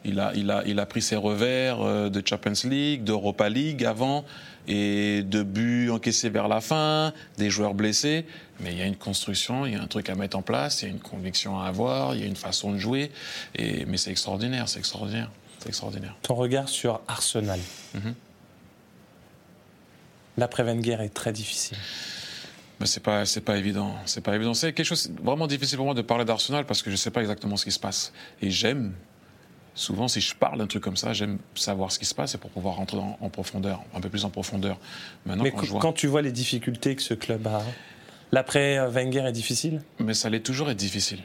Il 0.05 0.19
a, 0.21 0.33
il 0.35 0.51
a, 0.51 0.63
il 0.67 0.79
a 0.79 0.87
pris 0.87 1.03
ses 1.03 1.17
revers 1.17 1.81
euh, 1.83 2.09
de 2.09 2.23
Champions 2.27 2.53
League, 2.69 3.03
d'Europa 3.05 3.49
League 3.49 3.85
avant, 3.85 4.25
et 4.69 5.23
de 5.25 5.43
buts 5.43 5.91
encaissés 5.91 6.29
vers 6.31 6.49
la 6.49 6.61
fin, 6.61 7.13
des 7.39 7.51
joueurs 7.51 7.75
blessés. 7.75 8.25
Mais 8.61 8.71
il 8.73 8.79
y 8.79 8.83
a 8.83 8.87
une 8.87 8.97
construction, 8.97 9.67
il 9.67 9.73
y 9.73 9.77
a 9.77 9.83
un 9.83 9.89
truc 9.89 10.09
à 10.09 10.15
mettre 10.15 10.37
en 10.39 10.43
place, 10.43 10.83
il 10.83 10.85
y 10.87 10.89
a 10.89 10.93
une 10.93 11.01
conviction 11.01 11.61
à 11.61 11.67
avoir, 11.67 12.15
il 12.15 12.21
y 12.21 12.25
a 12.25 12.27
une 12.27 12.37
façon 12.37 12.73
de 12.73 12.79
jouer. 12.79 13.11
Et, 13.57 13.85
mais 13.87 13.97
c'est 13.97 14.11
extraordinaire, 14.13 14.69
c'est 14.69 14.79
extraordinaire, 14.79 15.31
c'est 15.67 15.71
extraordinaire. 15.71 16.15
Ton 16.23 16.35
regard 16.35 16.69
sur 16.69 17.01
Arsenal. 17.09 17.61
Mhm. 17.95 18.15
L'après-Wenger 20.39 20.99
est 21.01 21.15
très 21.15 21.33
difficile. 21.33 21.77
Mais 22.79 22.87
c'est 22.87 23.01
pas, 23.01 23.25
c'est 23.25 23.41
pas 23.41 23.57
évident. 23.57 23.95
C'est 24.05 24.21
pas 24.21 24.35
évident. 24.35 24.53
C'est 24.53 24.73
quelque 24.73 24.87
chose 24.87 25.11
vraiment 25.23 25.47
difficile 25.47 25.77
pour 25.79 25.87
moi 25.87 25.95
de 25.95 26.03
parler 26.03 26.25
d'Arsenal 26.27 26.67
parce 26.67 26.83
que 26.83 26.91
je 26.91 26.97
sais 26.97 27.11
pas 27.11 27.21
exactement 27.23 27.57
ce 27.57 27.65
qui 27.65 27.73
se 27.73 27.79
passe. 27.79 28.13
Et 28.43 28.51
j'aime, 28.51 28.93
souvent, 29.75 30.09
si 30.09 30.21
je 30.21 30.35
parle 30.35 30.59
d'un 30.59 30.67
truc 30.67 30.83
comme 30.83 30.97
ça, 30.99 31.15
j'aime 31.15 31.39
savoir 31.55 31.91
ce 31.91 31.99
qui 31.99 32.05
se 32.05 32.15
passe 32.15 32.35
et 32.35 32.39
pour 32.39 32.51
pouvoir 32.51 32.75
rentrer 32.77 32.99
en, 32.99 33.17
en 33.19 33.31
profondeur, 33.31 33.83
un 33.95 34.01
peu 34.01 34.11
plus 34.11 34.27
en 34.27 34.31
profondeur. 34.31 34.79
Maintenant, 35.25 35.45
Mais 35.45 35.53
quand 35.53 35.61
qu- 35.61 35.67
je 35.67 35.71
vois. 35.71 35.81
quand 35.81 35.95
tu 35.95 36.07
vois 36.07 36.21
les 36.21 36.33
difficultés 36.33 36.95
que 36.97 37.03
ce 37.03 37.15
club 37.15 37.47
a, 37.47 37.63
l'après-Wenger 38.33 39.25
est 39.27 39.33
difficile? 39.33 39.81
Mais 39.99 40.13
ça 40.13 40.29
allait 40.29 40.41
toujours 40.41 40.69
être 40.71 40.77
difficile. 40.77 41.23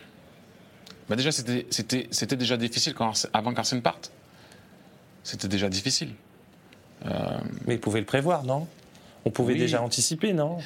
Bah 1.09 1.17
déjà, 1.17 1.33
c'était, 1.33 2.35
déjà 2.37 2.55
difficile 2.55 2.93
quand, 2.93 3.27
avant 3.33 3.53
qu'Arsène 3.53 3.81
parte. 3.81 4.13
C'était 5.23 5.47
déjà 5.47 5.69
difficile. 5.69 6.13
Mais 7.65 7.75
il 7.75 7.79
pouvait 7.79 7.99
le 7.99 8.05
prévoir, 8.05 8.43
non? 8.43 8.67
On 9.25 9.31
pouvait 9.31 9.53
Oui. 9.53 9.59
déjà 9.59 9.81
anticiper, 9.81 10.33
non? 10.33 10.57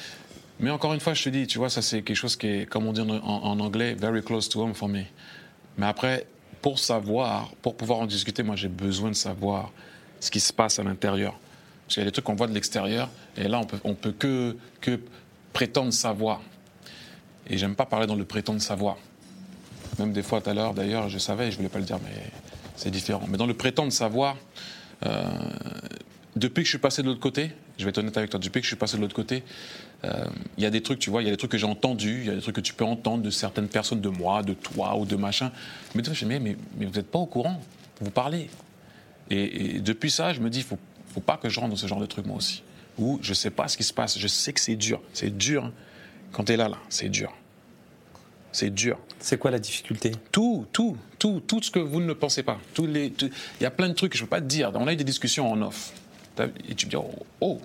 Mais 0.60 0.70
encore 0.70 0.94
une 0.94 1.00
fois, 1.00 1.12
je 1.14 1.24
te 1.24 1.28
dis, 1.28 1.46
tu 1.46 1.58
vois, 1.58 1.68
ça 1.68 1.82
c'est 1.82 2.02
quelque 2.02 2.16
chose 2.16 2.36
qui 2.36 2.46
est, 2.46 2.66
comme 2.66 2.86
on 2.86 2.92
dit 2.92 3.00
en 3.00 3.60
anglais, 3.60 3.94
very 3.94 4.22
close 4.22 4.48
to 4.48 4.62
home 4.62 4.74
for 4.74 4.88
me. 4.88 5.02
Mais 5.76 5.86
après, 5.86 6.26
pour 6.62 6.78
savoir, 6.78 7.50
pour 7.60 7.76
pouvoir 7.76 7.98
en 8.00 8.06
discuter, 8.06 8.42
moi 8.42 8.56
j'ai 8.56 8.68
besoin 8.68 9.10
de 9.10 9.14
savoir 9.14 9.72
ce 10.20 10.30
qui 10.30 10.40
se 10.40 10.52
passe 10.52 10.78
à 10.78 10.82
l'intérieur. 10.82 11.38
Parce 11.84 11.94
qu'il 11.94 12.02
y 12.02 12.06
a 12.06 12.08
des 12.08 12.12
trucs 12.12 12.24
qu'on 12.24 12.34
voit 12.34 12.46
de 12.46 12.54
l'extérieur, 12.54 13.10
et 13.36 13.46
là 13.48 13.58
on 13.60 13.64
peut, 13.64 13.78
on 13.84 13.94
peut 13.94 14.12
que, 14.12 14.56
que 14.80 14.98
prétendre 15.52 15.92
savoir. 15.92 16.40
Et 17.48 17.58
j'aime 17.58 17.74
pas 17.76 17.86
parler 17.86 18.06
dans 18.06 18.16
le 18.16 18.24
prétendre 18.24 18.60
savoir. 18.60 18.96
Même 19.98 20.12
des 20.12 20.22
fois 20.22 20.40
tout 20.40 20.50
à 20.50 20.54
l'heure, 20.54 20.74
d'ailleurs, 20.74 21.08
je 21.10 21.18
savais, 21.18 21.50
je 21.50 21.56
voulais 21.58 21.68
pas 21.68 21.78
le 21.78 21.84
dire, 21.84 21.98
mais 22.02 22.30
c'est 22.76 22.90
différent. 22.90 23.24
Mais 23.28 23.36
dans 23.38 23.46
le 23.46 23.54
prétendre 23.54 23.92
savoir, 23.92 24.36
euh, 25.04 25.24
depuis 26.36 26.62
que 26.62 26.66
je 26.66 26.70
suis 26.70 26.78
passé 26.78 27.02
de 27.02 27.08
l'autre 27.08 27.20
côté, 27.20 27.50
je 27.78 27.84
vais 27.84 27.90
être 27.90 27.98
honnête 27.98 28.16
avec 28.16 28.30
toi, 28.30 28.38
depuis 28.40 28.60
que 28.60 28.64
je 28.64 28.70
suis 28.70 28.76
passé 28.76 28.96
de 28.96 29.02
l'autre 29.02 29.14
côté, 29.14 29.42
euh, 30.04 30.26
il 30.56 30.62
y 30.62 30.66
a 30.66 30.70
des 30.70 30.82
trucs, 30.82 30.98
tu 30.98 31.10
vois, 31.10 31.22
il 31.22 31.26
y 31.26 31.28
a 31.28 31.30
des 31.30 31.36
trucs 31.36 31.50
que 31.50 31.58
j'ai 31.58 31.66
entendus, 31.66 32.20
il 32.20 32.26
y 32.26 32.30
a 32.30 32.34
des 32.34 32.40
trucs 32.40 32.56
que 32.56 32.60
tu 32.60 32.74
peux 32.74 32.84
entendre 32.84 33.22
de 33.22 33.30
certaines 33.30 33.68
personnes, 33.68 34.00
de 34.00 34.08
moi, 34.08 34.42
de 34.42 34.52
toi 34.52 34.96
ou 34.96 35.06
de 35.06 35.16
machin. 35.16 35.50
Mais 35.94 36.02
toi, 36.02 36.14
je 36.14 36.24
me 36.24 36.34
dis, 36.34 36.40
mais, 36.40 36.56
mais 36.78 36.86
vous 36.86 36.92
n'êtes 36.92 37.10
pas 37.10 37.18
au 37.18 37.26
courant, 37.26 37.60
vous 38.00 38.10
parlez. 38.10 38.50
Et, 39.30 39.76
et 39.76 39.80
depuis 39.80 40.10
ça, 40.10 40.32
je 40.32 40.40
me 40.40 40.50
dis, 40.50 40.58
il 40.60 40.64
faut, 40.64 40.78
faut 41.12 41.20
pas 41.20 41.36
que 41.36 41.48
je 41.48 41.58
rentre 41.58 41.70
dans 41.70 41.76
ce 41.76 41.86
genre 41.86 42.00
de 42.00 42.06
truc 42.06 42.26
moi 42.26 42.36
aussi. 42.36 42.62
Où 42.98 43.18
je 43.22 43.34
sais 43.34 43.50
pas 43.50 43.68
ce 43.68 43.76
qui 43.76 43.84
se 43.84 43.92
passe, 43.92 44.18
je 44.18 44.26
sais 44.26 44.52
que 44.52 44.60
c'est 44.60 44.76
dur, 44.76 45.00
c'est 45.12 45.36
dur. 45.36 45.64
hein. 45.66 45.72
Quand 46.32 46.44
tu 46.44 46.52
es 46.52 46.56
là, 46.56 46.68
là, 46.68 46.78
c'est 46.88 47.08
dur. 47.08 47.32
C'est 48.52 48.70
dur 48.70 48.98
C'est 49.18 49.38
quoi 49.38 49.50
la 49.50 49.58
difficulté? 49.58 50.12
Tout, 50.32 50.66
tout, 50.72 50.96
tout, 51.46 51.62
ce 51.62 51.70
que 51.70 51.78
vous 51.78 52.00
ne 52.00 52.12
pensez 52.12 52.42
pas. 52.42 52.58
Il 52.78 53.12
y 53.60 53.64
a 53.64 53.70
plein 53.70 53.88
de 53.88 53.94
trucs 53.94 54.12
que 54.12 54.18
je 54.18 54.22
ne 54.22 54.26
peux 54.26 54.30
pas 54.36 54.40
te 54.40 54.46
dire. 54.46 54.70
On 54.74 54.86
a 54.86 54.92
eu 54.92 54.96
des 54.96 55.04
discussions 55.04 55.50
en 55.50 55.60
off. 55.62 55.92
Et 56.68 56.74
tu 56.74 56.86
me 56.86 56.90
dis, 56.90 56.96
oh, 56.96 57.10
oh, 57.40 57.60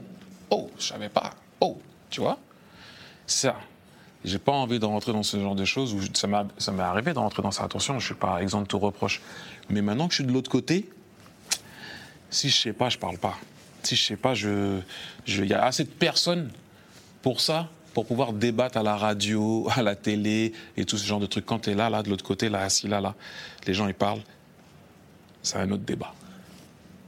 oh, 0.50 0.70
je 0.80 0.86
savais 0.86 1.10
pas. 1.10 1.32
Oh, 1.60 1.80
tu 2.10 2.22
vois 2.22 2.40
Ça. 3.28 3.56
J'ai 4.24 4.38
pas 4.40 4.52
envie 4.52 4.78
de 4.80 4.86
rentrer 4.86 5.14
dans 5.14 5.24
ce 5.24 5.40
genre 5.40 5.56
de 5.56 5.66
choses 5.66 5.94
où 5.96 6.00
ça 6.14 6.28
m'est 6.28 6.84
arrivé 6.84 7.12
de 7.14 7.18
rentrer 7.20 7.42
dans 7.42 7.50
ça. 7.52 7.64
Attention, 7.64 7.98
je 8.00 8.06
suis 8.06 8.14
pas 8.16 8.40
exempt 8.42 8.62
de 8.62 8.68
tout 8.68 8.78
reproche. 8.80 9.20
Mais 9.70 9.82
maintenant 9.82 10.08
que 10.08 10.14
je 10.14 10.22
suis 10.22 10.26
de 10.26 10.32
l'autre 10.32 10.50
côté, 10.52 10.88
si 12.30 12.50
je 12.50 12.56
sais 12.56 12.74
pas, 12.74 12.90
je 12.90 12.98
parle 12.98 13.18
pas. 13.18 13.38
si 13.84 13.96
je 13.96 14.04
sais 14.06 14.16
pas, 14.16 14.36
je- 14.36 14.80
il 15.26 15.46
y 15.48 15.54
a 15.56 15.66
assez 15.66 15.84
de 15.86 15.90
personnes 15.90 16.52
pour 17.24 17.42
ça, 17.42 17.68
pour 17.94 18.06
pouvoir 18.06 18.34
débattre 18.34 18.78
à 18.78 18.84
la 18.84 18.96
radio, 18.96 19.68
à 19.76 19.82
la 19.82 19.96
télé 19.96 20.54
et 20.78 20.86
tout 20.86 20.98
ce 20.98 21.06
genre 21.06 21.20
de 21.20 21.26
trucs. 21.26 21.46
Quand 21.46 21.60
tu 21.60 21.72
es 21.72 21.76
là, 21.76 21.90
là, 21.90 22.04
de 22.04 22.10
l'autre 22.10 22.24
côté, 22.24 22.50
là, 22.50 22.62
assis 22.62 22.88
là, 22.88 23.02
là, 23.02 23.16
les 23.68 23.74
gens 23.74 23.88
ils 23.88 23.94
parlent, 23.94 24.22
c'est 25.44 25.58
un 25.58 25.70
autre 25.72 25.84
débat. 25.84 26.14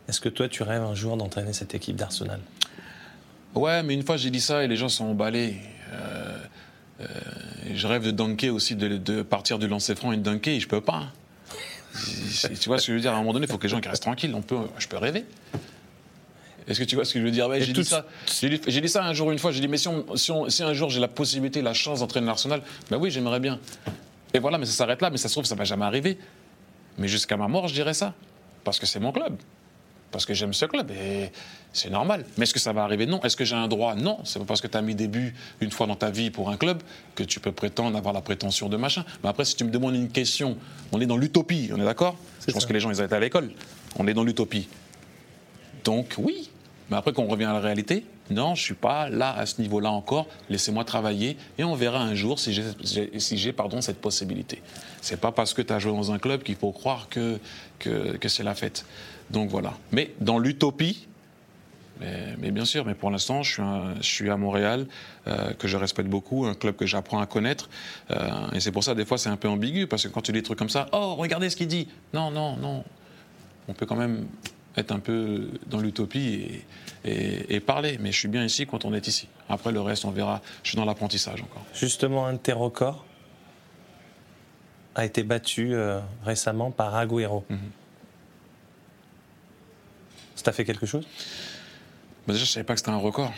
Est-ce 0.10 0.20
que 0.20 0.30
toi, 0.30 0.48
tu 0.50 0.64
rêves 0.64 0.82
un 0.84 0.96
jour 0.96 1.16
d'entraîner 1.16 1.54
cette 1.54 1.74
équipe 1.76 1.96
d'Arsenal? 1.96 2.40
Ouais, 3.56 3.84
mais 3.84 3.94
une 3.94 4.04
fois 4.04 4.18
j'ai 4.18 4.32
dit 4.32 4.42
ça 4.42 4.64
et 4.64 4.68
les 4.68 4.76
gens 4.76 4.90
sont 4.90 5.06
emballés. 5.06 5.56
Euh, 5.94 6.38
euh, 7.02 7.06
je 7.74 7.88
rêve 7.88 8.04
de 8.04 8.12
dunker 8.12 8.50
aussi, 8.50 8.76
de, 8.76 8.98
de 8.98 9.22
partir 9.22 9.60
du 9.60 9.68
lancer 9.68 9.96
franc 9.96 10.12
et 10.12 10.18
de 10.18 10.24
dunker, 10.24 10.56
et 10.56 10.60
je 10.60 10.68
peux 10.68 10.82
pas. 10.82 10.96
hein. 10.96 11.12
Tu 12.60 12.68
vois 12.68 12.80
ce 12.80 12.88
que 12.88 12.94
je 12.94 12.96
veux 12.96 13.02
dire 13.02 13.12
À 13.12 13.16
un 13.16 13.20
moment 13.20 13.34
donné, 13.34 13.46
il 13.46 13.52
faut 13.52 13.58
que 13.60 13.64
les 13.64 13.70
gens 13.70 13.80
restent 13.86 14.02
tranquilles. 14.04 14.34
On 14.34 14.42
peut, 14.42 14.58
je 14.80 14.88
peux 14.88 14.98
rêver. 14.98 15.24
Est-ce 16.68 16.80
que 16.80 16.86
tu 16.86 16.96
vois 16.96 17.06
ce 17.06 17.14
que 17.14 17.20
je 17.20 17.26
veux 17.26 17.32
dire? 17.32 17.48
Ouais, 17.48 17.62
J'ai 17.62 17.74
dit 17.74 17.84
ça. 17.84 18.06
J'ai 18.42 18.50
dit, 18.50 18.62
j'ai 18.68 18.82
dit 18.82 18.90
ça 18.90 19.04
un 19.04 19.14
jour 19.14 19.32
une 19.32 19.40
fois. 19.40 19.52
J'ai 19.52 19.60
dit 19.62 19.68
mais 19.68 19.78
si, 19.78 19.88
on- 19.88 20.16
si, 20.16 20.32
on- 20.32 20.50
si 20.50 20.64
un 20.64 20.74
jour 20.74 20.90
j'ai 20.90 21.00
la 21.00 21.08
possibilité, 21.08 21.62
la 21.62 21.74
chance 21.74 22.00
d'entraîner 22.00 22.28
l'Arsenal, 22.28 22.62
ben 22.90 22.98
oui, 22.98 23.12
j'aimerais 23.12 23.40
bien. 23.40 23.60
Et 24.34 24.40
voilà, 24.40 24.58
mais 24.58 24.66
ça 24.66 24.72
s'arrête 24.74 25.02
là. 25.02 25.10
Mais 25.10 25.18
ça 25.18 25.28
se 25.28 25.34
trouve, 25.34 25.46
ça 25.46 25.56
va 25.56 25.64
jamais 25.64 25.86
arriver. 25.86 26.18
Mais 26.98 27.08
jusqu'à 27.08 27.38
ma 27.38 27.48
mort, 27.48 27.68
je 27.68 27.74
dirais 27.74 27.94
ça, 27.94 28.14
parce 28.64 28.80
que 28.80 28.86
c'est 28.86 29.00
mon 29.00 29.12
club 29.12 29.36
parce 30.12 30.28
que 30.28 30.36
j'aime 30.36 30.54
ce 30.54 30.66
club 30.68 30.92
et 30.92 31.32
c'est 31.72 31.90
normal. 31.90 32.24
Mais 32.38 32.44
est-ce 32.44 32.54
que 32.54 32.60
ça 32.60 32.72
va 32.72 32.84
arriver? 32.84 33.08
Non. 33.08 33.20
Est-ce 33.24 33.36
que 33.36 33.46
j'ai 33.46 33.56
un 33.56 33.68
droit? 33.68 33.96
Non. 33.96 34.20
C'est 34.26 34.38
pas 34.38 34.46
parce 34.46 34.62
que 34.62 34.68
tu 34.68 34.78
as 34.78 34.82
mis 34.84 34.94
des 34.94 35.08
buts 35.08 35.34
une 35.60 35.72
fois 35.72 35.88
dans 35.88 35.96
ta 35.96 36.12
vie 36.12 36.30
pour 36.30 36.52
un 36.52 36.56
club 36.56 36.84
que 37.16 37.24
tu 37.24 37.40
peux 37.40 37.52
prétendre 37.52 37.98
avoir 37.98 38.14
la 38.14 38.22
prétention 38.22 38.70
de 38.70 38.78
machin. 38.78 39.06
Mais 39.24 39.30
après, 39.30 39.44
si 39.44 39.56
tu 39.56 39.64
me 39.64 39.72
demandes 39.72 39.96
une 39.96 40.10
question, 40.10 40.56
on 40.92 41.02
est 41.02 41.08
dans 41.08 41.18
l'utopie, 41.18 41.72
on 41.74 41.82
est 41.82 41.84
d'accord? 41.84 42.16
Je 42.48 42.54
pense 42.54 42.68
que 42.68 42.74
les 42.74 42.80
gens, 42.80 42.92
ils 42.92 43.02
ont 43.02 43.06
été 43.06 43.16
à 43.16 43.20
l'école. 43.20 43.54
On 43.98 44.06
est 44.06 44.14
dans 44.14 44.24
l'utopie. 44.24 44.68
Donc 45.84 46.14
oui. 46.20 46.52
Mais 46.90 46.98
après, 46.98 47.14
quand 47.14 47.24
on 47.24 47.28
revient 47.28 47.46
à 47.46 47.54
la 47.54 47.60
réalité, 47.60 48.06
non, 48.30 48.56
je 48.56 48.62
suis 48.62 48.74
pas 48.74 49.10
là 49.10 49.34
à 49.36 49.46
ce 49.46 49.62
niveau-là 49.62 49.92
encore. 49.92 50.28
Laissez-moi 50.50 50.84
travailler 50.84 51.38
et 51.58 51.64
on 51.64 51.76
verra 51.76 52.02
un 52.02 52.16
jour 52.16 52.40
si 52.40 52.54
j'ai, 52.54 53.54
pardon, 53.54 53.82
cette 53.82 54.00
possibilité. 54.02 54.62
C'est 55.02 55.20
pas 55.20 55.32
parce 55.32 55.54
que 55.54 55.62
tu 55.62 55.74
as 55.74 55.80
joué 55.80 55.92
dans 55.92 56.12
un 56.12 56.20
club 56.20 56.44
qu'il 56.44 56.56
faut 56.56 56.72
croire 56.72 57.08
que, 57.10 57.40
que, 57.80 58.28
c'est 58.30 58.44
la 58.44 58.56
fête. 58.56 58.86
Donc 59.30 59.50
voilà. 59.50 59.74
Mais 59.92 60.14
dans 60.20 60.40
l'utopie, 60.40 61.08
mais, 62.40 62.52
bien 62.52 62.66
sûr, 62.66 62.84
mais 62.86 62.96
pour 62.96 63.12
l'instant, 63.12 63.44
je, 63.44 63.54
suis 63.54 63.62
un- 63.62 63.96
je 64.02 64.06
suis 64.08 64.30
à 64.30 64.36
Montréal, 64.36 64.88
euh, 65.28 65.54
que 65.54 65.70
je 65.70 65.78
respecte 65.78 66.10
beaucoup, 66.10 66.46
un 66.46 66.54
club 66.54 66.76
que 66.76 66.86
j'apprends 66.86 67.20
à 67.22 67.26
connaître. 67.26 67.70
euh, 68.12 68.52
et 68.54 68.60
c'est 68.60 68.72
pour 68.74 68.84
ça, 68.84 68.94
des 68.94 69.06
fois, 69.06 69.18
c'est 69.18 69.30
un 69.30 69.38
peu 69.38 69.48
ambigu, 69.48 69.88
parce 69.88 70.04
que 70.04 70.10
quand 70.10 70.22
tu 70.22 70.34
dis 70.34 70.40
des 70.40 70.44
trucs 70.44 70.60
comme 70.60 70.70
ça, 70.70 70.88
oh, 70.92 71.16
regardez 71.16 71.50
ce 71.50 71.56
qu'il 71.56 71.68
dit. 71.68 71.88
Non, 72.14 72.30
non, 72.30 72.58
non. 72.58 72.84
On 73.70 73.74
peut 73.74 73.86
quand 73.86 73.96
même 73.96 74.26
être 74.78 74.92
un 74.92 75.00
peu 75.00 75.50
dans 75.68 75.80
l'utopie 75.80 76.64
et, 77.06 77.10
et- 77.12 77.56
et 77.56 77.60
parler. 77.60 77.98
Mais 78.00 78.12
je 78.12 78.18
suis 78.20 78.28
bien 78.28 78.44
ici 78.44 78.66
quand 78.66 78.86
on 78.86 78.94
est 78.94 79.08
ici. 79.08 79.28
Après, 79.50 79.72
le 79.72 79.82
reste, 79.82 80.06
on 80.06 80.12
verra. 80.12 80.42
Je 80.64 80.70
suis 80.70 80.78
dans 80.78 80.86
l'apprentissage 80.86 81.42
encore. 81.42 81.64
Justement, 81.74 82.26
un 82.26 82.34
de 82.34 82.38
tes 82.40 82.54
records 82.54 83.06
a 84.96 85.06
été 85.06 85.24
battu 85.24 85.74
euh, 85.74 86.00
récemment 86.24 86.72
par 86.72 86.96
Agüero. 86.96 87.46
Mhm. 87.50 87.58
Ça 90.36 90.44
t'a 90.44 90.52
fait 90.52 90.66
quelque 90.66 90.86
chose? 90.86 91.06
Mais 92.28 92.34
déjà, 92.34 92.46
je 92.46 92.50
savais 92.52 92.64
pas 92.64 92.74
que 92.74 92.80
c'était 92.80 92.92
un 92.92 92.98
record. 92.98 93.32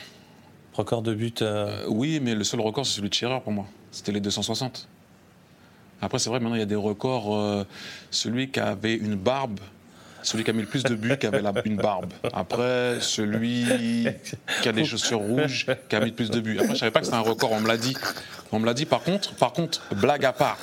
Record 0.74 1.02
de 1.02 1.14
but 1.14 1.42
euh, 1.42 1.84
Euh, 1.84 1.86
oui, 1.90 2.20
mais 2.22 2.36
le 2.36 2.44
seul 2.44 2.60
record, 2.62 2.86
c'est 2.86 2.94
celui 2.96 3.10
de 3.10 3.14
Scherer 3.14 3.40
pour 3.42 3.52
moi. 3.54 3.66
C'était 3.92 4.12
les 4.12 4.20
260. 4.20 4.88
Après, 6.02 6.20
c'est 6.20 6.30
vrai, 6.30 6.40
maintenant, 6.40 6.56
il 6.56 6.60
y 6.60 6.64
a 6.64 6.66
des 6.68 6.76
records. 6.76 7.66
celui 8.12 8.50
qui 8.52 8.60
avait 8.60 8.96
une 8.96 9.16
barbe, 9.16 9.60
celui 10.26 10.44
qui 10.44 10.50
a 10.50 10.54
mis 10.54 10.62
le 10.62 10.68
plus 10.68 10.84
de 10.84 10.96
buts, 10.96 11.18
qui 11.20 11.26
avait 11.28 11.42
la- 11.42 11.54
une 11.66 11.78
barbe. 11.78 12.12
Après, 12.34 12.98
celui 13.00 13.66
qui 14.62 14.70
a 14.70 14.72
des 14.72 14.84
chaussures 14.86 15.20
rouges, 15.20 15.66
qui 15.90 15.96
a 15.96 16.00
mis 16.00 16.08
le 16.08 16.16
plus 16.16 16.30
de 16.30 16.40
buts. 16.40 16.58
Après, 16.60 16.74
je 16.76 16.80
savais 16.80 16.92
pas 16.92 17.00
que 17.00 17.06
c'était 17.06 17.18
un 17.18 17.22
record, 17.22 17.52
on 17.52 17.62
me 17.62 17.68
l'a 17.68 17.78
dit. 17.78 17.96
On 18.52 18.60
me 18.60 18.66
l'a 18.66 18.74
dit, 18.74 18.86
par 18.86 19.02
contre, 19.02 19.34
par 19.36 19.54
contre, 19.54 19.82
blague 19.96 20.26
à 20.26 20.34
part. 20.34 20.58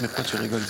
Mais 0.00 0.06
pourquoi 0.08 0.24
tu 0.24 0.36
rigoles? 0.36 0.62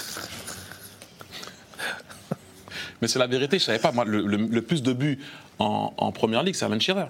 Mais 3.01 3.09
c'est 3.09 3.19
la 3.19 3.27
vérité, 3.27 3.59
je 3.59 3.65
savais 3.65 3.79
pas. 3.79 3.93
Moi, 3.93 4.05
le, 4.05 4.23
le- 4.27 4.37
le 4.47 4.63
plus 4.63 4.83
de 4.83 4.93
buts 4.93 5.19
en, 5.59 5.93
en 5.97 6.13
première 6.13 6.43
ligue, 6.43 6.55
c'est 6.55 6.65
Alan 6.67 6.79
Shearer. 6.79 7.07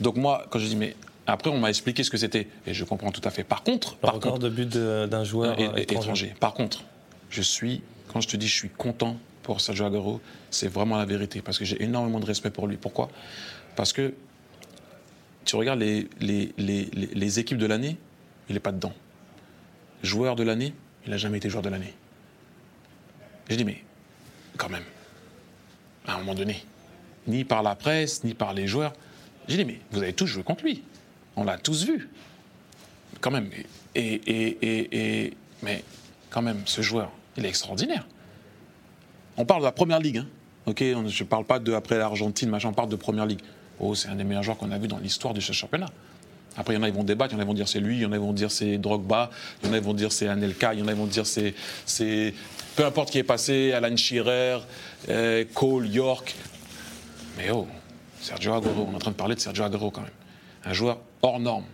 Donc 0.00 0.16
moi, 0.16 0.46
quand 0.50 0.58
je 0.58 0.66
dis, 0.66 0.76
mais 0.76 0.96
après, 1.26 1.50
on 1.50 1.58
m'a 1.58 1.68
expliqué 1.68 2.04
ce 2.04 2.10
que 2.10 2.16
c'était, 2.16 2.48
et 2.66 2.72
je 2.74 2.84
comprends 2.84 3.10
tout 3.12 3.20
à 3.24 3.30
fait. 3.30 3.44
Par 3.44 3.62
contre, 3.62 3.92
le 3.92 3.96
par 3.98 4.14
record 4.14 4.32
contre, 4.34 4.44
de 4.44 4.48
but 4.48 4.68
d'un 4.76 5.24
joueur 5.24 5.56
euh, 5.58 5.76
et- 5.76 5.82
étranger. 5.82 6.00
étranger. 6.04 6.34
Par 6.40 6.54
contre, 6.54 6.84
je 7.30 7.42
suis, 7.42 7.82
quand 8.12 8.20
je 8.20 8.28
te 8.28 8.36
dis 8.36 8.48
je 8.48 8.54
suis 8.54 8.70
content 8.70 9.16
pour 9.46 9.60
Sergio 9.60 9.86
Aguero, 9.86 10.20
c'est 10.50 10.66
vraiment 10.66 10.96
la 10.96 11.04
vérité, 11.04 11.40
parce 11.40 11.56
que 11.56 11.64
j'ai 11.64 11.80
énormément 11.80 12.18
de 12.18 12.26
respect 12.26 12.50
pour 12.50 12.66
lui. 12.66 12.76
Pourquoi? 12.76 13.08
Parce 13.76 13.92
que 13.92 14.12
tu 15.44 15.54
regardes 15.54 15.78
les, 15.78 17.38
équipes 17.38 17.58
de 17.58 17.66
l'année, 17.66 17.96
il 18.48 18.54
n'est 18.54 18.60
pas 18.60 18.72
dedans. 18.72 18.92
Joueur 20.02 20.34
de 20.34 20.42
l'année, 20.42 20.74
il 21.04 21.12
n'a 21.12 21.16
jamais 21.16 21.38
été 21.38 21.48
joueur 21.48 21.62
de 21.62 21.68
l'année. 21.68 21.94
J'ai 23.48 23.56
dit, 23.56 23.64
mais 23.64 23.84
quand 24.56 24.68
même, 24.68 24.82
à 26.08 26.16
un 26.16 26.18
moment 26.18 26.34
donné, 26.34 26.64
ni 27.28 27.44
par 27.44 27.62
la 27.62 27.76
presse, 27.76 28.24
ni 28.24 28.34
par 28.34 28.52
les 28.52 28.66
joueurs, 28.66 28.94
j'ai 29.46 29.58
dit, 29.58 29.64
mais 29.64 29.80
vous 29.92 30.02
avez 30.02 30.12
tous 30.12 30.26
joué 30.26 30.42
contre 30.42 30.64
lui. 30.64 30.82
On 31.36 31.44
l'a 31.44 31.56
tous 31.56 31.86
vu 31.86 32.08
quand 33.20 33.30
même. 33.30 33.48
Et- 33.94 35.32
mais 35.62 35.84
quand 36.30 36.42
même, 36.42 36.62
ce 36.66 36.82
joueur, 36.82 37.12
il 37.36 37.46
est 37.46 37.48
extraordinaire. 37.48 38.04
On 39.36 39.44
parle 39.44 39.60
de 39.60 39.66
la 39.66 39.72
première 39.72 40.00
ligue, 40.00 40.18
hein. 40.18 40.26
ok 40.66 40.82
on- 40.96 41.08
Je 41.08 41.22
ne 41.24 41.28
parle 41.28 41.44
pas 41.44 41.58
de 41.58 41.72
après 41.72 41.98
l'Argentine, 41.98 42.48
machin, 42.48 42.68
on 42.70 42.72
parle 42.74 42.88
de 42.88 42.96
première 42.96 43.26
ligue. 43.26 43.40
Oh, 43.80 43.94
c'est 43.94 44.08
un 44.08 44.14
des 44.14 44.24
meilleurs 44.24 44.42
joueurs 44.42 44.56
qu'on 44.56 44.70
a 44.70 44.78
vu 44.78 44.88
dans 44.88 44.98
l'histoire 44.98 45.34
de 45.34 45.40
ce 45.40 45.52
championnat. 45.52 45.86
Après, 46.56 46.72
il 46.72 46.76
y 46.78 46.80
en 46.80 46.82
a, 46.84 46.88
ils 46.88 46.94
vont 46.94 47.04
débattre, 47.04 47.34
il 47.34 47.36
y 47.36 47.36
en 47.36 47.40
a, 47.40 47.42
ils 47.44 47.46
vont 47.48 47.52
dire 47.54 47.68
c'est 47.68 47.80
lui, 47.80 47.96
il 47.96 48.02
y 48.02 48.06
en 48.06 48.12
a, 48.12 48.16
ils 48.16 48.20
vont 48.20 48.32
dire 48.32 48.50
c'est 48.50 48.78
Drogba, 48.78 49.30
il 49.62 49.66
y 49.66 49.70
en 49.70 49.74
a, 49.74 49.76
ils 49.76 49.82
vont 49.82 49.92
dire 49.92 50.10
c'est 50.10 50.26
Anelka, 50.26 50.72
il 50.72 50.80
y 50.80 50.82
en 50.82 50.88
a, 50.88 50.92
ils 50.92 50.96
vont 50.96 51.06
dire 51.06 51.26
c'est. 51.26 51.54
c'est- 51.84 52.32
Peu 52.76 52.84
importe 52.86 53.10
qui 53.10 53.18
est 53.18 53.22
passé, 53.24 53.72
Alan 53.72 53.94
Shearer, 53.96 54.58
euh, 55.10 55.44
Cole, 55.54 55.86
York. 55.88 56.34
Mais 57.36 57.50
oh, 57.50 57.66
Sergio 58.22 58.54
Aguero, 58.54 58.86
on 58.88 58.92
est 58.92 58.96
en 58.96 58.98
train 58.98 59.10
de 59.10 59.16
parler 59.16 59.34
de 59.34 59.40
Sergio 59.40 59.64
Aguero 59.64 59.90
quand 59.90 60.00
même. 60.00 60.10
Un 60.64 60.72
joueur 60.72 60.98
hors 61.22 61.38
norme. 61.40 61.64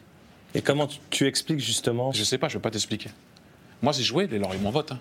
Et 0.55 0.63
comment 0.63 0.87
tu, 0.89 0.99
tu 1.11 1.27
expliques 1.29 1.61
justement 1.61 2.11
Je 2.13 2.25
sais 2.25 2.37
pas, 2.39 2.49
je 2.49 2.55
peux 2.55 2.61
pas 2.61 2.71
t'expliquer. 2.71 3.11
Moi, 3.83 3.93
si 3.93 4.03
je 4.03 4.09
jouais, 4.09 4.27
les 4.27 4.39
Lorient 4.39 4.61
m'en 4.61 4.71
vote. 4.71 4.93
hein. 4.93 4.99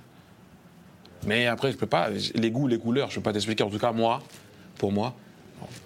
Mais 1.25 1.47
après, 1.47 1.71
je 1.71 1.77
peux 1.77 1.88
pas. 1.88 2.10
Les 2.36 2.51
goûts, 2.51 2.67
les 2.67 2.79
couleurs, 2.79 3.10
je 3.10 3.15
peux 3.15 3.21
pas 3.21 3.34
t'expliquer. 3.34 3.63
En 3.63 3.69
tout 3.69 3.79
cas, 3.79 3.91
moi, 3.91 4.21
pour 4.77 4.91
moi, 4.91 5.15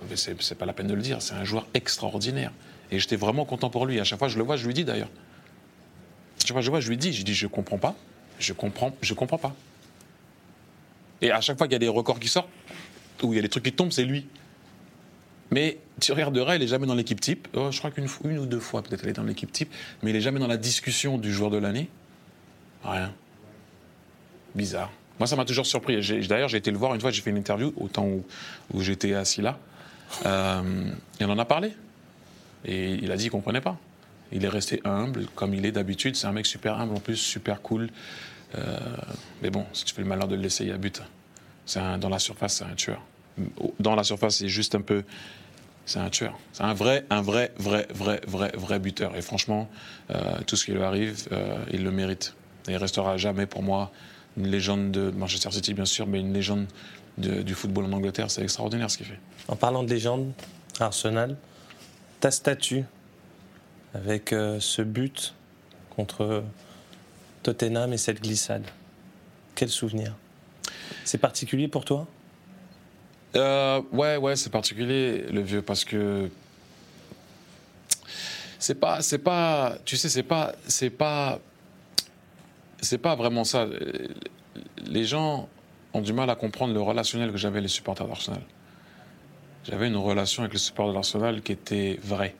mais 0.10 0.16
c'est 0.16 0.56
pas 0.56 0.66
la 0.66 0.74
peine 0.74 0.88
de 0.88 0.94
le 0.94 1.02
dire. 1.02 1.22
C'est 1.22 1.34
un 1.34 1.44
joueur 1.44 1.68
extraordinaire. 1.74 2.52
Et 2.92 3.00
j'étais 3.00 3.16
vraiment 3.16 3.46
content 3.46 3.70
pour 3.70 3.86
lui. 3.86 4.00
À 4.00 4.04
chaque 4.04 4.20
fois, 4.20 4.28
je 4.28 4.38
le 4.38 4.44
vois, 4.44 4.56
je 4.56 4.66
lui 4.66 4.74
dis 4.74 4.86
d'ailleurs. 4.86 5.10
Chaque 6.40 6.52
fois, 6.52 6.62
je 6.62 6.68
le 6.68 6.72
vois, 6.72 6.80
je 6.80 6.90
lui 6.90 6.98
dis. 6.98 7.14
Je 7.14 7.24
dis, 7.24 7.34
je 7.34 7.48
comprends 7.48 7.78
pas. 7.78 7.96
Je 8.40 8.54
comprends, 8.54 8.96
je 9.02 9.14
comprends 9.14 9.38
pas. 9.38 9.56
Et 11.22 11.32
à 11.32 11.42
chaque 11.42 11.58
fois 11.58 11.68
qu'il 11.68 11.74
y 11.74 11.78
a 11.78 11.80
des 11.80 11.88
records 11.88 12.20
qui 12.20 12.28
sortent, 12.28 12.50
où 13.24 13.34
il 13.34 13.38
y 13.38 13.40
a 13.40 13.42
des 13.42 13.50
trucs 13.50 13.64
qui 13.64 13.72
tombent, 13.72 13.92
c'est 13.92 14.04
lui. 14.04 14.28
Mais 15.52 15.78
tu 16.02 16.12
regarderas, 16.12 16.56
il 16.56 16.64
est 16.64 16.68
jamais 16.68 16.88
dans 16.88 16.96
l'équipe 16.96 17.22
type. 17.22 17.48
Oh, 17.54 17.72
je 17.72 17.78
crois 17.78 17.92
qu'une 17.92 18.08
une 18.26 18.40
ou 18.40 18.46
deux 18.46 18.60
fois, 18.60 18.82
peut-être, 18.82 19.04
il 19.04 19.10
est 19.10 19.14
dans 19.14 19.24
l'équipe 19.24 19.52
type. 19.52 19.72
Mais 20.04 20.10
il 20.10 20.16
est 20.16 20.22
jamais 20.22 20.40
dans 20.40 20.48
la 20.48 20.58
discussion 20.58 21.18
du 21.18 21.32
joueur 21.32 21.50
de 21.50 21.58
l'année. 21.58 21.90
Rien. 22.84 23.14
Bizarre. 24.54 24.92
Moi, 25.20 25.28
ça 25.28 25.36
m'a 25.36 25.46
toujours 25.46 25.66
surpris. 25.66 26.00
D'ailleurs, 26.28 26.50
j'ai 26.50 26.58
été 26.58 26.72
le 26.72 26.78
voir 26.78 26.94
une 26.94 27.02
fois, 27.02 27.12
j'ai 27.12 27.22
fait 27.22 27.30
une 27.30 27.38
interview 27.38 27.74
au 27.78 27.88
temps 27.88 28.08
où, 28.08 28.82
j'étais 28.82 29.14
assis 29.14 29.42
là. 29.42 29.58
Euh, 30.26 30.62
et 31.20 31.26
on 31.26 31.30
en 31.30 31.40
a 31.40 31.46
parlé. 31.46 31.74
Et 32.66 32.94
il 32.94 33.12
a 33.12 33.16
dit 33.16 33.24
qu'il 33.24 33.32
ne 33.32 33.38
comprenait 33.38 33.62
pas. 33.62 33.78
Il 34.32 34.44
est 34.44 34.50
resté 34.50 34.82
humble, 34.84 35.28
comme 35.36 35.54
il 35.54 35.66
est 35.66 35.72
d'habitude. 35.72 36.16
C'est 36.16 36.28
un 36.28 36.32
mec 36.32 36.46
super 36.46 36.80
humble, 36.80 36.96
en 36.96 37.00
plus, 37.00 37.16
super 37.16 37.62
cool. 37.62 37.90
Euh, 38.58 38.78
mais 39.42 39.50
bon, 39.50 39.66
si 39.74 39.86
tu 39.86 39.94
fais 39.94 40.02
le 40.02 40.08
malheur 40.08 40.28
de 40.28 40.36
le 40.36 40.42
laisser, 40.42 40.64
il 40.64 40.70
y 40.70 40.74
a 40.74 40.78
but. 40.78 41.02
Dans 41.76 42.10
la 42.10 42.20
surface, 42.20 42.58
c'est 42.58 42.64
un 42.64 42.76
tueur. 42.76 43.02
Dans 43.80 43.96
la 43.96 44.04
surface, 44.04 44.38
c'est 44.38 44.50
juste 44.50 44.76
un 44.76 44.82
peu. 44.82 45.04
C'est 45.86 46.00
un 46.00 46.10
tueur. 46.10 46.38
C'est 46.52 46.64
un 46.64 46.74
vrai, 46.74 47.06
un 47.10 47.22
vrai, 47.22 47.52
vrai, 47.58 47.88
vrai, 47.94 48.22
vrai, 48.28 48.52
vrai 48.56 48.80
buteur. 48.80 49.16
Et 49.16 49.22
franchement, 49.22 49.70
euh, 50.10 50.40
tout 50.48 50.56
ce 50.56 50.66
qui 50.66 50.72
lui 50.72 50.82
arrive, 50.82 51.28
euh, 51.32 51.58
il 51.72 51.84
le 51.84 51.92
mérite. 51.92 52.36
Et 52.68 52.72
il 52.72 52.78
restera 52.78 53.18
jamais 53.18 53.46
pour 53.46 53.62
moi 53.62 53.92
une 54.38 54.48
légende 54.48 54.92
de 54.92 55.12
Manchester 55.12 55.52
City, 55.52 55.74
bien 55.74 55.86
sûr, 55.86 56.08
mais 56.08 56.20
une 56.20 56.34
légende 56.34 56.66
de- 57.18 57.42
du 57.42 57.54
football 57.56 57.86
en 57.86 57.94
Angleterre. 57.94 58.30
C'est 58.30 58.42
extraordinaire 58.44 58.92
ce 58.92 58.98
qu'il 58.98 59.06
fait. 59.06 59.20
En 59.48 59.56
parlant 59.56 59.84
de 59.84 59.90
légende, 59.90 60.32
Arsenal, 60.80 61.38
ta 62.20 62.32
statue 62.32 62.84
avec 63.94 64.34
euh, 64.34 64.60
ce 64.60 64.82
but 64.82 65.34
contre 65.96 66.44
Tottenham 67.44 67.94
et 67.94 67.98
cette 67.98 68.22
glissade, 68.22 68.64
quel 69.56 69.70
souvenir? 69.70 70.14
C'est 71.06 71.18
particulier 71.20 71.68
pour 71.70 71.86
toi? 71.86 72.08
Euh, 73.38 73.82
ouais, 73.94 74.18
ouais, 74.18 74.36
c'est 74.36 74.50
particulier, 74.50 75.24
le 75.32 75.42
vieux, 75.42 75.62
parce 75.62 75.86
que 75.86 76.30
c'est 78.60 78.76
pas, 78.76 79.02
c'est 79.02 79.20
pas, 79.20 79.78
tu 79.86 79.96
sais, 79.98 80.10
c'est 80.10 80.24
pas, 80.24 80.54
c'est 80.68 80.90
pas, 80.90 81.40
c'est 82.82 82.98
pas 82.98 83.16
vraiment 83.16 83.44
ça. 83.44 83.68
Les 84.86 85.06
gens 85.06 85.48
ont 85.94 86.02
du 86.02 86.14
mal 86.14 86.30
à 86.30 86.36
comprendre 86.36 86.74
le 86.74 86.82
relationnel 86.82 87.32
que 87.32 87.38
j'avais 87.38 87.58
avec 87.58 87.64
les 87.70 87.74
supporters 87.74 88.08
d'Arsenal. 88.08 88.42
j'avais 89.68 89.88
une 89.88 89.96
relation 89.98 90.44
avec 90.44 90.54
le 90.54 90.60
support 90.60 90.88
de 90.90 90.94
l'Arsenal 90.94 91.42
qui 91.42 91.52
était 91.54 92.00
vraie. 92.04 92.36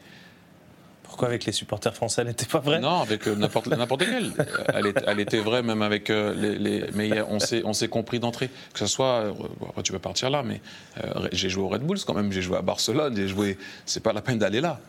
Pourquoi 1.04 1.30
avec 1.30 1.46
les 1.46 1.54
supporters 1.54 1.94
français, 1.96 2.22
elle 2.22 2.28
n'était 2.28 2.46
pas 2.48 2.60
vraie? 2.60 2.80
Non, 2.82 3.00
avec 3.00 3.26
euh, 3.28 3.36
n'importe 3.36 3.68
n'importe 3.68 4.04
quel. 4.06 4.34
Elle, 4.74 4.88
est- 4.88 5.04
elle 5.08 5.20
était 5.22 5.40
vraie 5.40 5.62
même 5.64 5.82
avec 5.82 6.10
euh, 6.10 6.34
les, 6.34 6.58
les- 6.58 6.92
Mais 6.94 7.22
on 7.22 7.40
s'est 7.74 7.88
compris 7.88 8.20
d'entrée. 8.20 8.50
Que 8.74 8.80
ce 8.80 8.88
soit. 8.88 9.22
euh, 9.22 9.32
bon, 9.32 9.68
après, 9.70 9.82
tu 9.84 9.94
peux 9.94 10.00
partir 10.00 10.30
là, 10.30 10.44
mais 10.44 10.62
euh, 11.04 11.30
j'ai 11.32 11.48
joué 11.48 11.64
au 11.64 11.70
Red 11.70 11.84
Bulls 11.84 12.00
quand 12.06 12.16
même. 12.16 12.32
J'ai 12.34 12.42
joué 12.42 12.58
à 12.58 12.62
Barcelone. 12.62 13.16
J'ai 13.16 13.30
joué. 13.30 13.58
C'est 13.86 14.04
pas 14.04 14.12
la 14.12 14.22
peine 14.22 14.40
d'aller 14.40 14.60
là. 14.60 14.80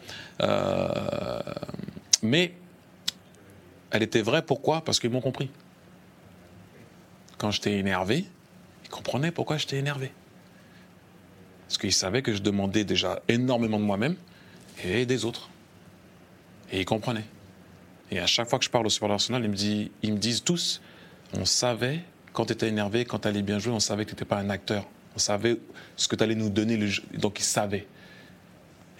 Euh, 0.42 0.88
mais 2.22 2.54
elle 3.90 4.02
était 4.02 4.22
vraie. 4.22 4.42
Pourquoi? 4.42 4.82
Parce 4.82 5.00
qu'ils 5.00 5.10
m'ont 5.10 5.20
compris. 5.20 5.50
Quand 7.38 7.50
j'étais 7.50 7.78
énervé, 7.78 8.24
ils 8.84 8.90
comprenaient 8.90 9.30
pourquoi 9.30 9.56
j'étais 9.58 9.76
énervé. 9.76 10.12
Parce 11.66 11.78
qu'ils 11.78 11.92
savaient 11.92 12.22
que 12.22 12.32
je 12.32 12.40
demandais 12.40 12.84
déjà 12.84 13.20
énormément 13.28 13.78
de 13.78 13.84
moi-même 13.84 14.16
et 14.84 15.06
des 15.06 15.24
autres. 15.24 15.50
Et 16.72 16.80
ils 16.80 16.84
comprenaient. 16.84 17.24
Et 18.10 18.20
à 18.20 18.26
chaque 18.26 18.48
fois 18.48 18.58
que 18.58 18.64
je 18.64 18.70
parle 18.70 18.86
au 18.86 18.90
support 18.90 19.08
d'Arsenal, 19.08 19.44
ils 19.44 19.50
me, 19.50 19.56
disent, 19.56 19.88
ils 20.02 20.12
me 20.12 20.18
disent 20.18 20.42
tous 20.42 20.80
on 21.34 21.44
savait 21.44 22.00
quand 22.32 22.46
tu 22.46 22.52
étais 22.52 22.68
énervé, 22.68 23.04
quand 23.04 23.20
tu 23.20 23.28
allais 23.28 23.42
bien 23.42 23.58
jouer, 23.58 23.72
on 23.72 23.80
savait 23.80 24.04
que 24.04 24.10
tu 24.10 24.14
n'étais 24.14 24.24
pas 24.24 24.38
un 24.38 24.50
acteur. 24.50 24.84
On 25.14 25.18
savait 25.18 25.58
ce 25.96 26.06
que 26.06 26.16
tu 26.16 26.22
allais 26.22 26.34
nous 26.34 26.50
donner. 26.50 26.76
Le 26.76 26.86
jeu. 26.86 27.02
Donc 27.14 27.38
ils 27.40 27.44
savaient. 27.44 27.86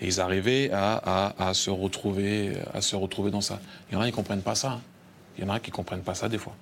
Et 0.00 0.06
ils 0.06 0.20
arrivaient 0.20 0.70
à, 0.72 0.94
à- 0.96 1.48
à 1.48 1.54
se 1.54 1.70
retrouver, 1.70 2.52
à 2.74 2.80
se 2.82 2.96
retrouver 2.96 3.30
dans 3.30 3.40
ça. 3.40 3.60
Il 3.90 3.94
y 3.94 3.96
en 3.96 4.00
a 4.00 4.04
qui 4.04 4.10
ne 4.12 4.16
comprennent 4.16 4.42
pas 4.42 4.54
ça. 4.54 4.80
Il 5.38 5.44
y 5.44 5.46
en 5.46 5.52
a 5.52 5.58
qui 5.60 5.70
ne 5.70 5.74
comprennent 5.76 6.02
pas 6.02 6.14
ça 6.14 6.28
des 6.28 6.38
fois. 6.38 6.54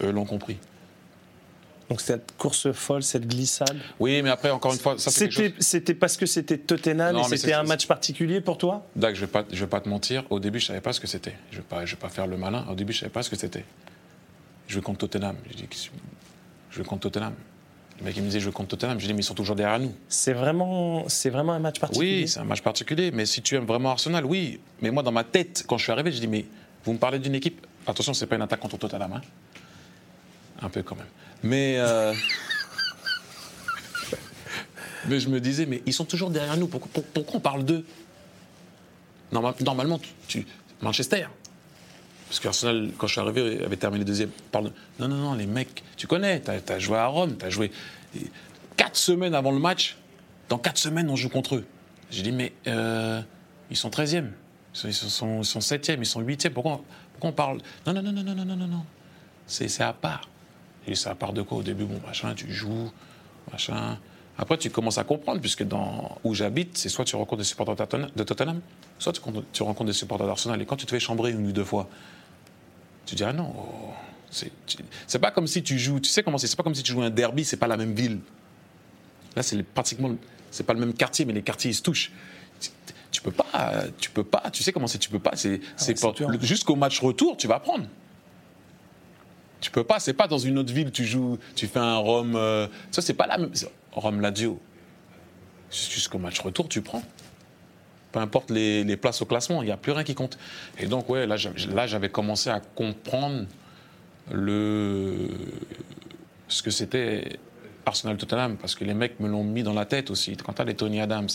Eux 0.00 0.10
l'ont 0.12 0.24
compris. 0.24 0.56
Donc 1.88 2.00
cette 2.02 2.36
course 2.36 2.70
folle, 2.72 3.02
cette 3.02 3.26
glissade. 3.26 3.78
Oui, 3.98 4.20
mais 4.22 4.28
après, 4.28 4.50
encore 4.50 4.74
une 4.74 4.78
fois, 4.78 4.98
ça 4.98 5.10
C'était 5.10 5.30
chose... 5.30 5.52
c'était 5.58 5.94
parce 5.94 6.16
que 6.18 6.26
c'était 6.26 6.58
Tottenham 6.58 7.14
Non, 7.16 7.22
et 7.26 7.36
c'était 7.36 7.54
un 7.54 7.62
match 7.62 7.86
particulier 7.86 8.40
pour 8.42 8.58
toi? 8.58 8.86
Dak, 8.94 9.14
je 9.14 9.22
vais 9.22 9.26
pas, 9.26 9.44
je 9.50 9.58
vais 9.58 9.66
pas 9.70 9.80
te 9.80 9.88
mentir. 9.88 10.24
Au 10.28 10.38
début, 10.38 10.60
je 10.60 10.66
savais 10.66 10.82
pas 10.82 10.92
ce 10.92 11.00
que 11.00 11.06
c'était. 11.06 11.34
Je 11.50 11.58
vais 11.58 11.86
je 11.86 11.92
vais 11.92 12.00
pas 12.00 12.10
faire 12.10 12.26
le 12.26 12.36
malin. 12.36 12.66
Au 12.70 12.74
début, 12.74 12.92
je 12.92 12.98
savais 13.00 13.10
pas 13.10 13.22
ce 13.22 13.30
que 13.30 13.36
c'était. 13.36 13.64
Je 14.66 14.74
vais 14.76 14.82
contre 14.82 14.98
Tottenham. 14.98 15.36
Je 15.50 15.56
dis, 15.56 15.90
je 16.70 16.78
vais 16.78 16.84
contre 16.84 17.02
Tottenham. 17.10 17.32
Le 17.98 18.04
mec 18.04 18.16
il 18.16 18.22
me 18.22 18.26
disait, 18.28 18.40
je 18.40 18.50
contre 18.50 18.70
Tottenham. 18.70 19.00
Je 19.00 19.06
dis, 19.06 19.12
mais 19.14 19.20
ils 19.20 19.24
sont 19.24 19.34
toujours 19.34 19.56
derrière 19.56 19.80
nous. 19.80 19.92
C'est 20.08 20.32
vraiment, 20.32 21.04
c'est 21.08 21.30
vraiment 21.30 21.52
un 21.54 21.58
match 21.58 21.80
particulier. 21.80 22.20
Oui, 22.22 22.28
c'est 22.28 22.38
un 22.38 22.44
match 22.44 22.62
particulier. 22.62 23.10
Mais 23.10 23.26
si 23.26 23.42
tu 23.42 23.56
aimes 23.56 23.66
vraiment 23.66 23.90
Arsenal, 23.90 24.24
oui. 24.24 24.60
Mais 24.80 24.90
moi, 24.90 25.02
dans 25.02 25.12
ma 25.12 25.24
tête, 25.24 25.64
quand 25.66 25.78
je 25.78 25.82
suis 25.84 25.92
arrivé, 25.92 26.12
je 26.12 26.20
dis, 26.20 26.28
mais 26.28 26.44
vous 26.84 26.92
me 26.92 26.98
parlez 26.98 27.18
d'une 27.18 27.34
équipe. 27.34 27.66
Attention, 27.86 28.14
c'est 28.14 28.26
pas 28.26 28.36
une 28.36 28.42
attaque 28.42 28.60
contre 28.60 28.76
Tottenham. 28.78 29.14
hein. 29.14 29.20
Un 30.62 30.68
peu 30.68 30.82
quand 30.82 30.96
même. 30.96 31.06
Mais. 31.42 31.76
euh, 31.78 32.12
mais 35.08 35.20
je 35.20 35.28
me 35.28 35.40
disais, 35.40 35.66
mais 35.66 35.82
ils 35.86 35.92
sont 35.92 36.04
toujours 36.04 36.30
derrière 36.30 36.56
nous. 36.56 36.66
Pourquoi, 36.68 36.90
pour- 36.92 37.04
pourquoi 37.04 37.36
on 37.36 37.40
parle 37.40 37.64
d'eux? 37.64 37.84
Normal- 39.32 39.54
Normalement, 39.60 40.00
tu- 40.26 40.46
Manchester. 40.82 41.26
Parce 42.28 42.40
qu'Arsenal, 42.40 42.90
quand 42.98 43.06
je 43.06 43.12
suis 43.12 43.20
arrivé, 43.20 43.64
avait 43.64 43.76
terminé 43.76 44.04
deuxième. 44.04 44.30
Non, 44.54 44.70
non, 45.00 45.08
non, 45.08 45.34
les 45.34 45.46
mecs, 45.46 45.82
tu 45.96 46.06
connais, 46.06 46.40
tu 46.42 46.50
as, 46.50 46.78
joué 46.78 46.98
à 46.98 47.06
Rome, 47.06 47.36
tu 47.38 47.44
as 47.46 47.50
joué. 47.50 47.70
Quatre 48.76 48.96
semaines 48.96 49.34
avant 49.34 49.50
le 49.50 49.58
match, 49.58 49.96
dans 50.48 50.58
quatre 50.58 50.78
semaines, 50.78 51.08
on 51.10 51.16
joue 51.16 51.30
contre 51.30 51.56
eux. 51.56 51.66
J'ai 52.10 52.22
dit, 52.22 52.32
mais 52.32 52.52
euh, 52.66 53.20
ils 53.70 53.76
sont 53.76 53.88
13e, 53.88 54.26
ils 54.74 54.78
sont, 54.78 54.88
ils 54.88 54.94
sont, 54.94 55.38
ils 55.40 55.44
sont 55.44 55.58
7e, 55.60 55.96
ils 55.98 56.06
sont 56.06 56.22
8e, 56.22 56.50
pourquoi, 56.50 56.82
pourquoi 57.12 57.30
on 57.30 57.32
parle 57.32 57.58
Non, 57.86 57.94
non, 57.94 58.02
non, 58.02 58.12
non, 58.12 58.22
non, 58.22 58.34
non, 58.34 58.44
non, 58.44 58.56
non, 58.56 58.66
non. 58.66 58.84
C'est 59.46 59.80
à 59.80 59.92
part. 59.94 60.28
Et 60.86 60.94
c'est 60.94 61.08
à 61.08 61.14
part 61.14 61.32
de 61.32 61.42
quoi 61.42 61.58
Au 61.58 61.62
début, 61.62 61.84
bon, 61.84 62.00
machin, 62.06 62.34
tu 62.34 62.52
joues, 62.52 62.90
machin. 63.50 63.98
Après, 64.36 64.56
tu 64.56 64.70
commences 64.70 64.98
à 64.98 65.04
comprendre, 65.04 65.40
puisque 65.40 65.64
dans 65.64 66.16
où 66.22 66.34
j'habite, 66.34 66.76
c'est 66.78 66.88
soit 66.88 67.04
tu 67.04 67.16
rencontres 67.16 67.38
des 67.42 67.44
supporters 67.44 67.74
de 68.14 68.22
Tottenham- 68.22 68.60
soit 68.98 69.12
tu 69.52 69.62
rencontres 69.62 69.86
des 69.86 69.92
supporters 69.92 70.26
d'Arsenal. 70.26 70.62
Et 70.62 70.66
quand 70.66 70.76
tu 70.76 70.86
te 70.86 70.90
fais 70.92 71.00
chambrer 71.00 71.32
une 71.32 71.46
ou 71.46 71.52
deux 71.52 71.64
fois, 71.64 71.88
tu 73.08 73.14
dis, 73.14 73.24
ah 73.24 73.32
non, 73.32 73.52
oh, 73.56 73.92
c'est 74.30 75.18
pas 75.18 75.30
comme 75.30 75.46
si 75.46 75.62
tu 75.62 75.78
joues, 75.78 76.00
tu 76.00 76.10
sais 76.10 76.22
comment 76.22 76.36
c'est, 76.38 76.46
c'est 76.46 76.56
pas 76.56 76.62
comme 76.62 76.74
si 76.74 76.82
tu 76.82 76.92
joues 76.92 77.02
un 77.02 77.10
derby, 77.10 77.44
c'est 77.44 77.56
pas 77.56 77.66
la 77.66 77.76
même 77.78 77.94
ville. 77.94 78.18
Là, 79.34 79.42
c'est 79.42 79.62
pratiquement, 79.62 80.14
c'est 80.50 80.64
pas 80.64 80.74
le 80.74 80.80
même 80.80 80.92
quartier, 80.92 81.24
mais 81.24 81.32
les 81.32 81.42
quartiers 81.42 81.70
ils 81.70 81.74
se 81.74 81.82
touchent. 81.82 82.12
Tu, 82.60 82.70
tu 83.10 83.22
peux 83.22 83.30
pas, 83.30 83.84
tu 83.98 84.10
peux 84.10 84.24
pas, 84.24 84.50
tu 84.52 84.62
sais 84.62 84.72
comment 84.72 84.86
c'est, 84.86 84.98
tu 84.98 85.08
peux 85.08 85.18
pas, 85.18 85.32
c'est, 85.34 85.60
le- 86.28 86.40
jusqu'au 86.40 86.76
match 86.76 87.00
retour, 87.00 87.36
tu 87.38 87.46
vas 87.46 87.54
apprendre. 87.56 87.86
Tu 89.60 89.70
peux 89.70 89.84
pas, 89.84 89.98
c'est 89.98 90.12
pas 90.12 90.28
dans 90.28 90.38
une 90.38 90.58
autre 90.58 90.72
ville, 90.72 90.90
tu 90.92 91.04
joues, 91.04 91.38
tu 91.56 91.66
fais 91.66 91.78
un 91.80 91.96
Rome, 91.96 92.36
euh, 92.36 92.68
ça 92.90 93.00
c'est 93.02 93.14
pas 93.14 93.26
la 93.26 93.38
même, 93.38 93.50
Rome 93.92 94.20
Lazio. 94.20 94.60
Jusqu'au 95.70 96.18
match 96.18 96.38
retour, 96.40 96.68
tu 96.68 96.80
prends. 96.82 97.02
Peu 98.12 98.20
importe 98.20 98.50
les, 98.50 98.96
places 98.96 99.20
au 99.22 99.26
classement, 99.26 99.62
il 99.62 99.66
n'y 99.66 99.72
a 99.72 99.76
plus 99.76 99.92
rien 99.92 100.04
qui 100.04 100.14
compte. 100.14 100.38
Et 100.78 100.86
donc, 100.86 101.08
ouais, 101.10 101.26
là, 101.26 101.36
j'avais- 101.36 102.08
commencé 102.08 102.50
à 102.50 102.60
comprendre 102.60 103.44
le, 104.30 105.28
ce 106.48 106.62
que 106.62 106.70
c'était 106.70 107.38
Arsenal-Tottenham, 107.86 108.56
parce 108.56 108.74
que 108.74 108.84
les 108.84 108.94
mecs 108.94 109.18
me 109.20 109.28
l'ont 109.28 109.44
mis 109.44 109.62
dans 109.62 109.72
la 109.72 109.84
tête 109.84 110.10
aussi. 110.10 110.36
Quand 110.36 110.52
tu 110.52 110.62
as 110.62 110.64
des 110.64 110.74
Tony 110.74 111.00
Adams, 111.00 111.28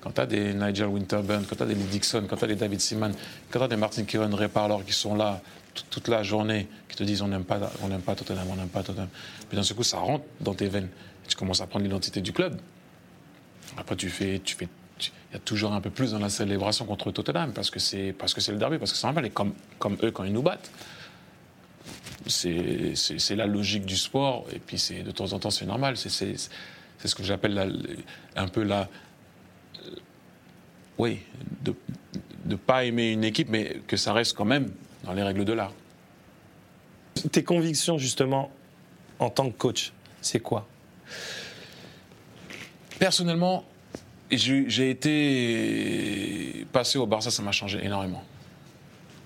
quand 0.00 0.10
tu 0.10 0.20
as 0.20 0.26
des 0.26 0.54
Nigel 0.54 0.86
Winterburn, 0.86 1.44
quand 1.48 1.56
tu 1.56 1.62
as 1.62 1.66
des 1.66 1.74
Lee 1.74 1.84
Dixon, 1.84 2.24
quand 2.28 2.36
tu 2.36 2.44
as 2.44 2.48
des 2.48 2.56
David 2.56 2.80
Seaman, 2.80 3.12
quand 3.50 3.58
tu 3.58 3.64
as 3.64 3.68
des 3.68 3.76
Martin 3.76 4.04
Kieran 4.04 4.30
Reparlor 4.34 4.84
qui 4.84 4.92
sont 4.92 5.14
là 5.14 5.40
toute 5.90 6.08
la 6.08 6.22
journée, 6.22 6.66
qui 6.88 6.96
te 6.96 7.04
disent 7.04 7.22
on 7.22 7.28
n'aime 7.28 7.44
pas, 7.44 7.58
pas 7.58 8.14
Tottenham, 8.14 8.46
on 8.50 8.56
n'aime 8.56 8.68
pas 8.68 8.82
Tottenham. 8.82 9.08
Puis 9.48 9.56
d'un 9.56 9.62
seul 9.62 9.76
coup, 9.76 9.84
ça 9.84 9.98
rentre 9.98 10.24
dans 10.40 10.54
tes 10.54 10.68
veines. 10.68 10.88
Tu 11.28 11.36
commences 11.36 11.60
à 11.60 11.66
prendre 11.66 11.84
l'identité 11.84 12.20
du 12.20 12.32
club. 12.32 12.58
Après, 13.76 13.96
tu 13.96 14.08
fais, 14.08 14.40
tu 14.42 14.56
fais, 14.56 14.68
il 15.30 15.34
y 15.34 15.36
a 15.36 15.40
toujours 15.40 15.72
un 15.72 15.80
peu 15.80 15.90
plus 15.90 16.12
dans 16.12 16.18
la 16.18 16.30
célébration 16.30 16.86
contre 16.86 17.10
Tottenham 17.10 17.52
parce 17.52 17.70
que 17.70 17.78
c'est, 17.78 18.12
parce 18.12 18.32
que 18.32 18.40
c'est 18.40 18.52
le 18.52 18.58
derby, 18.58 18.78
parce 18.78 18.92
que 18.92 18.98
c'est 18.98 19.06
normal. 19.06 19.26
Et 19.26 19.30
comme, 19.30 19.52
comme 19.78 19.96
eux, 20.02 20.10
quand 20.10 20.24
ils 20.24 20.32
nous 20.32 20.42
battent, 20.42 20.70
c'est, 22.26 23.36
la 23.36 23.46
logique 23.46 23.84
du 23.84 23.96
sport. 23.96 24.46
Et 24.52 24.58
puis, 24.58 24.78
c'est 24.78 25.02
de 25.02 25.10
temps 25.10 25.32
en 25.32 25.38
temps, 25.38 25.50
c'est 25.50 25.66
normal. 25.66 25.96
C'est, 25.96 26.10
ce 26.10 27.14
que 27.14 27.22
j'appelle 27.22 28.02
un 28.36 28.48
peu 28.48 28.62
la, 28.62 28.88
euh, 29.86 29.90
oui, 30.96 31.20
de 31.62 31.74
ne 32.46 32.56
pas 32.56 32.84
aimer 32.84 33.12
une 33.12 33.24
équipe, 33.24 33.48
mais 33.50 33.82
que 33.86 33.96
ça 33.96 34.12
reste 34.12 34.34
quand 34.34 34.46
même 34.46 34.70
dans 35.04 35.12
les 35.12 35.22
règles 35.22 35.44
de 35.44 35.52
l'art. 35.52 35.72
Tes 37.32 37.44
convictions 37.44 37.98
justement 37.98 38.50
en 39.18 39.28
tant 39.30 39.50
que 39.50 39.56
coach, 39.56 39.92
c'est 40.20 40.40
quoi? 40.40 40.66
Personnellement, 42.98 43.64
j'ai 44.36 44.90
été 44.90 46.66
passé 46.72 46.98
au 46.98 47.06
Barça, 47.06 47.30
ça 47.30 47.42
m'a 47.42 47.52
changé 47.52 47.84
énormément. 47.84 48.22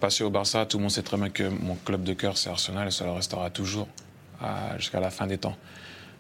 Passé 0.00 0.24
au 0.24 0.30
Barça, 0.30 0.66
tout 0.66 0.78
le 0.78 0.82
monde 0.82 0.90
sait 0.90 1.02
très 1.02 1.16
bien 1.16 1.30
que 1.30 1.44
mon 1.44 1.74
club 1.76 2.02
de 2.04 2.12
cœur, 2.12 2.36
c'est 2.36 2.50
Arsenal, 2.50 2.88
et 2.88 2.90
ça 2.90 3.04
le 3.04 3.12
restera 3.12 3.50
toujours 3.50 3.88
à- 4.40 4.76
jusqu'à 4.78 5.00
la 5.00 5.10
fin 5.10 5.26
des 5.26 5.38
temps. 5.38 5.56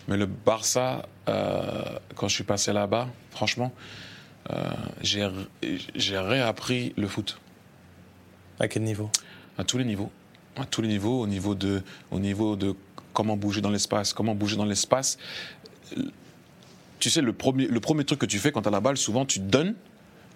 Mais 0.08 0.16
le 0.16 0.26
Barça, 0.26 1.06
euh, 1.28 1.82
quand 2.16 2.28
je 2.28 2.34
suis 2.34 2.44
passé 2.44 2.72
là-bas, 2.72 3.08
franchement, 3.30 3.72
euh, 4.50 4.70
j'ai 5.00 5.28
j'ai 5.94 6.18
réappris 6.18 6.92
le 6.96 7.06
foot 7.06 7.38
À 8.58 8.66
quel 8.68 8.82
niveau? 8.82 9.10
À 9.58 9.64
tous 9.64 9.78
les 9.78 9.84
niveaux. 9.84 10.10
À 10.56 10.64
tous 10.64 10.82
les 10.82 10.88
niveaux, 10.88 11.20
au 11.20 11.26
niveau 11.26 11.54
de, 11.54 11.82
au 12.10 12.18
niveau 12.18 12.56
de 12.56 12.74
comment 13.12 13.36
bouger 13.36 13.60
dans 13.60 13.70
l'espace, 13.70 14.12
comment 14.12 14.34
bouger 14.34 14.56
dans 14.56 14.64
l'espace. 14.64 15.18
Tu 17.02 17.10
sais, 17.10 17.20
le 17.20 17.32
premier, 17.32 17.66
le 17.66 17.80
premier 17.80 18.04
truc 18.04 18.20
que 18.20 18.26
tu 18.26 18.38
fais 18.38 18.52
quand 18.52 18.62
tu 18.62 18.68
as 18.68 18.70
la 18.70 18.78
balle, 18.78 18.96
souvent 18.96 19.26
tu 19.26 19.40
donnes, 19.40 19.74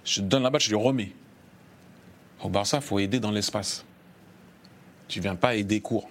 je 0.05 0.21
donne 0.21 0.43
la 0.43 0.51
balle, 0.51 0.61
je 0.61 0.69
lui 0.69 0.75
remets. 0.75 1.12
Au 2.43 2.49
Barça, 2.49 2.79
il 2.79 2.83
faut 2.83 2.99
aider 2.99 3.21
dans 3.21 3.31
l'espace. 3.31 3.85
Tu 5.07 5.21
viens 5.21 5.37
pas 5.37 5.55
aider 5.55 5.81
court. 5.81 6.09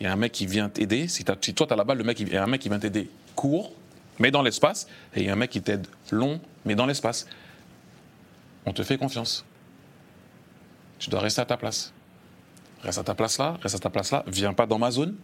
Il 0.00 0.04
y 0.04 0.06
a 0.06 0.12
un 0.14 0.16
mec 0.16 0.32
qui 0.32 0.46
vient 0.46 0.70
t'aider. 0.70 1.08
Si, 1.08 1.26
si 1.42 1.52
toi, 1.52 1.66
tu 1.66 1.72
as 1.74 1.76
la 1.76 1.84
balle, 1.84 1.98
le 1.98 2.04
mec, 2.04 2.18
il 2.20 2.32
y 2.32 2.36
a 2.38 2.42
un 2.42 2.46
mec 2.46 2.62
qui 2.62 2.70
vient 2.70 2.78
t'aider 2.78 3.10
court, 3.34 3.74
mais 4.18 4.30
dans 4.30 4.40
l'espace. 4.40 4.86
Et 5.14 5.20
il 5.20 5.26
y 5.26 5.28
a 5.28 5.34
un 5.34 5.36
mec 5.36 5.50
qui 5.50 5.60
t'aide 5.60 5.86
long, 6.10 6.40
mais 6.64 6.74
dans 6.74 6.86
l'espace. 6.86 7.26
On 8.64 8.72
te 8.72 8.82
fait 8.82 8.96
confiance. 8.96 9.44
Tu 10.98 11.10
dois 11.10 11.20
rester 11.20 11.42
à 11.42 11.44
ta 11.44 11.58
place. 11.58 11.92
Reste 12.82 12.96
à 12.96 13.04
ta 13.04 13.14
place 13.14 13.36
là, 13.36 13.58
reste 13.60 13.74
à 13.74 13.78
ta 13.78 13.90
place 13.90 14.10
là. 14.10 14.24
Viens 14.26 14.54
pas 14.54 14.64
dans 14.64 14.78
ma 14.78 14.90
zone. 14.90 15.14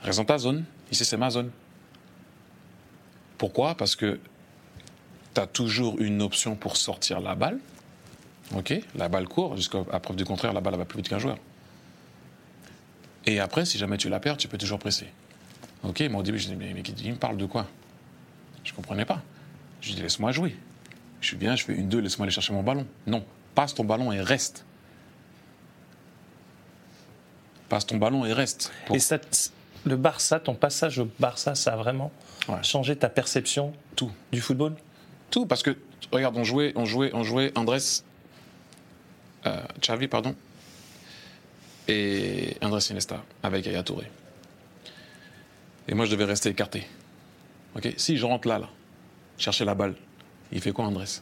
Reste 0.00 0.18
dans 0.18 0.24
ta 0.24 0.38
zone. 0.38 0.64
Ici, 0.90 1.04
c'est 1.04 1.18
ma 1.18 1.28
zone. 1.28 1.50
Pourquoi? 3.38 3.76
Parce 3.76 3.96
que 3.96 4.18
tu 5.34 5.40
as 5.40 5.46
toujours 5.46 5.98
une 6.00 6.20
option 6.22 6.56
pour 6.56 6.76
sortir 6.76 7.20
la 7.20 7.34
balle. 7.34 7.58
OK? 8.54 8.74
La 8.96 9.08
balle 9.08 9.28
court. 9.28 9.56
Jusqu'à 9.56 9.78
à 9.92 10.00
preuve 10.00 10.16
du 10.16 10.24
contraire, 10.24 10.52
la 10.52 10.60
balle 10.60 10.76
va 10.76 10.84
plus 10.84 10.98
vite 10.98 11.08
qu'un 11.08 11.18
joueur. 11.18 11.38
Et 13.26 13.40
après, 13.40 13.64
si 13.64 13.78
jamais 13.78 13.96
tu 13.98 14.08
la 14.08 14.20
perds, 14.20 14.36
tu 14.38 14.48
peux 14.48 14.58
toujours 14.58 14.78
presser. 14.78 15.06
OK? 15.84 16.00
Moi, 16.10 16.20
au 16.20 16.22
début, 16.22 16.38
je 16.38 16.48
dis, 16.48 16.56
mais, 16.56 16.72
mais 16.74 16.80
il 16.80 17.12
me 17.12 17.16
parle 17.18 17.36
de 17.36 17.46
quoi? 17.46 17.66
Je 18.64 18.72
comprenais 18.72 19.04
pas. 19.04 19.22
Je 19.80 19.92
dis, 19.92 20.02
laisse-moi 20.02 20.32
jouer. 20.32 20.56
Je 21.20 21.26
suis 21.28 21.36
bien, 21.36 21.54
je 21.56 21.64
fais 21.64 21.74
une 21.74 21.88
deux, 21.88 21.98
laisse-moi 22.00 22.24
aller 22.24 22.32
chercher 22.32 22.52
mon 22.52 22.62
ballon. 22.62 22.86
Non, 23.06 23.24
passe 23.54 23.74
ton 23.74 23.84
ballon 23.84 24.12
et 24.12 24.20
reste. 24.20 24.64
Passe 27.68 27.86
ton 27.86 27.96
ballon 27.98 28.24
et 28.24 28.32
reste. 28.32 28.72
Pour- 28.86 28.96
Et 28.96 28.98
ça, 28.98 29.18
le 29.84 29.96
Barça, 29.96 30.40
ton 30.40 30.54
passage 30.54 30.98
au 30.98 31.08
Barça, 31.18 31.54
ça 31.54 31.74
a 31.74 31.76
vraiment 31.76 32.10
Ouais. 32.48 32.62
changé 32.62 32.96
ta 32.96 33.08
perception 33.08 33.72
Tout. 33.96 34.10
du 34.32 34.40
football? 34.40 34.74
Tout, 35.30 35.46
parce 35.46 35.62
que, 35.62 35.76
regarde, 36.12 36.36
on 36.36 36.44
jouait, 36.44 36.72
on 36.76 36.84
jouait, 36.84 37.10
on 37.14 37.22
jouait 37.22 37.52
Andrés, 37.56 37.78
euh, 39.46 39.60
Xavi, 39.80 40.08
pardon, 40.08 40.34
et 41.86 42.56
Andrés 42.62 42.80
Iniesta 42.90 43.22
avec 43.42 43.66
Yaya 43.66 43.82
Touré. 43.82 44.10
Et 45.88 45.94
moi, 45.94 46.04
je 46.04 46.10
devais 46.10 46.24
rester 46.24 46.50
écarté. 46.50 46.86
Ok 47.76 47.92
Si 47.96 48.16
je 48.16 48.24
rentre 48.26 48.48
là, 48.48 48.58
là, 48.58 48.68
chercher 49.38 49.64
la 49.64 49.74
balle, 49.74 49.94
il 50.52 50.60
fait 50.60 50.72
quoi, 50.72 50.84
Andrés? 50.86 51.20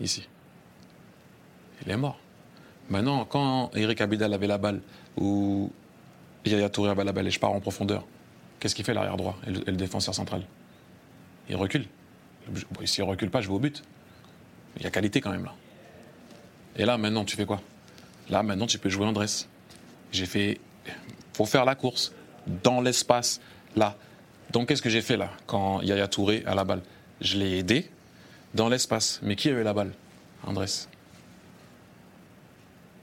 Ici. 0.00 0.26
Il 1.84 1.90
est 1.92 1.96
mort. 1.96 2.18
Maintenant, 2.88 3.24
quand 3.24 3.70
Eric 3.74 4.00
Abidal 4.00 4.34
avait 4.34 4.46
la 4.46 4.58
balle, 4.58 4.80
ou 5.16 5.70
Yaya 6.44 6.68
Touré 6.68 6.90
avait 6.90 7.04
la 7.04 7.12
balle 7.12 7.28
et 7.28 7.30
je 7.30 7.38
pars 7.38 7.52
en 7.52 7.60
profondeur, 7.60 8.04
qu'est-ce 8.60 8.74
qu'il 8.74 8.84
fait 8.84 8.94
l'arrière 8.94 9.16
droit 9.16 9.36
et 9.46 9.50
le, 9.50 9.76
défenseur 9.76 10.14
central? 10.14 10.42
Il 11.48 11.56
recule. 11.56 11.86
Bon, 12.48 12.86
S'il 12.86 13.04
recule 13.04 13.30
pas, 13.30 13.40
je 13.40 13.48
vais 13.48 13.54
au 13.54 13.58
but. 13.58 13.82
Il 14.76 14.82
y 14.84 14.86
a 14.86 14.90
qualité 14.90 15.20
quand 15.20 15.30
même 15.30 15.44
là. 15.44 15.54
Et 16.76 16.84
là, 16.84 16.96
maintenant, 16.96 17.24
tu 17.24 17.36
fais 17.36 17.46
quoi? 17.46 17.60
Là, 18.28 18.42
maintenant, 18.42 18.66
tu 18.66 18.78
peux 18.78 18.88
jouer 18.88 19.06
Andrés. 19.06 19.26
J'ai 20.12 20.26
fait. 20.26 20.60
faut 21.32 21.46
faire 21.46 21.64
la 21.64 21.74
course 21.74 22.12
dans 22.62 22.80
l'espace, 22.80 23.40
là. 23.74 23.96
Donc, 24.52 24.68
qu'est-ce 24.68 24.82
que 24.82 24.90
j'ai 24.90 25.02
fait 25.02 25.16
là 25.16 25.30
Quand 25.46 25.80
Yaya 25.80 26.08
Touré 26.08 26.42
a 26.46 26.54
la 26.54 26.64
balle, 26.64 26.82
je 27.20 27.38
l'ai 27.38 27.58
aidé 27.58 27.90
dans 28.54 28.68
l'espace. 28.68 29.20
Mais 29.22 29.36
qui 29.36 29.48
avait 29.48 29.64
la 29.64 29.72
balle 29.74 29.92
Andrés? 30.44 30.86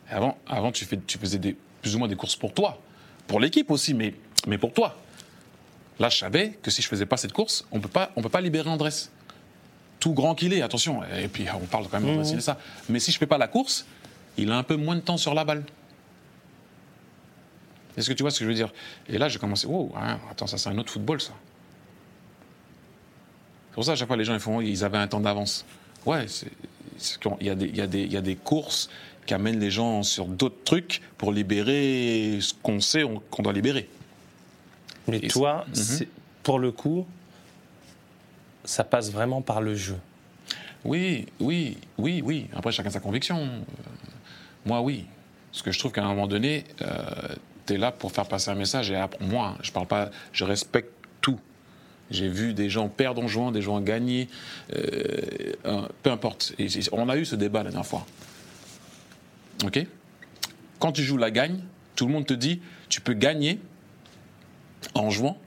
Avant, 0.09 0.37
avant 0.47 0.71
tu, 0.71 0.85
fais, 0.85 0.97
tu 1.05 1.17
faisais 1.17 1.39
plus 1.81 1.95
ou 1.95 1.99
moins 1.99 2.07
des 2.07 2.15
courses 2.15 2.35
pour 2.35 2.53
toi, 2.53 2.81
pour 3.27 3.39
l'équipe 3.39 3.69
aussi, 3.71 3.93
mais, 3.93 4.13
mais 4.47 4.57
pour 4.57 4.73
toi. 4.73 4.97
Là, 5.99 6.09
je 6.09 6.17
savais 6.17 6.51
que 6.61 6.69
si 6.69 6.81
je 6.81 6.87
faisais 6.87 7.05
pas 7.05 7.17
cette 7.17 7.33
course, 7.33 7.65
on 7.71 7.79
peut 7.79 7.89
pas, 7.89 8.11
on 8.15 8.21
peut 8.21 8.29
pas 8.29 8.41
libérer 8.41 8.69
Andrés. 8.69 8.91
Tout 9.99 10.13
grand 10.13 10.35
qu'il 10.35 10.53
est, 10.53 10.61
attention. 10.61 11.01
Et 11.19 11.27
puis, 11.27 11.45
on 11.59 11.65
parle 11.65 11.87
quand 11.89 11.99
même 11.99 12.15
d'Andrés 12.15 12.29
Iniesta. 12.29 12.59
Mais 12.89 12.99
si 12.99 13.11
je 13.11 13.17
fais 13.17 13.25
pas 13.25 13.37
la 13.39 13.47
course, 13.47 13.85
il 14.37 14.51
a 14.51 14.57
un 14.57 14.63
peu 14.63 14.75
moins 14.75 14.95
de 14.95 15.01
temps 15.01 15.17
sur 15.17 15.33
la 15.33 15.43
balle. 15.43 15.63
Est-ce 17.97 18.07
que 18.09 18.13
tu 18.13 18.21
vois 18.21 18.29
ce 18.29 18.37
que 18.39 18.45
je 18.45 18.49
veux 18.49 18.55
dire? 18.55 18.71
Et 19.09 19.17
là, 19.17 19.27
j'ai 19.27 19.39
commencé. 19.39 19.65
Wow, 19.65 19.95
hein, 19.99 20.19
attends, 20.29 20.45
ça 20.45 20.59
c'est 20.59 20.69
un 20.69 20.77
autre 20.77 20.91
football, 20.91 21.19
ça. 21.19 21.33
C'est 23.69 23.73
pour 23.73 23.85
ça, 23.85 23.93
à 23.93 23.95
chaque 23.95 24.07
fois, 24.07 24.17
les 24.17 24.25
gens 24.25 24.33
ils 24.35 24.39
font, 24.39 24.61
ils 24.61 24.83
avaient 24.83 24.99
un 24.99 25.07
temps 25.07 25.19
d'avance. 25.19 25.65
Ouais, 26.05 26.25
il 27.41 27.47
y, 27.47 27.49
a 27.49 27.55
des- 27.55 27.65
il 27.65 27.75
y, 27.75 28.13
y 28.13 28.17
a 28.17 28.21
des 28.21 28.35
courses 28.35 28.89
qui 29.25 29.33
amènent 29.33 29.59
les 29.59 29.71
gens 29.71 30.03
sur 30.03 30.25
d'autres 30.27 30.63
trucs 30.63 31.01
pour 31.17 31.31
libérer 31.31 32.37
ce 32.39 32.53
qu'on 32.61 32.79
sait 32.81 33.03
on- 33.03 33.19
qu'on 33.31 33.41
doit 33.41 33.53
libérer. 33.53 33.89
Mais 35.07 35.17
Et 35.17 35.27
toi, 35.27 35.65
Mhm. 35.69 36.05
pour 36.43 36.59
le 36.59 36.71
coup, 36.71 37.05
ça 38.65 38.83
passe 38.83 39.11
vraiment 39.11 39.41
par 39.41 39.61
le 39.61 39.75
jeu. 39.75 39.97
Oui, 40.83 41.27
oui, 41.39 41.77
oui, 41.97 42.21
oui. 42.23 42.47
Après, 42.53 42.71
chacun 42.71 42.89
sa 42.89 42.99
conviction. 42.99 43.37
Euh, 43.41 43.59
moi, 44.65 44.81
oui. 44.81 45.05
Parce 45.51 45.63
que 45.63 45.71
je 45.71 45.79
trouve 45.79 45.91
qu'à 45.91 46.03
un 46.03 46.07
moment 46.09 46.27
donné, 46.27 46.65
tu 47.65 47.73
es 47.73 47.77
là 47.77 47.91
pour 47.91 48.11
faire 48.11 48.27
passer 48.27 48.51
un 48.51 48.55
message. 48.55 48.91
Et 48.91 48.95
après, 48.95 49.23
moi, 49.25 49.57
je 49.63 49.71
parle 49.71 49.87
pas, 49.87 50.11
je 50.33 50.43
respecte 50.43 50.91
tout. 51.21 51.39
J'ai 52.11 52.29
vu 52.29 52.53
des 52.53 52.69
gens 52.69 52.87
perdre 52.87 53.21
en 53.23 53.27
jouant, 53.27 53.51
des 53.51 53.61
gens 53.61 53.79
gagner, 53.81 54.29
euh, 54.75 54.81
euh, 55.65 55.81
peu 56.03 56.11
importe. 56.11 56.53
Et 56.59 56.67
on 56.91 57.09
a 57.09 57.17
eu 57.17 57.25
ce 57.25 57.35
débat 57.35 57.63
la 57.63 57.71
dernière 57.71 57.87
fois. 57.87 58.05
Ok? 59.65 59.85
Quand 60.79 60.91
tu 60.91 61.03
joues 61.03 61.17
la 61.17 61.31
gagne, 61.31 61.59
tout 61.95 62.05
le 62.05 62.13
monde 62.13 62.25
te 62.27 62.33
dit 62.33 62.61
tu 62.87 63.01
peux 63.01 63.13
gagner 63.13 63.59
en 64.93 65.09
jouant 65.09 65.37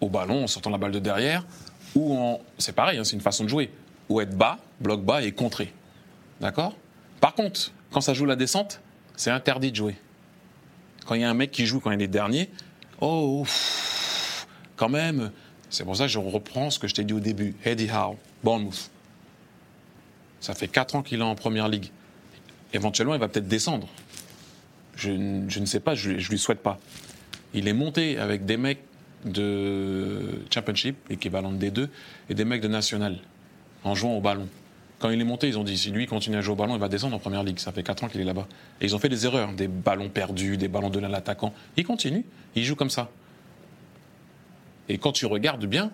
au 0.00 0.08
ballon, 0.08 0.44
en 0.44 0.46
sortant 0.46 0.70
la 0.70 0.78
balle 0.78 0.92
de 0.92 0.98
derrière, 0.98 1.44
ou 1.94 2.16
en. 2.16 2.40
C'est 2.58 2.74
pareil, 2.74 2.98
hein, 2.98 3.04
c'est 3.04 3.14
une 3.14 3.22
façon 3.22 3.44
de 3.44 3.48
jouer. 3.48 3.70
Ou 4.08 4.20
être 4.20 4.36
bas, 4.36 4.58
bloc 4.80 5.02
bas 5.02 5.22
et 5.22 5.32
contrer. 5.32 5.72
D'accord? 6.40 6.76
Par 7.20 7.34
contre, 7.34 7.72
quand 7.90 8.02
ça 8.02 8.12
joue 8.12 8.26
la 8.26 8.36
descente, 8.36 8.80
c'est 9.16 9.30
interdit 9.30 9.70
de 9.70 9.76
jouer. 9.76 9.96
Quand 11.06 11.14
il 11.14 11.22
y 11.22 11.24
a 11.24 11.30
un 11.30 11.34
mec 11.34 11.50
qui 11.50 11.64
joue 11.64 11.80
quand 11.80 11.90
il 11.90 12.02
est 12.02 12.08
dernier, 12.08 12.50
oh, 13.00 13.46
quand 14.76 14.88
même. 14.88 15.30
C'est 15.70 15.84
pour 15.84 15.96
ça 15.96 16.04
que 16.04 16.10
je 16.10 16.18
reprends 16.18 16.70
ce 16.70 16.78
que 16.78 16.86
je 16.86 16.94
t'ai 16.94 17.04
dit 17.04 17.14
au 17.14 17.20
début. 17.20 17.56
Eddie 17.64 17.90
Howe, 17.90 18.16
Bournemouth. 18.42 18.90
Ça 20.40 20.54
fait 20.54 20.68
4 20.68 20.96
ans 20.96 21.02
qu'il 21.02 21.20
est 21.20 21.24
en 21.24 21.34
première 21.34 21.68
ligue. 21.68 21.90
Éventuellement, 22.72 23.14
il 23.14 23.20
va 23.20 23.28
peut-être 23.28 23.48
descendre. 23.48 23.88
Je, 24.96 25.10
je 25.48 25.60
ne 25.60 25.66
sais 25.66 25.80
pas, 25.80 25.94
je, 25.94 26.10
ne 26.10 26.16
lui 26.16 26.38
souhaite 26.38 26.62
pas. 26.62 26.78
Il 27.54 27.68
est 27.68 27.72
monté 27.72 28.18
avec 28.18 28.44
des 28.44 28.56
mecs 28.56 28.82
de 29.24 30.42
Championship, 30.52 30.96
équivalent 31.08 31.52
de 31.52 31.64
D2, 31.64 31.88
et 32.28 32.34
des 32.34 32.44
mecs 32.44 32.60
de 32.60 32.68
National, 32.68 33.18
en 33.84 33.94
jouant 33.94 34.16
au 34.16 34.20
ballon. 34.20 34.48
Quand 34.98 35.10
il 35.10 35.20
est 35.20 35.24
monté, 35.24 35.48
ils 35.48 35.58
ont 35.58 35.64
dit 35.64 35.76
si 35.76 35.90
lui 35.90 36.06
continue 36.06 36.36
à 36.36 36.40
jouer 36.40 36.52
au 36.52 36.56
ballon, 36.56 36.74
il 36.74 36.80
va 36.80 36.88
descendre 36.88 37.16
en 37.16 37.18
première 37.18 37.42
ligue. 37.42 37.58
Ça 37.58 37.72
fait 37.72 37.82
4 37.82 38.04
ans 38.04 38.08
qu'il 38.08 38.20
est 38.20 38.24
là-bas. 38.24 38.46
Et 38.80 38.86
ils 38.86 38.94
ont 38.94 38.98
fait 38.98 39.08
des 39.08 39.26
erreurs, 39.26 39.52
des 39.52 39.68
ballons 39.68 40.08
perdus, 40.08 40.56
des 40.56 40.68
ballons 40.68 40.90
donnés 40.90 41.06
à 41.06 41.10
l'attaquant. 41.10 41.52
Il 41.76 41.84
continue, 41.84 42.24
il 42.54 42.64
joue 42.64 42.76
comme 42.76 42.90
ça. 42.90 43.10
Et 44.88 44.98
quand 44.98 45.12
tu 45.12 45.26
regardes 45.26 45.66
bien, 45.66 45.90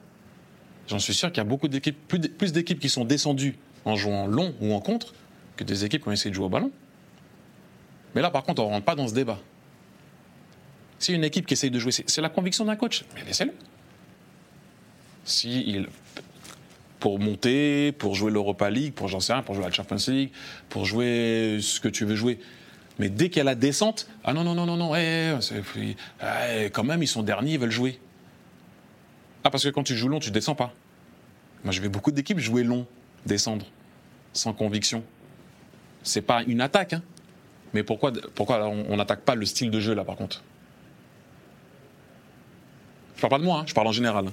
j'en 0.89 0.99
suis 0.99 1.15
sûr 1.15 1.29
qu'il 1.29 1.39
y 1.39 1.41
a 1.41 1.45
beaucoup 1.45 1.69
d'équipes, 1.69 1.97
plus 2.09 2.53
d'équipes 2.53 2.79
qui 2.79 2.89
sont 2.89 3.05
descendues 3.05 3.57
en 3.85 3.97
jouant 3.97 4.27
long 4.27 4.55
ou 4.61 4.75
en 4.75 4.81
contre 4.81 5.15
que 5.57 5.65
des 5.65 5.85
équipes 5.85 6.03
qui 6.03 6.09
ont 6.09 6.13
essayé 6.13 6.31
de 6.31 6.35
jouer 6.35 6.47
au 6.47 6.51
ballon. 6.51 6.71
Mais 8.15 8.23
là, 8.23 8.31
par 8.31 8.43
contre, 8.43 8.63
on 8.63 8.67
ne 8.67 8.73
rentre 8.73 8.85
pas 8.85 8.95
dans 8.95 9.09
ce 9.09 9.15
débat. 9.15 9.39
Si 11.01 11.15
une 11.15 11.25
équipe 11.25 11.47
qui 11.47 11.55
essaye 11.55 11.71
de 11.71 11.79
jouer, 11.79 11.93
c'est 11.93 12.21
la 12.21 12.29
conviction 12.29 12.67
d'un 12.67 12.77
coach, 12.77 13.05
mais 13.15 13.23
laissez-le. 13.25 13.53
Pour 17.01 17.19
monter, 17.19 17.93
pour 17.93 18.15
jouer 18.15 18.31
l'Europa 18.31 18.69
League, 18.69 18.93
pour 18.93 19.09
j'en 19.09 19.19
sais 19.19 19.33
rien, 19.33 19.43
pour 19.43 19.55
jouer 19.55 19.65
la 19.65 19.71
Champions 19.71 19.97
League, 20.09 20.31
pour 20.69 20.85
jouer 20.85 21.59
ce 21.63 21.81
que 21.81 21.89
tu 21.89 22.05
veux 22.05 22.17
jouer. 22.17 22.39
Mais 22.99 23.09
dès 23.09 23.31
qu'il 23.31 23.39
y 23.39 23.41
a 23.41 23.45
la 23.45 23.55
descente, 23.55 24.09
ah 24.25 24.35
non, 24.35 24.45
non, 24.45 24.55
non, 24.55 24.67
non, 24.67 24.77
non, 24.77 24.95
eh, 24.95 25.35
eh, 26.23 26.65
quand 26.67 26.85
même, 26.85 27.03
ils 27.03 27.09
sont 27.09 27.23
derniers, 27.23 27.55
ils 27.55 27.59
veulent 27.59 27.71
jouer. 27.71 27.99
Ah, 29.43 29.49
parce 29.49 29.65
que 29.65 29.71
quand 29.71 29.83
tu 29.83 29.97
joues 29.97 30.09
long, 30.09 30.21
tu 30.21 30.31
descends 30.31 30.55
pas. 30.55 30.75
Moi, 31.65 31.73
je 31.73 31.81
vais 31.81 31.89
beaucoup 31.89 32.11
d'équipes 32.11 32.39
jouer 32.39 32.63
long, 32.63 32.87
descendre, 33.25 33.65
sans 34.35 34.53
conviction. 34.53 35.03
C'est 36.03 36.21
pas 36.21 36.43
une 36.43 36.61
attaque, 36.61 36.93
hein. 36.93 37.03
Mais 37.73 37.85
pourquoi, 37.85 38.13
pourquoi 38.35 38.69
on 38.69 38.97
n'attaque 38.97 39.23
pas 39.23 39.35
le 39.35 39.47
style 39.47 39.71
de 39.71 39.81
jeu, 39.81 39.95
là, 39.95 40.05
par 40.05 40.17
contre? 40.17 40.43
Je 43.21 43.27
parle 43.27 43.33
pas 43.33 43.39
de 43.39 43.45
moi, 43.45 43.59
hein, 43.59 43.65
je 43.67 43.75
parle 43.75 43.87
en 43.87 43.93
général. 43.93 44.31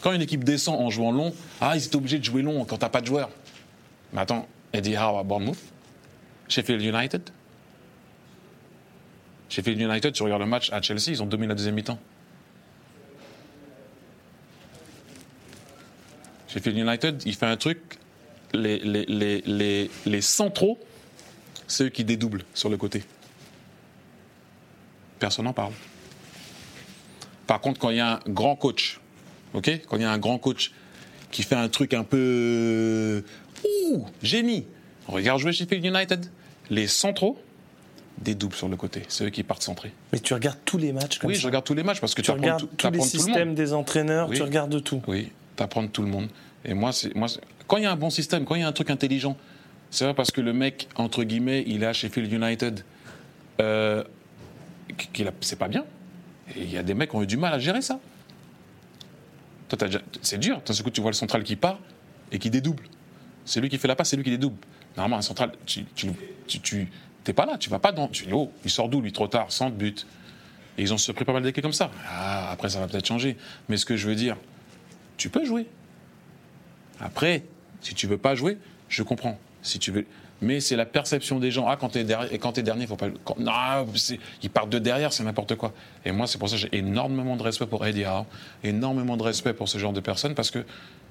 Quand 0.00 0.12
une 0.12 0.22
équipe 0.22 0.44
descend 0.44 0.80
en 0.80 0.90
jouant 0.90 1.10
long, 1.10 1.34
ah, 1.60 1.72
ils 1.74 1.84
étaient 1.84 1.96
obligés 1.96 2.20
de 2.20 2.24
jouer 2.24 2.40
long 2.40 2.64
quand 2.64 2.78
t'as 2.78 2.88
pas 2.88 3.00
de 3.00 3.06
joueurs. 3.06 3.30
Mais 4.12 4.20
attends, 4.20 4.46
Eddie 4.72 4.94
Howe 4.94 5.18
à 5.18 5.24
Bournemouth, 5.24 5.58
Sheffield 6.46 6.82
United. 6.82 7.30
Sheffield 9.48 9.80
United, 9.80 10.12
tu 10.12 10.22
regardes 10.22 10.42
le 10.42 10.46
match 10.46 10.70
à 10.70 10.80
Chelsea, 10.80 11.08
ils 11.08 11.20
ont 11.20 11.26
dominé 11.26 11.48
la 11.48 11.56
deuxième 11.56 11.74
mi-temps. 11.74 11.98
Sheffield 16.46 16.78
United, 16.78 17.24
il 17.26 17.34
fait 17.34 17.46
un 17.46 17.56
truc, 17.56 17.80
les, 18.54 18.78
les, 18.78 19.04
les, 19.06 19.40
les, 19.40 19.90
les 20.04 20.20
centraux, 20.20 20.78
c'est 21.66 21.86
eux 21.86 21.88
qui 21.88 22.04
dédoublent 22.04 22.44
sur 22.54 22.68
le 22.68 22.76
côté. 22.76 23.02
Personne 25.18 25.46
n'en 25.46 25.52
parle. 25.52 25.72
Par 27.46 27.60
contre, 27.60 27.78
quand 27.80 27.90
il 27.90 27.96
y 27.96 28.00
a 28.00 28.14
un 28.14 28.20
grand 28.28 28.56
coach, 28.56 29.00
ok, 29.54 29.70
quand 29.88 29.96
il 29.96 30.02
y 30.02 30.04
a 30.04 30.10
un 30.10 30.18
grand 30.18 30.38
coach 30.38 30.72
qui 31.30 31.42
fait 31.42 31.54
un 31.54 31.68
truc 31.68 31.94
un 31.94 32.04
peu, 32.04 33.22
ouh, 33.64 34.06
génie. 34.22 34.66
Regarde 35.08 35.40
jouer 35.40 35.52
Sheffield 35.52 35.84
United, 35.84 36.26
les 36.70 36.86
centraux 36.86 37.38
dédoublent 38.18 38.54
sur 38.54 38.68
le 38.68 38.76
côté, 38.76 39.02
c'est 39.08 39.26
eux 39.26 39.30
qui 39.30 39.42
partent 39.42 39.62
centrer. 39.62 39.92
Mais 40.12 40.18
tu 40.18 40.34
regardes 40.34 40.58
tous 40.64 40.78
les 40.78 40.92
matchs 40.92 41.18
comme 41.18 41.28
Oui, 41.28 41.36
ça. 41.36 41.42
je 41.42 41.46
regarde 41.46 41.64
tous 41.64 41.74
les 41.74 41.82
matchs 41.82 42.00
parce 42.00 42.14
que 42.14 42.22
tu, 42.22 42.26
Tu 42.26 42.30
apprends 42.32 42.42
regardes 42.42 42.60
tout, 42.62 42.68
tous 42.76 43.26
les 43.28 43.44
le 43.44 43.52
des 43.52 43.72
entraîneurs, 43.72 44.28
Oui. 44.28 44.36
tu 44.36 44.42
regardes 44.42 44.82
tout. 44.82 45.02
Oui, 45.06 45.30
t'apprends 45.54 45.86
tout 45.86 46.02
le 46.02 46.08
monde. 46.08 46.28
Et 46.64 46.74
moi, 46.74 46.90
quand 47.66 47.76
il 47.76 47.82
y 47.84 47.86
a 47.86 47.92
un 47.92 47.96
bon 47.96 48.10
système, 48.10 48.44
quand 48.44 48.54
il 48.54 48.62
y 48.62 48.64
a 48.64 48.68
un 48.68 48.72
truc 48.72 48.90
intelligent, 48.90 49.36
c'est 49.90 50.04
vrai 50.04 50.14
parce 50.14 50.30
que 50.30 50.40
le 50.40 50.52
mec 50.52 50.88
entre 50.96 51.22
guillemets, 51.22 51.62
il 51.66 51.82
est 51.82 51.86
à 51.86 51.92
Sheffield 51.92 52.32
United, 52.32 52.84
euh, 53.60 54.02
c'est 55.40 55.58
pas 55.58 55.68
bien. 55.68 55.84
Et 56.54 56.62
il 56.62 56.70
y 56.70 56.78
a 56.78 56.82
des 56.82 56.94
mecs 56.94 57.10
qui 57.10 57.16
ont 57.16 57.22
eu 57.22 57.26
du 57.26 57.36
mal 57.36 57.52
à 57.52 57.58
gérer 57.58 57.82
ça. 57.82 57.98
C'est 60.22 60.38
dur. 60.38 60.60
D'un 60.64 60.74
coup, 60.82 60.90
tu 60.90 61.00
vois 61.00 61.10
le 61.10 61.16
central 61.16 61.42
qui 61.42 61.56
part 61.56 61.78
et 62.30 62.38
qui 62.38 62.50
dédouble. 62.50 62.84
C'est 63.44 63.60
lui 63.60 63.68
qui 63.68 63.78
fait 63.78 63.88
la 63.88 63.96
passe, 63.96 64.10
c'est 64.10 64.16
lui 64.16 64.24
qui 64.24 64.30
dédouble. 64.30 64.58
Normalement, 64.96 65.18
un 65.18 65.22
central, 65.22 65.52
tu, 65.66 65.84
tu, 65.94 66.10
tu, 66.46 66.90
t'es 67.24 67.32
pas 67.32 67.46
là, 67.46 67.58
tu 67.58 67.68
vas 67.68 67.78
pas 67.78 67.92
dans. 67.92 68.08
Tu 68.08 68.26
oh, 68.32 68.50
il 68.64 68.70
sort 68.70 68.88
d'où 68.88 69.00
lui 69.00 69.12
trop 69.12 69.28
tard, 69.28 69.50
sans 69.50 69.70
but. 69.70 70.06
Et 70.78 70.82
ils 70.82 70.92
ont 70.92 70.98
surpris 70.98 71.24
pas 71.24 71.32
mal 71.32 71.42
d'équipes 71.42 71.62
comme 71.62 71.72
ça. 71.72 71.90
Ah, 72.08 72.50
après, 72.50 72.68
ça 72.68 72.80
va 72.80 72.86
peut-être 72.86 73.06
changer. 73.06 73.36
Mais 73.68 73.76
ce 73.76 73.86
que 73.86 73.96
je 73.96 74.06
veux 74.06 74.14
dire, 74.14 74.36
tu 75.16 75.30
peux 75.30 75.44
jouer. 75.44 75.66
Après, 77.00 77.44
si 77.80 77.94
tu 77.94 78.06
veux 78.06 78.18
pas 78.18 78.34
jouer, 78.34 78.58
je 78.88 79.02
comprends. 79.02 79.38
si 79.62 79.78
tu 79.78 79.90
veux. 79.90 80.06
Mais 80.42 80.60
c'est 80.60 80.76
la 80.76 80.84
perception 80.84 81.38
des 81.38 81.50
gens. 81.50 81.66
Ah, 81.66 81.76
quand 81.76 81.88
t'es 81.90 82.04
derrière, 82.04 82.30
et 82.32 82.38
quand 82.38 82.52
t'es 82.52 82.62
dernier, 82.62 82.86
faut 82.86 82.96
pas. 82.96 83.08
non, 83.38 83.86
c'est- 83.94 84.18
ils 84.42 84.50
partent 84.50 84.68
de 84.68 84.78
derrière, 84.78 85.12
c'est 85.12 85.24
n'importe 85.24 85.54
quoi. 85.54 85.72
Et 86.04 86.12
moi, 86.12 86.26
c'est 86.26 86.36
pour 86.38 86.48
ça 86.48 86.56
que 86.56 86.60
j'ai 86.62 86.76
énormément 86.76 87.36
de 87.36 87.42
respect 87.42 87.66
pour 87.66 87.86
Eddie 87.86 88.04
énormément 88.62 89.16
de 89.16 89.22
respect 89.22 89.54
pour 89.54 89.68
ce 89.68 89.78
genre 89.78 89.92
de 89.94 90.00
personnes, 90.00 90.34
parce 90.34 90.50
que 90.50 90.64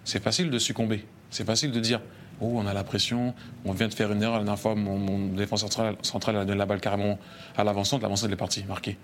c'est 0.04 0.22
facile 0.22 0.52
de 0.52 0.60
succomber. 0.60 1.06
C'est 1.32 1.46
facile 1.46 1.72
de 1.72 1.80
dire, 1.80 2.02
oh, 2.40 2.52
on 2.56 2.68
a 2.68 2.74
la 2.74 2.84
pression, 2.84 3.34
on 3.66 3.72
vient 3.72 3.88
de 3.88 3.94
faire 3.96 4.12
une 4.12 4.22
erreur. 4.22 4.38
La 4.38 4.44
dernière 4.44 4.60
fois, 4.60 4.76
mon, 4.76 4.98
mon 5.00 5.34
défenseur 5.34 5.70
central, 6.04 6.38
a 6.38 6.46
donné 6.46 6.58
la 6.60 6.66
balle 6.68 6.80
carrément 6.80 7.18
à 7.58 7.64
l'avancante. 7.64 8.04
L'avancante, 8.04 8.32
est 8.32 8.36
partie, 8.36 8.64
marquée. 8.66 8.98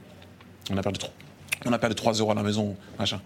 On 0.70 0.78
a 0.78 0.84
perdu 0.84 1.00
trop. 1.00 1.12
On 1.66 1.74
a 1.74 1.80
perdu 1.80 1.96
3 1.96 2.14
euros 2.14 2.32
à 2.32 2.36
la 2.36 2.44
maison, 2.44 2.76
machin. 3.00 3.22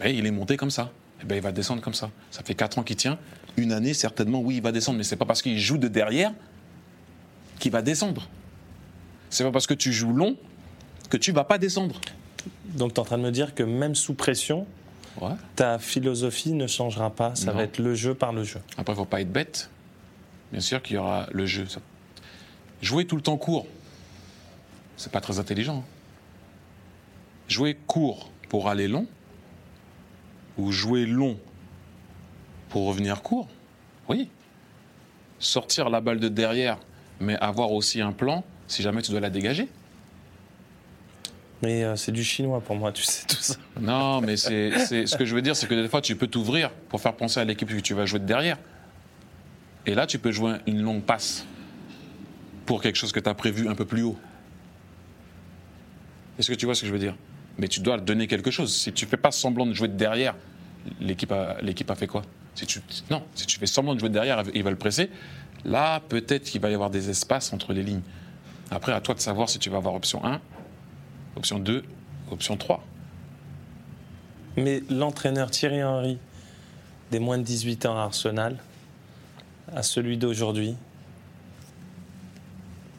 Mais 0.00 0.14
il 0.14 0.26
est 0.26 0.30
monté 0.30 0.56
comme 0.56 0.70
ça. 0.70 0.90
Eh 1.22 1.24
ben, 1.24 1.36
il 1.36 1.40
va 1.40 1.52
descendre 1.52 1.80
comme 1.82 1.94
ça. 1.94 2.10
Ça 2.30 2.42
fait 2.42 2.54
4 2.54 2.78
ans 2.78 2.82
qu'il 2.82 2.96
tient. 2.96 3.18
Une 3.56 3.72
année, 3.72 3.94
certainement, 3.94 4.40
oui, 4.40 4.56
il 4.56 4.62
va 4.62 4.72
descendre. 4.72 4.98
Mais 4.98 5.04
c'est 5.04 5.16
pas 5.16 5.24
parce 5.26 5.42
qu'il 5.42 5.58
joue 5.58 5.78
de 5.78 5.88
derrière 5.88 6.32
qu'il 7.58 7.70
va 7.72 7.82
descendre. 7.82 8.28
C'est 9.30 9.44
pas 9.44 9.52
parce 9.52 9.66
que 9.66 9.74
tu 9.74 9.92
joues 9.92 10.12
long 10.12 10.36
que 11.10 11.16
tu 11.16 11.32
vas 11.32 11.44
pas 11.44 11.58
descendre. 11.58 12.00
Donc 12.76 12.92
tu 12.94 12.96
es 12.96 13.00
en 13.00 13.04
train 13.04 13.18
de 13.18 13.22
me 13.22 13.30
dire 13.30 13.54
que 13.54 13.62
même 13.62 13.94
sous 13.94 14.14
pression, 14.14 14.66
Ouais. 15.20 15.30
ta 15.54 15.78
philosophie 15.78 16.52
ne 16.52 16.66
changera 16.66 17.10
pas. 17.14 17.34
Ça 17.36 17.46
Non. 17.52 17.58
va 17.58 17.62
être 17.64 17.78
le 17.78 17.94
jeu 17.94 18.14
par 18.14 18.32
le 18.32 18.42
jeu. 18.42 18.60
Après, 18.76 18.92
il 18.94 18.96
faut 18.96 19.04
pas 19.04 19.20
être 19.20 19.30
bête. 19.32 19.70
Bien 20.50 20.60
sûr 20.60 20.82
qu'il 20.82 20.96
y 20.96 20.98
aura 20.98 21.28
le 21.32 21.46
jeu. 21.46 21.66
Jouer 22.82 23.06
tout 23.06 23.14
le 23.16 23.22
temps 23.22 23.36
court, 23.36 23.66
c'est 24.96 25.12
pas 25.12 25.20
très 25.20 25.38
intelligent. 25.38 25.84
Jouer 27.48 27.78
court 27.86 28.30
pour 28.48 28.68
aller 28.68 28.88
long, 28.88 29.06
ou 30.58 30.72
jouer 30.72 31.06
long 31.06 31.38
pour 32.74 32.88
revenir 32.88 33.22
court, 33.22 33.46
oui. 34.08 34.28
Sortir 35.38 35.90
la 35.90 36.00
balle 36.00 36.18
de 36.18 36.26
derrière, 36.26 36.76
mais 37.20 37.36
avoir 37.36 37.70
aussi 37.70 38.00
un 38.00 38.10
plan 38.10 38.42
si 38.66 38.82
jamais 38.82 39.00
tu 39.00 39.12
dois 39.12 39.20
la 39.20 39.30
dégager. 39.30 39.68
Mais 41.62 41.84
euh, 41.84 41.94
c'est 41.94 42.10
du 42.10 42.24
chinois 42.24 42.60
pour 42.60 42.74
moi, 42.74 42.90
tu 42.90 43.04
sais 43.04 43.28
tout 43.28 43.36
ça. 43.36 43.54
Non, 43.80 44.20
mais 44.20 44.36
c'est, 44.36 45.06
ce 45.06 45.16
que 45.16 45.24
je 45.24 45.36
veux 45.36 45.40
dire, 45.40 45.54
c'est 45.54 45.68
que 45.68 45.74
des 45.80 45.88
fois, 45.88 46.00
tu 46.00 46.16
peux 46.16 46.26
t'ouvrir 46.26 46.70
pour 46.88 47.00
faire 47.00 47.14
penser 47.14 47.38
à 47.38 47.44
l'équipe 47.44 47.68
que 47.68 47.78
tu 47.78 47.94
vas 47.94 48.06
jouer 48.06 48.18
de 48.18 48.24
derrière. 48.24 48.58
Et 49.86 49.94
là, 49.94 50.08
tu 50.08 50.18
peux 50.18 50.32
jouer 50.32 50.54
une 50.66 50.82
longue 50.82 51.02
passe 51.02 51.46
pour 52.66 52.82
quelque 52.82 52.96
chose 52.96 53.12
que 53.12 53.20
tu 53.20 53.28
as 53.28 53.34
prévu 53.34 53.68
un 53.68 53.76
peu 53.76 53.84
plus 53.84 54.02
haut. 54.02 54.18
Est-ce 56.40 56.50
que 56.50 56.56
tu 56.56 56.66
vois 56.66 56.74
ce 56.74 56.80
que 56.80 56.88
je 56.88 56.92
veux 56.92 56.98
dire? 56.98 57.14
Mais 57.56 57.68
tu 57.68 57.78
dois 57.78 57.98
donner 57.98 58.26
quelque 58.26 58.50
chose. 58.50 58.74
Si 58.74 58.92
tu 58.92 59.06
fais 59.06 59.16
pas 59.16 59.30
semblant 59.30 59.64
de 59.64 59.74
jouer 59.74 59.86
de 59.86 59.96
derrière, 59.96 60.34
l'équipe 61.00 61.30
a, 61.30 61.56
l'équipe 61.62 61.88
a 61.88 61.94
fait 61.94 62.08
quoi? 62.08 62.22
Si 62.54 62.66
tu, 62.66 62.80
Non, 63.10 63.22
si 63.34 63.46
tu 63.46 63.58
fais 63.58 63.66
semblant 63.66 63.94
de 63.94 64.00
jouer 64.00 64.08
de 64.08 64.14
derrière, 64.14 64.42
ils 64.54 64.62
veulent 64.62 64.76
presser. 64.76 65.10
Là, 65.64 66.00
peut-être 66.00 66.44
qu'il 66.44 66.60
va 66.60 66.70
y 66.70 66.74
avoir 66.74 66.90
des 66.90 67.10
espaces 67.10 67.52
entre 67.52 67.72
les 67.72 67.82
lignes. 67.82 68.02
Après, 68.70 68.92
à 68.92 69.00
toi 69.00 69.14
de 69.14 69.20
savoir 69.20 69.48
si 69.48 69.58
tu 69.58 69.70
vas 69.70 69.78
avoir 69.78 69.94
option 69.94 70.24
1, 70.24 70.40
option 71.36 71.58
2, 71.58 71.84
option 72.30 72.56
3. 72.56 72.84
Mais 74.56 74.82
l'entraîneur 74.90 75.50
Thierry 75.50 75.82
Henry, 75.82 76.18
des 77.10 77.18
moins 77.18 77.38
de 77.38 77.42
18 77.42 77.86
ans 77.86 77.98
à 77.98 78.02
Arsenal, 78.02 78.56
à 79.74 79.82
celui 79.82 80.16
d'aujourd'hui, 80.16 80.76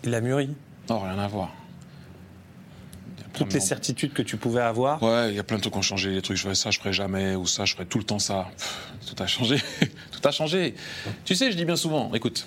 il 0.03 0.13
a 0.13 0.21
mûri. 0.21 0.49
Non, 0.89 0.99
rien 0.99 1.17
à 1.17 1.27
voir. 1.27 1.51
Il 3.17 3.21
y 3.21 3.24
a 3.24 3.24
plein 3.24 3.24
Toutes 3.37 3.53
les 3.53 3.59
certitudes 3.59 4.13
que 4.13 4.21
tu 4.21 4.37
pouvais 4.37 4.61
avoir, 4.61 5.01
Ouais, 5.03 5.29
il 5.29 5.35
y 5.35 5.39
a 5.39 5.43
plein 5.43 5.57
de 5.57 5.61
trucs 5.61 5.73
qui 5.73 5.79
ont 5.79 5.83
changé. 5.83 6.11
Les 6.11 6.21
trucs, 6.21 6.37
je 6.37 6.43
ferais 6.43 6.55
ça, 6.55 6.71
je 6.71 6.79
ferais 6.79 6.93
jamais, 6.93 7.35
ou 7.35 7.45
ça, 7.45 7.65
je 7.65 7.73
ferais 7.73 7.85
tout 7.85 7.97
le 7.97 8.03
temps 8.03 8.19
ça. 8.19 8.47
Pff, 8.57 8.89
tout 9.07 9.23
a 9.23 9.27
changé. 9.27 9.57
tout 10.11 10.27
a 10.27 10.31
changé. 10.31 10.75
Tu 11.25 11.35
sais, 11.35 11.51
je 11.51 11.57
dis 11.57 11.65
bien 11.65 11.75
souvent, 11.75 12.13
écoute, 12.13 12.45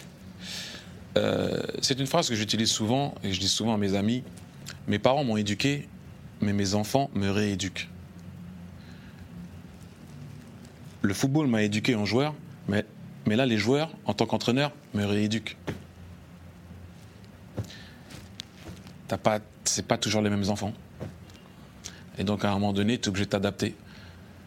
euh, 1.17 1.61
c'est 1.83 1.99
une 1.99 2.07
phrase 2.07 2.29
que 2.29 2.35
j'utilise 2.35 2.71
souvent, 2.71 3.15
et 3.23 3.33
je 3.33 3.41
dis 3.41 3.49
souvent 3.49 3.75
à 3.75 3.79
mes 3.79 3.95
amis 3.95 4.23
mes 4.89 4.99
parents 4.99 5.23
m'ont 5.23 5.37
éduqué, 5.37 5.87
mais 6.41 6.55
mes 6.55 6.75
enfants 6.75 7.11
me 7.15 7.29
rééduquent. 7.29 7.89
Le 11.03 11.15
football 11.15 11.47
m'a 11.47 11.63
éduqué 11.63 11.95
en 11.95 12.07
joueur, 12.07 12.35
mais, 12.69 12.85
mais 13.27 13.37
là, 13.37 13.45
les 13.45 13.59
joueurs, 13.59 13.91
en 14.07 14.15
tant 14.15 14.27
qu'entraîneur, 14.27 14.73
me 14.95 15.05
rééduquent. 15.05 15.57
T'as 19.07 19.19
pas, 19.19 19.41
c'est 19.69 19.87
pas 19.87 19.99
toujours 19.99 20.23
les 20.23 20.31
mêmes 20.31 20.49
enfants. 20.51 20.73
Et 22.19 22.25
donc, 22.25 22.45
à 22.45 22.51
un 22.51 22.55
moment 22.55 22.73
donné, 22.73 22.99
tu 22.99 23.05
es 23.05 23.09
obligé 23.09 23.27
de 23.27 23.31
t'adapter. 23.31 23.75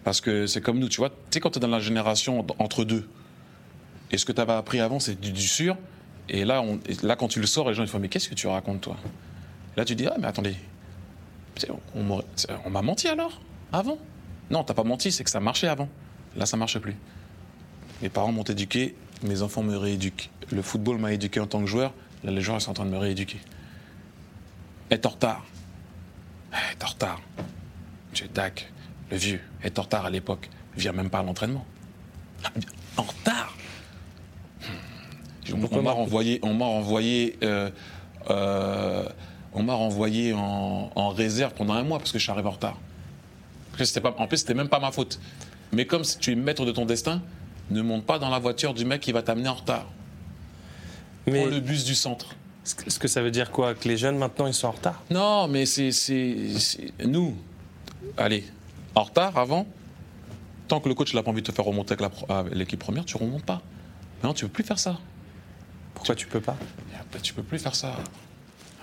Parce 0.04 0.20
que 0.20 0.48
c'est 0.48 0.62
comme 0.62 0.80
nous, 0.80 0.90
tu 0.90 0.98
vois. 0.98 1.10
Tu 1.10 1.16
sais, 1.32 1.40
quand 1.40 1.52
tu 1.52 1.58
es 1.58 1.62
dans 1.62 1.68
la 1.68 1.80
génération 1.80 2.46
entre 2.60 2.84
deux, 2.84 3.08
et 4.12 4.18
ce 4.18 4.26
que 4.26 4.32
tu 4.32 4.42
appris 4.42 4.80
avant, 4.80 5.00
c'est 5.00 5.20
du, 5.20 5.48
sûr. 5.48 5.78
Et 6.28 6.44
là, 6.44 6.64
là, 7.04 7.16
quand 7.16 7.28
tu 7.28 7.40
le 7.40 7.48
sors, 7.48 7.70
les 7.70 7.76
gens 7.76 7.84
ils 7.84 7.90
font 7.90 8.00
Mais 8.00 8.10
qu'est-ce 8.10 8.28
que 8.30 8.36
tu 8.36 8.48
racontes, 8.48 8.82
toi? 8.82 8.98
Là, 9.78 9.86
tu 9.86 9.96
dis 9.96 10.08
Ah, 10.08 10.16
mais 10.20 10.28
attendez, 10.28 10.56
on, 11.96 12.22
on 12.66 12.70
m'a 12.70 12.82
menti 12.82 13.08
alors? 13.08 13.42
Avant? 13.72 13.98
Non, 14.50 14.64
t'as 14.66 14.74
pas 14.74 14.84
menti, 14.84 15.12
c'est 15.12 15.24
que 15.24 15.30
ça 15.30 15.40
marchait 15.40 15.68
avant. 15.68 15.88
Là, 16.36 16.46
ça 16.46 16.58
marche 16.58 16.78
plus. 16.80 16.96
Mes 18.02 18.10
parents 18.10 18.32
m'ont 18.32 18.44
éduqué, 18.44 18.96
mes 19.24 19.42
enfants 19.42 19.64
me 19.64 19.78
rééduquent. 19.78 20.30
Le 20.52 20.62
football 20.62 20.98
m'a 20.98 21.14
éduqué 21.14 21.40
en 21.40 21.48
tant 21.48 21.62
que 21.62 21.68
joueur, 21.68 21.94
là, 22.24 22.32
les 22.32 22.42
joueurs 22.42 22.58
ils 22.58 22.62
sont 22.62 22.72
en 22.72 22.74
train 22.74 22.86
de 22.86 22.90
me 22.90 22.98
rééduquer. 22.98 23.40
Être 24.92 25.06
en 25.06 25.10
retard. 25.10 25.46
Être 26.74 26.86
en 26.86 26.90
retard. 26.90 27.22
Monsieur 28.12 28.28
Dac, 28.34 28.72
le 29.10 29.18
vieux, 29.18 29.40
est 29.64 29.80
en 29.80 29.84
retard 29.84 30.06
à 30.06 30.10
l'époque, 30.10 30.50
vient 30.76 30.92
même 30.92 31.10
pas 31.10 31.20
à 31.20 31.24
l'entraînement. 31.24 31.66
Ah, 32.44 32.50
En 32.98 33.04
retard 33.04 33.56
On, 35.54 35.78
on 35.78 35.82
m'a 35.82 35.92
renvoyé, 35.92 36.40
on 36.44 36.54
m'a 36.54 36.66
renvoyé, 36.66 37.38
euh, 37.44 37.70
euh, 38.30 39.08
on 39.54 39.64
m'a 39.64 39.74
renvoyé 39.74 40.34
en, 40.34 40.92
en 40.94 41.10
réserve 41.10 41.54
pendant 41.54 41.74
un 41.74 41.84
mois 41.84 42.00
parce 42.00 42.12
que 42.12 42.20
je 42.20 42.24
suis 42.24 42.32
arrivé 42.32 42.48
en 42.48 42.52
retard. 42.52 42.78
Pas, 44.04 44.16
en 44.18 44.28
plus, 44.28 44.38
c'était 44.38 44.54
même 44.54 44.70
pas 44.70 44.80
ma 44.80 44.92
faute. 44.92 45.20
Mais 45.72 45.86
comme 45.86 46.04
si 46.04 46.18
tu 46.20 46.34
es 46.34 46.36
maître 46.36 46.66
de 46.66 46.72
ton 46.72 46.86
destin, 46.86 47.22
ne 47.70 47.82
monte 47.82 48.06
pas 48.06 48.20
dans 48.20 48.30
la 48.30 48.40
voiture 48.40 48.74
du 48.74 48.84
mec 48.86 49.02
qui 49.02 49.12
va 49.14 49.24
t'amener 49.24 49.48
en 49.48 49.56
retard. 49.56 49.88
mais 51.26 51.42
Prends 51.42 51.50
le 51.50 51.60
bus 51.62 51.86
du 51.86 51.96
centre. 51.96 52.36
Ce 52.64 53.00
que- 53.00 53.08
ça 53.08 53.22
veut 53.22 53.32
dire 53.32 53.52
quoi 53.52 53.74
Que 53.74 53.88
les 53.88 53.98
jeunes 53.98 54.18
maintenant 54.18 54.48
ils 54.48 54.54
sont 54.54 54.68
en 54.68 54.72
retard? 54.72 55.02
Non, 55.10 55.48
mais 55.48 55.66
c'est 55.66 55.92
nous. 57.06 57.36
Allez, 58.18 58.44
en 58.96 59.04
retard 59.04 59.38
avant. 59.38 59.66
Tant 60.68 60.80
que 60.80 60.88
le 60.88 60.96
coach 60.96 61.14
n'a 61.14 61.22
pas 61.24 61.32
envie 61.32 61.42
de 61.42 61.48
te 61.48 61.52
faire 61.52 61.66
remonter 61.66 61.96
avec 62.30 62.54
l'équipe 62.54 62.80
première, 62.80 63.04
tu 63.06 63.18
remontes 63.18 63.44
pas. 63.44 63.62
Maintenant, 64.18 64.34
tu 64.34 64.46
peux 64.46 64.52
plus 64.52 64.64
faire 64.64 64.80
ça. 64.80 64.98
Pourquoi 65.94 66.16
tu 66.16 66.28
peux 66.28 66.40
pas? 66.40 66.56
Tu 67.22 67.34
peux 67.34 67.44
plus 67.44 67.60
faire 67.60 67.76
ça. 67.76 67.96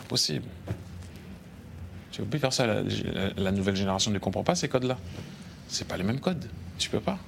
Impossible. 0.03 0.45
Tu 2.13 2.21
peux 2.21 2.29
plus 2.29 2.39
faire 2.39 2.53
ça. 2.53 2.67
La, 2.67 2.83
la- 2.83 3.31
la 3.37 3.53
nouvelle 3.53 3.77
génération 3.77 4.11
ne 4.11 4.19
comprend 4.19 4.43
pas 4.45 4.55
ces 4.55 4.69
codes-là. 4.69 4.99
C'est 5.69 5.87
pas 5.89 5.97
les 5.97 6.03
mêmes 6.05 6.21
codes. 6.21 6.45
Tu 6.79 6.91
peux 6.91 7.01
pas. 7.01 7.19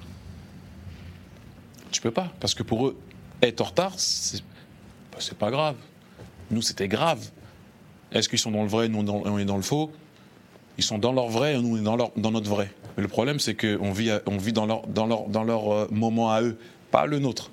Tu 1.91 2.01
peux 2.01 2.11
pas. 2.11 2.31
Parce 2.39 2.53
que 2.53 2.63
pour 2.63 2.87
eux, 2.87 2.99
être 3.41 3.61
en 3.61 3.65
retard, 3.65 3.93
c'est 3.97 4.41
bah, 5.11 5.17
c'est 5.19 5.37
pas 5.37 5.49
grave. 5.51 5.75
Nous, 6.51 6.61
c'était 6.61 6.87
grave. 6.87 7.29
Est-ce 8.11 8.27
qu'ils 8.27 8.39
sont 8.39 8.51
dans 8.51 8.63
le 8.63 8.67
vrai, 8.67 8.89
nous 8.89 8.99
on 8.99 9.39
est 9.39 9.45
dans 9.45 9.55
le 9.55 9.61
faux? 9.61 9.91
Ils 10.77 10.83
sont 10.83 10.97
dans 10.97 11.13
leur 11.13 11.29
vrai, 11.29 11.59
nous 11.59 11.77
on 11.77 11.79
est 11.79 12.11
dans, 12.17 12.31
notre 12.31 12.49
vrai. 12.49 12.71
Mais 12.95 13.03
le 13.03 13.09
problème, 13.09 13.39
c'est 13.39 13.55
qu'on 13.55 13.91
vit, 13.91 14.11
on 14.25 14.37
vit 14.37 14.53
dans 14.53 14.65
leur, 14.65 15.73
euh, 15.73 15.87
moment 15.91 16.31
à 16.31 16.41
eux, 16.41 16.57
pas 16.91 17.05
le 17.05 17.19
nôtre. 17.19 17.51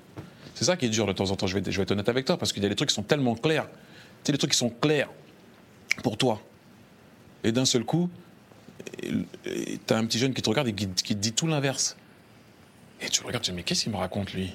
C'est 0.55 0.65
ça 0.65 0.75
qui 0.75 0.85
est 0.85 0.89
dur 0.89 1.07
de 1.07 1.13
temps 1.13 1.31
en 1.31 1.35
temps, 1.37 1.47
je 1.47 1.57
vais, 1.57 1.69
être 1.69 1.91
honnête 1.91 2.09
avec 2.09 2.25
toi, 2.25 2.37
parce 2.37 2.51
qu'il 2.51 2.61
y 2.61 2.65
a 2.65 2.69
des 2.69 2.75
trucs 2.75 2.89
qui 2.89 2.95
sont 2.95 3.03
tellement 3.03 3.35
clairs. 3.35 3.67
Tu 3.69 3.77
sais, 4.25 4.31
des 4.33 4.37
trucs 4.37 4.51
qui 4.51 4.57
sont 4.57 4.69
clairs 4.69 5.09
pour 6.03 6.17
toi. 6.17 6.41
Et 7.45 7.53
d'un 7.53 7.63
seul 7.63 7.85
coup, 7.85 8.09
tu 9.01 9.25
as 9.89 9.97
un 9.97 10.05
petit 10.05 10.19
jeune 10.19 10.33
qui 10.33 10.41
te 10.41 10.49
regarde 10.49 10.67
et 10.67 10.73
qui, 10.73 10.87
te 10.87 11.13
dit 11.13 11.31
tout 11.31 11.47
l'inverse. 11.47 11.95
Et 13.01 13.07
tu 13.07 13.21
le 13.21 13.27
regardes, 13.27 13.45
tu 13.45 13.51
dis, 13.51 13.55
mais 13.55 13.63
qu'est-ce 13.63 13.83
qu'il 13.83 13.93
me 13.93 13.97
raconte, 13.97 14.33
lui? 14.33 14.53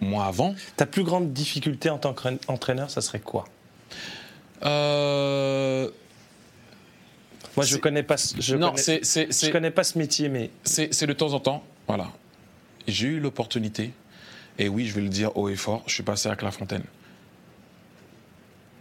Moi, 0.00 0.24
avant, 0.24 0.54
Ta 0.76 0.86
plus 0.86 1.04
grande 1.04 1.32
difficulté 1.32 1.88
en 1.90 1.98
tant 1.98 2.12
qu'entraîneur, 2.12 2.90
ça 2.90 3.00
serait 3.00 3.20
quoi? 3.20 3.46
Euh, 4.62 5.88
Moi, 7.56 7.64
je 7.64 7.76
connais 7.78 8.02
pas. 8.02 8.16
ce- 8.16 8.40
Je 8.40 8.56
non, 8.56 8.72
connais, 8.72 9.00
je 9.02 9.50
connais 9.50 9.70
pas 9.70 9.84
ce 9.84 9.96
métier, 9.98 10.28
mais 10.28 10.50
c'est 10.64 10.92
c'est 10.92 11.06
de 11.06 11.12
temps 11.14 11.32
en 11.32 11.40
temps, 11.40 11.64
voilà. 11.88 12.08
J'ai 12.86 13.06
eu 13.08 13.20
l'opportunité, 13.20 13.92
et 14.58 14.68
oui, 14.68 14.86
je 14.86 14.94
vais 14.94 15.00
le 15.00 15.08
dire 15.08 15.36
haut 15.36 15.48
et 15.48 15.56
fort, 15.56 15.82
je 15.86 15.94
suis 15.94 16.02
passé 16.02 16.28
à 16.28 16.36
Clairefontaine. 16.36 16.84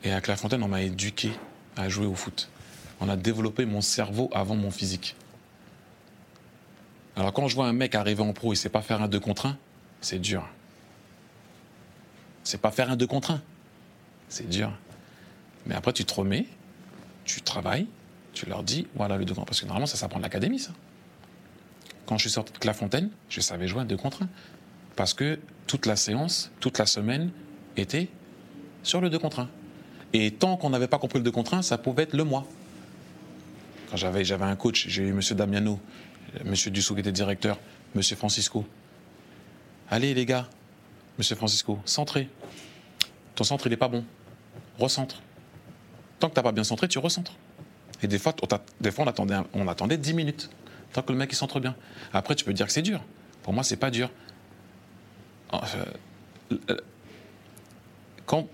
Et 0.03 0.11
à 0.11 0.19
Clairefontaine, 0.21 0.63
on 0.63 0.67
m'a 0.67 0.81
éduqué 0.81 1.31
à 1.77 1.89
jouer 1.89 2.05
au 2.07 2.15
foot. 2.15 2.49
On 3.01 3.07
a 3.09 3.15
développé 3.15 3.65
mon 3.65 3.81
cerveau 3.81 4.29
avant 4.33 4.55
mon 4.55 4.71
physique. 4.71 5.15
Alors 7.15 7.33
quand 7.33 7.47
je 7.47 7.55
vois 7.55 7.67
un 7.67 7.73
mec 7.73 7.95
arriver 7.95 8.21
en 8.23 8.33
pro, 8.33 8.53
il 8.53 8.57
sait 8.57 8.69
pas 8.69 8.81
faire 8.81 9.01
un 9.01 9.07
2 9.07 9.19
contre 9.19 9.45
1, 9.47 9.57
c'est 10.01 10.19
dur. 10.19 10.47
C'est 12.43 12.59
pas 12.59 12.71
faire 12.71 12.89
un 12.89 12.95
2 12.95 13.07
contre 13.07 13.31
1. 13.31 13.41
C'est 14.27 14.49
dur. 14.49 14.71
Mais 15.65 15.75
après, 15.75 15.93
tu 15.93 16.05
te 16.05 16.13
remets, 16.13 16.45
tu 17.25 17.41
travailles, 17.41 17.87
tu 18.33 18.45
leur 18.45 18.63
dis, 18.63 18.87
voilà 18.95 19.17
le 19.17 19.25
2 19.25 19.33
contre 19.33 19.43
1. 19.43 19.45
Parce 19.45 19.61
que 19.61 19.65
normalement, 19.65 19.87
ça 19.87 19.97
s'apprend 19.97 20.19
de 20.19 20.23
l'académie, 20.23 20.59
ça. 20.59 20.71
Quand 22.05 22.17
je 22.17 22.21
suis 22.21 22.31
sorti 22.31 22.53
de 22.53 22.57
Clairefontaine, 22.57 23.11
je 23.29 23.39
savais 23.41 23.67
jouer 23.67 23.81
un 23.81 23.85
2 23.85 23.97
contre 23.97 24.23
1. 24.23 24.29
Parce 24.95 25.13
que 25.13 25.39
toute 25.67 25.85
la 25.85 25.95
séance, 25.95 26.51
toute 26.59 26.77
la 26.79 26.85
semaine 26.85 27.31
était 27.77 28.09
sur 28.83 29.01
le 29.01 29.09
2 29.09 29.19
contre 29.19 29.39
1. 29.41 29.49
Et 30.13 30.31
tant 30.31 30.57
qu'on 30.57 30.71
n'avait 30.71 30.87
pas 30.87 30.97
compris 30.97 31.19
le 31.19 31.23
2 31.23 31.31
contre 31.31 31.53
1, 31.53 31.61
ça 31.61 31.77
pouvait 31.77 32.03
être 32.03 32.15
le 32.15 32.23
mois. 32.23 32.47
Quand 33.89 33.97
j'avais, 33.97 34.23
j'avais 34.23 34.45
un 34.45 34.55
coach, 34.55 34.87
j'ai 34.87 35.03
eu 35.03 35.09
M. 35.09 35.21
Damiano, 35.31 35.79
M. 36.43 36.53
Dussault 36.53 36.95
qui 36.95 37.01
était 37.01 37.11
directeur, 37.11 37.59
M. 37.95 38.01
Francisco. 38.01 38.65
Allez 39.89 40.13
les 40.13 40.25
gars, 40.25 40.47
M. 41.19 41.35
Francisco, 41.35 41.79
centrez. 41.83 42.29
Ton 43.35 43.43
centre, 43.43 43.67
il 43.67 43.71
n'est 43.71 43.77
pas 43.77 43.89
bon. 43.89 44.05
Recentre. 44.77 45.21
Tant 46.19 46.29
que 46.29 46.33
tu 46.33 46.39
n'as 46.39 46.43
pas 46.43 46.51
bien 46.53 46.63
centré, 46.63 46.87
tu 46.87 46.97
recentres. 46.97 47.33
Et 48.01 48.07
des 48.07 48.19
fois, 48.19 48.33
on, 48.41 49.07
attendait, 49.07 49.35
on 49.53 49.67
attendait 49.67 49.97
10 49.97 50.13
minutes, 50.13 50.49
tant 50.93 51.01
que 51.01 51.11
le 51.11 51.17
mec 51.17 51.29
il 51.31 51.35
centre 51.35 51.59
bien. 51.59 51.75
Après, 52.13 52.35
tu 52.35 52.45
peux 52.45 52.53
dire 52.53 52.65
que 52.65 52.71
c'est 52.71 52.81
dur. 52.81 53.03
Pour 53.43 53.51
moi, 53.51 53.63
c'est 53.63 53.75
pas 53.75 53.91
dur. 53.91 54.09
Euh, 55.53 55.57
euh, 56.69 56.77
quand, 58.25 58.47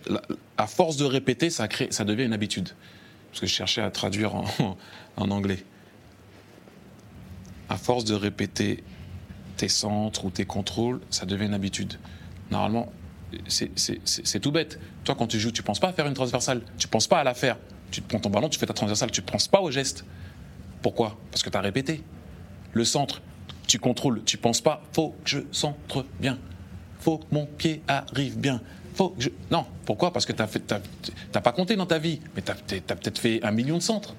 à 0.58 0.66
force 0.66 0.98
de 0.98 1.06
répéter, 1.06 1.52
ça, 1.52 1.68
devient 1.68 2.24
une 2.24 2.34
habitude. 2.34 2.70
Parce 3.30 3.42
que 3.42 3.48
je 3.48 3.54
cherchais 3.54 3.82
à 3.82 3.92
traduire 3.92 4.34
en 5.18 5.32
anglais. 5.32 5.64
À 7.70 7.78
force 7.78 8.06
de 8.06 8.16
répéter 8.16 8.84
tes 9.58 9.68
centres 9.68 10.26
ou 10.26 10.32
tes 10.32 10.46
contrôles, 10.46 11.02
ça 11.12 11.26
devient 11.26 11.46
une 11.46 11.54
habitude. 11.54 12.00
Normalement, 12.52 12.92
c'est- 13.48 14.40
tout 14.40 14.52
bête. 14.52 14.80
Toi, 15.04 15.16
quand 15.18 15.28
tu 15.28 15.40
joues, 15.40 15.52
tu 15.52 15.64
penses 15.64 15.80
pas 15.80 15.90
à 15.90 15.94
faire 15.94 16.08
une 16.08 16.14
transversale. 16.14 16.62
Tu 16.78 16.88
penses 16.88 17.08
pas 17.08 17.20
à 17.20 17.24
la 17.24 17.34
faire. 17.34 17.58
Tu 17.92 18.02
prends 18.02 18.20
ton 18.20 18.30
ballon, 18.30 18.50
tu 18.50 18.60
fais 18.60 18.66
ta 18.66 18.74
transversale. 18.74 19.12
Tu 19.12 19.22
ne 19.22 19.26
penses 19.26 19.48
pas 19.48 19.62
au 19.62 19.72
geste. 19.72 20.06
Pourquoi? 20.82 21.18
Parce 21.32 21.44
que 21.44 21.50
tu 21.50 21.58
as 21.58 21.62
répété. 21.62 22.04
Le 22.74 22.84
centre, 22.86 23.22
tu 23.68 23.80
contrôles. 23.80 24.24
Tu 24.26 24.38
penses 24.38 24.62
pas, 24.62 24.84
faut 24.94 25.16
que 25.24 25.30
je 25.30 25.40
centre 25.52 26.06
bien. 26.20 26.38
Faut 27.00 27.18
que 27.20 27.26
mon 27.32 27.46
pied 27.46 27.82
arrive 27.88 28.38
bien. 28.38 28.62
Faut 28.96 29.10
que 29.10 29.22
je... 29.24 29.30
Non. 29.52 29.66
Pourquoi? 29.86 30.12
Parce 30.14 30.26
que 30.26 30.34
tu 30.34 30.42
n'as 30.42 31.42
pas 31.42 31.52
compté 31.52 31.76
dans 31.76 31.86
ta 31.86 32.00
vie. 32.00 32.20
Mais 32.36 32.42
tu 32.42 32.52
as, 32.52 32.56
peut-être 32.96 33.20
fait 33.20 33.44
un 33.44 33.52
million 33.52 33.78
de 33.78 33.84
centres. 33.84 34.16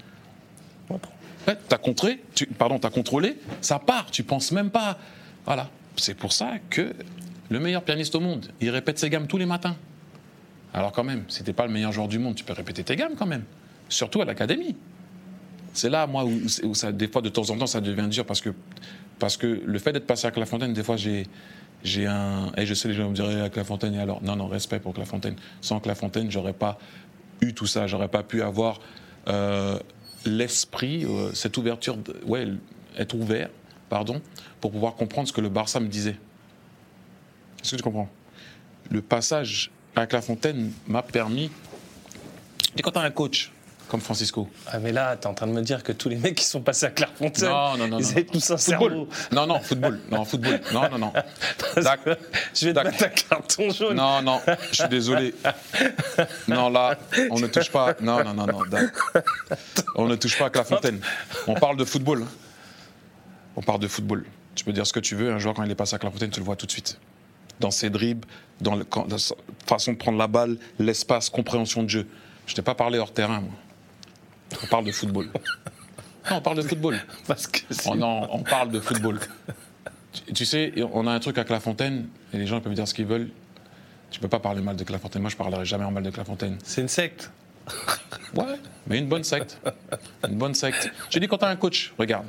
Ouais, 1.46 1.56
t'as 1.68 1.78
contré, 1.78 2.22
tu, 2.34 2.46
pardon, 2.46 2.78
t'as 2.78 2.90
contrôlé, 2.90 3.38
ça 3.60 3.78
part, 3.78 4.10
tu 4.10 4.24
penses 4.24 4.50
même 4.50 4.70
pas. 4.70 4.98
Voilà. 5.44 5.70
C'est 5.96 6.14
pour 6.14 6.32
ça 6.32 6.54
que 6.70 6.92
le 7.50 7.60
meilleur 7.60 7.82
pianiste 7.82 8.14
au 8.14 8.20
monde, 8.20 8.46
il 8.60 8.70
répète 8.70 8.98
ses 8.98 9.10
gammes 9.10 9.26
tous 9.26 9.38
les 9.38 9.46
matins. 9.46 9.76
Alors 10.74 10.92
quand 10.92 11.04
même, 11.04 11.24
si 11.28 11.42
t'es 11.42 11.52
pas 11.52 11.66
le 11.66 11.72
meilleur 11.72 11.92
joueur 11.92 12.08
du 12.08 12.18
monde, 12.18 12.34
tu 12.34 12.44
peux 12.44 12.52
répéter 12.52 12.84
tes 12.84 12.96
gammes 12.96 13.14
quand 13.16 13.26
même. 13.26 13.44
Surtout 13.88 14.20
à 14.20 14.24
l'académie. 14.24 14.76
C'est 15.72 15.90
là, 15.90 16.06
moi, 16.06 16.24
où, 16.24 16.74
ça, 16.74 16.90
des 16.90 17.06
fois, 17.06 17.20
de 17.20 17.28
temps 17.28 17.50
en 17.50 17.58
temps, 17.58 17.66
ça 17.66 17.80
devient 17.80 18.08
dur 18.08 18.24
parce 18.24 18.40
que, 18.40 18.50
parce 19.18 19.36
que 19.36 19.62
le 19.64 19.78
fait 19.78 19.92
d'être 19.92 20.06
passé 20.06 20.26
à 20.26 20.30
Clairefontaine, 20.30 20.72
des 20.72 20.82
fois, 20.82 20.96
j'ai, 20.96 21.26
j'ai 21.84 22.06
un. 22.06 22.50
Et 22.56 22.64
je 22.64 22.72
sais, 22.72 22.88
les 22.88 22.94
gens 22.94 23.10
me 23.10 23.14
diraient 23.14 23.42
à 23.42 23.50
Clairefontaine, 23.50 23.94
et 23.94 23.98
alors 23.98 24.22
Non, 24.22 24.36
non, 24.36 24.46
respect 24.46 24.80
pour 24.80 24.94
Clairefontaine. 24.94 25.36
Sans 25.60 25.78
Clairefontaine, 25.78 26.30
j'aurais 26.30 26.54
pas 26.54 26.78
eu 27.42 27.52
tout 27.52 27.66
ça. 27.66 27.86
J'aurais 27.86 28.08
pas 28.08 28.22
pu 28.22 28.40
avoir 28.42 28.80
euh, 29.28 29.78
l'esprit, 30.24 31.04
euh, 31.04 31.32
cette 31.34 31.56
ouverture, 31.58 31.98
ouais, 32.26 32.48
être 32.96 33.14
ouvert, 33.14 33.50
pardon, 33.90 34.22
pour 34.62 34.72
pouvoir 34.72 34.94
comprendre 34.94 35.28
ce 35.28 35.32
que 35.32 35.42
le 35.42 35.50
Barça 35.50 35.78
me 35.78 35.88
disait. 35.88 36.16
Est-ce 37.66 37.72
que 37.72 37.76
tu 37.78 37.82
comprends? 37.82 38.08
Le 38.92 39.02
passage 39.02 39.72
à 39.96 40.06
Clairefontaine 40.06 40.70
m'a 40.86 41.02
permis. 41.02 41.50
Et 42.78 42.82
quand 42.82 42.92
tu 42.92 42.98
as 42.98 43.02
un 43.02 43.10
coach 43.10 43.50
comme 43.88 44.00
Francisco, 44.00 44.48
Ah, 44.68 44.78
mais 44.78 44.92
là, 44.92 45.16
t'es 45.16 45.26
en 45.26 45.34
train 45.34 45.48
de 45.48 45.52
me 45.52 45.62
dire 45.62 45.82
que 45.82 45.90
tous 45.90 46.08
les 46.08 46.14
mecs 46.14 46.36
qui 46.36 46.44
sont 46.44 46.60
passés 46.60 46.86
à 46.86 46.90
Clairefontaine, 46.90 47.48
non, 47.48 47.76
non, 47.76 47.88
non, 47.88 47.98
ils 47.98 48.06
avaient 48.12 48.22
tous 48.24 48.50
un 48.52 48.56
Football. 48.56 48.90
cerveau. 48.90 49.08
Non, 49.32 49.46
non, 49.48 49.58
football. 49.60 50.00
Non, 50.12 50.24
football. 50.24 50.60
Non, 50.72 50.88
non, 50.90 50.98
non. 50.98 51.12
Je 52.54 52.66
vais 52.66 52.72
te 52.72 52.84
mettre 52.84 53.02
un 53.04 53.08
carton 53.08 53.70
jaune. 53.70 53.96
Non, 53.96 54.22
non, 54.22 54.40
je 54.70 54.76
suis 54.76 54.88
désolé. 54.88 55.34
Non, 56.46 56.70
là, 56.70 56.96
on 57.32 57.40
ne 57.40 57.48
touche 57.48 57.72
pas. 57.72 57.96
Non, 58.00 58.22
non, 58.22 58.32
non, 58.34 58.46
non. 58.46 58.60
Dac. 58.70 58.92
On 59.96 60.06
ne 60.06 60.14
touche 60.14 60.38
pas 60.38 60.46
à 60.46 60.50
Clairefontaine. 60.50 61.00
On 61.48 61.54
parle 61.54 61.76
de 61.76 61.84
football. 61.84 62.22
hein. 62.22 62.28
On 63.56 63.62
parle 63.62 63.80
de 63.80 63.88
football. 63.88 64.24
Tu 64.54 64.64
peux 64.64 64.72
dire 64.72 64.86
ce 64.86 64.92
que 64.92 65.00
tu 65.00 65.16
veux. 65.16 65.32
Un 65.32 65.38
joueur, 65.40 65.54
quand 65.54 65.64
il 65.64 65.70
est 65.72 65.74
passé 65.74 65.96
à 65.96 65.98
Clairefontaine, 65.98 66.30
tu 66.30 66.38
le 66.40 66.46
vois 66.46 66.54
tout 66.56 66.66
de 66.66 66.70
suite. 66.72 66.98
Dans 67.60 67.70
ses 67.70 67.90
dribbles, 67.90 68.26
dans, 68.60 68.74
le, 68.76 68.84
quand- 68.84 69.06
dans 69.08 69.18
sa 69.18 69.34
façon 69.66 69.92
de 69.92 69.96
prendre 69.96 70.18
la 70.18 70.26
balle, 70.26 70.56
l'espace, 70.78 71.30
compréhension 71.30 71.82
de 71.82 71.88
jeu. 71.90 72.06
Je 72.46 72.54
t'ai 72.54 72.62
pas 72.62 72.74
parlé 72.74 72.98
hors 72.98 73.12
terrain, 73.12 73.40
moi. 73.40 73.52
On 74.62 74.66
parle 74.66 74.84
de 74.84 74.92
football. 74.92 75.28
Non, 76.30 76.36
on 76.36 76.40
parle 76.40 76.56
de 76.58 76.62
football. 76.62 76.98
Parce 77.26 77.46
que 77.46 77.60
On, 77.86 78.00
en- 78.02 78.28
on 78.30 78.42
parle 78.42 78.70
de 78.70 78.80
football. 78.80 79.20
Tu, 80.12 80.32
tu 80.32 80.44
sais, 80.46 80.72
on 80.92 81.06
a 81.06 81.12
un 81.12 81.18
truc 81.20 81.38
à 81.38 81.44
Clairefontaine, 81.44 82.08
et 82.32 82.38
les 82.38 82.46
gens 82.46 82.60
peuvent 82.60 82.74
dire 82.74 82.86
ce 82.86 82.94
qu'ils 82.94 83.06
veulent. 83.06 83.30
Tu 84.10 84.20
peux 84.20 84.28
pas 84.28 84.38
parler 84.38 84.62
mal 84.62 84.76
de 84.76 84.84
Clairefontaine. 84.84 85.22
Moi, 85.22 85.30
je 85.30 85.36
parlerai 85.36 85.64
jamais 85.64 85.84
en 85.84 85.90
mal 85.90 86.02
de 86.02 86.10
Clairefontaine. 86.10 86.58
c'est 86.64 86.80
une 86.80 86.88
secte. 86.88 87.30
Ouais, 88.34 88.44
mais 88.86 88.98
une 88.98 89.06
bonne 89.06 89.24
secte. 89.24 89.58
Une 90.28 90.36
bonne 90.36 90.52
secte. 90.54 90.90
Je 91.10 91.18
dis, 91.18 91.26
quand 91.26 91.38
tu 91.38 91.44
as 91.46 91.48
un 91.48 91.56
coach, 91.56 91.94
regarde. 91.98 92.26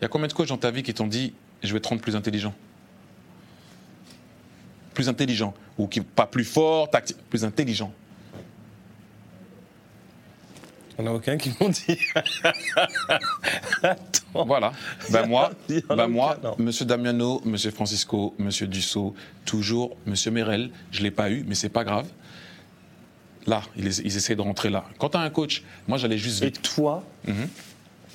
Il 0.00 0.02
y 0.02 0.04
a 0.04 0.08
combien 0.08 0.26
de 0.28 0.32
coachs 0.34 0.48
dans 0.48 0.58
ta 0.58 0.70
vie 0.70 0.82
qui 0.82 0.92
t'ont 0.92 1.06
dit 1.06 1.32
je 1.62 1.72
vais 1.72 1.80
te 1.80 1.88
rendre 1.88 2.02
plus 2.02 2.16
intelligent? 2.16 2.52
Plus 4.96 5.10
intelligent. 5.10 5.52
Ou 5.76 5.86
qui, 5.86 6.00
pas 6.00 6.26
plus 6.26 6.44
fort, 6.44 6.88
tactique, 6.88 7.18
plus 7.28 7.44
intelligent. 7.44 7.92
Il 10.98 11.02
n'y 11.02 11.08
en 11.08 11.12
a 11.12 11.14
aucun 11.16 11.36
qui 11.36 11.52
m'ont 11.60 11.68
dit. 11.68 11.98
Attends. 13.82 14.46
Voilà. 14.46 14.72
Ben 15.10 15.26
moi, 15.26 15.50
ben 15.90 16.08
moi 16.08 16.38
aucun. 16.42 16.62
Monsieur 16.62 16.86
Damiano, 16.86 17.42
Monsieur 17.44 17.70
Francisco, 17.70 18.34
Monsieur 18.38 18.66
Dussault, 18.66 19.14
toujours 19.44 19.94
Monsieur 20.06 20.30
Merel. 20.30 20.70
Je 20.90 21.02
l'ai 21.02 21.10
pas 21.10 21.30
eu, 21.30 21.44
mais 21.46 21.54
c'est 21.54 21.68
pas 21.68 21.84
grave. 21.84 22.06
Là, 23.46 23.60
ils, 23.76 23.84
ils 23.86 24.16
essaient 24.16 24.34
de 24.36 24.40
rentrer 24.40 24.70
là. 24.70 24.84
Quand 24.98 25.10
tu 25.10 25.18
as 25.18 25.20
un 25.20 25.28
coach, 25.30 25.62
moi 25.86 25.98
j'allais 25.98 26.16
juste 26.16 26.42
Et 26.42 26.46
vite. 26.46 26.62
toi, 26.62 27.04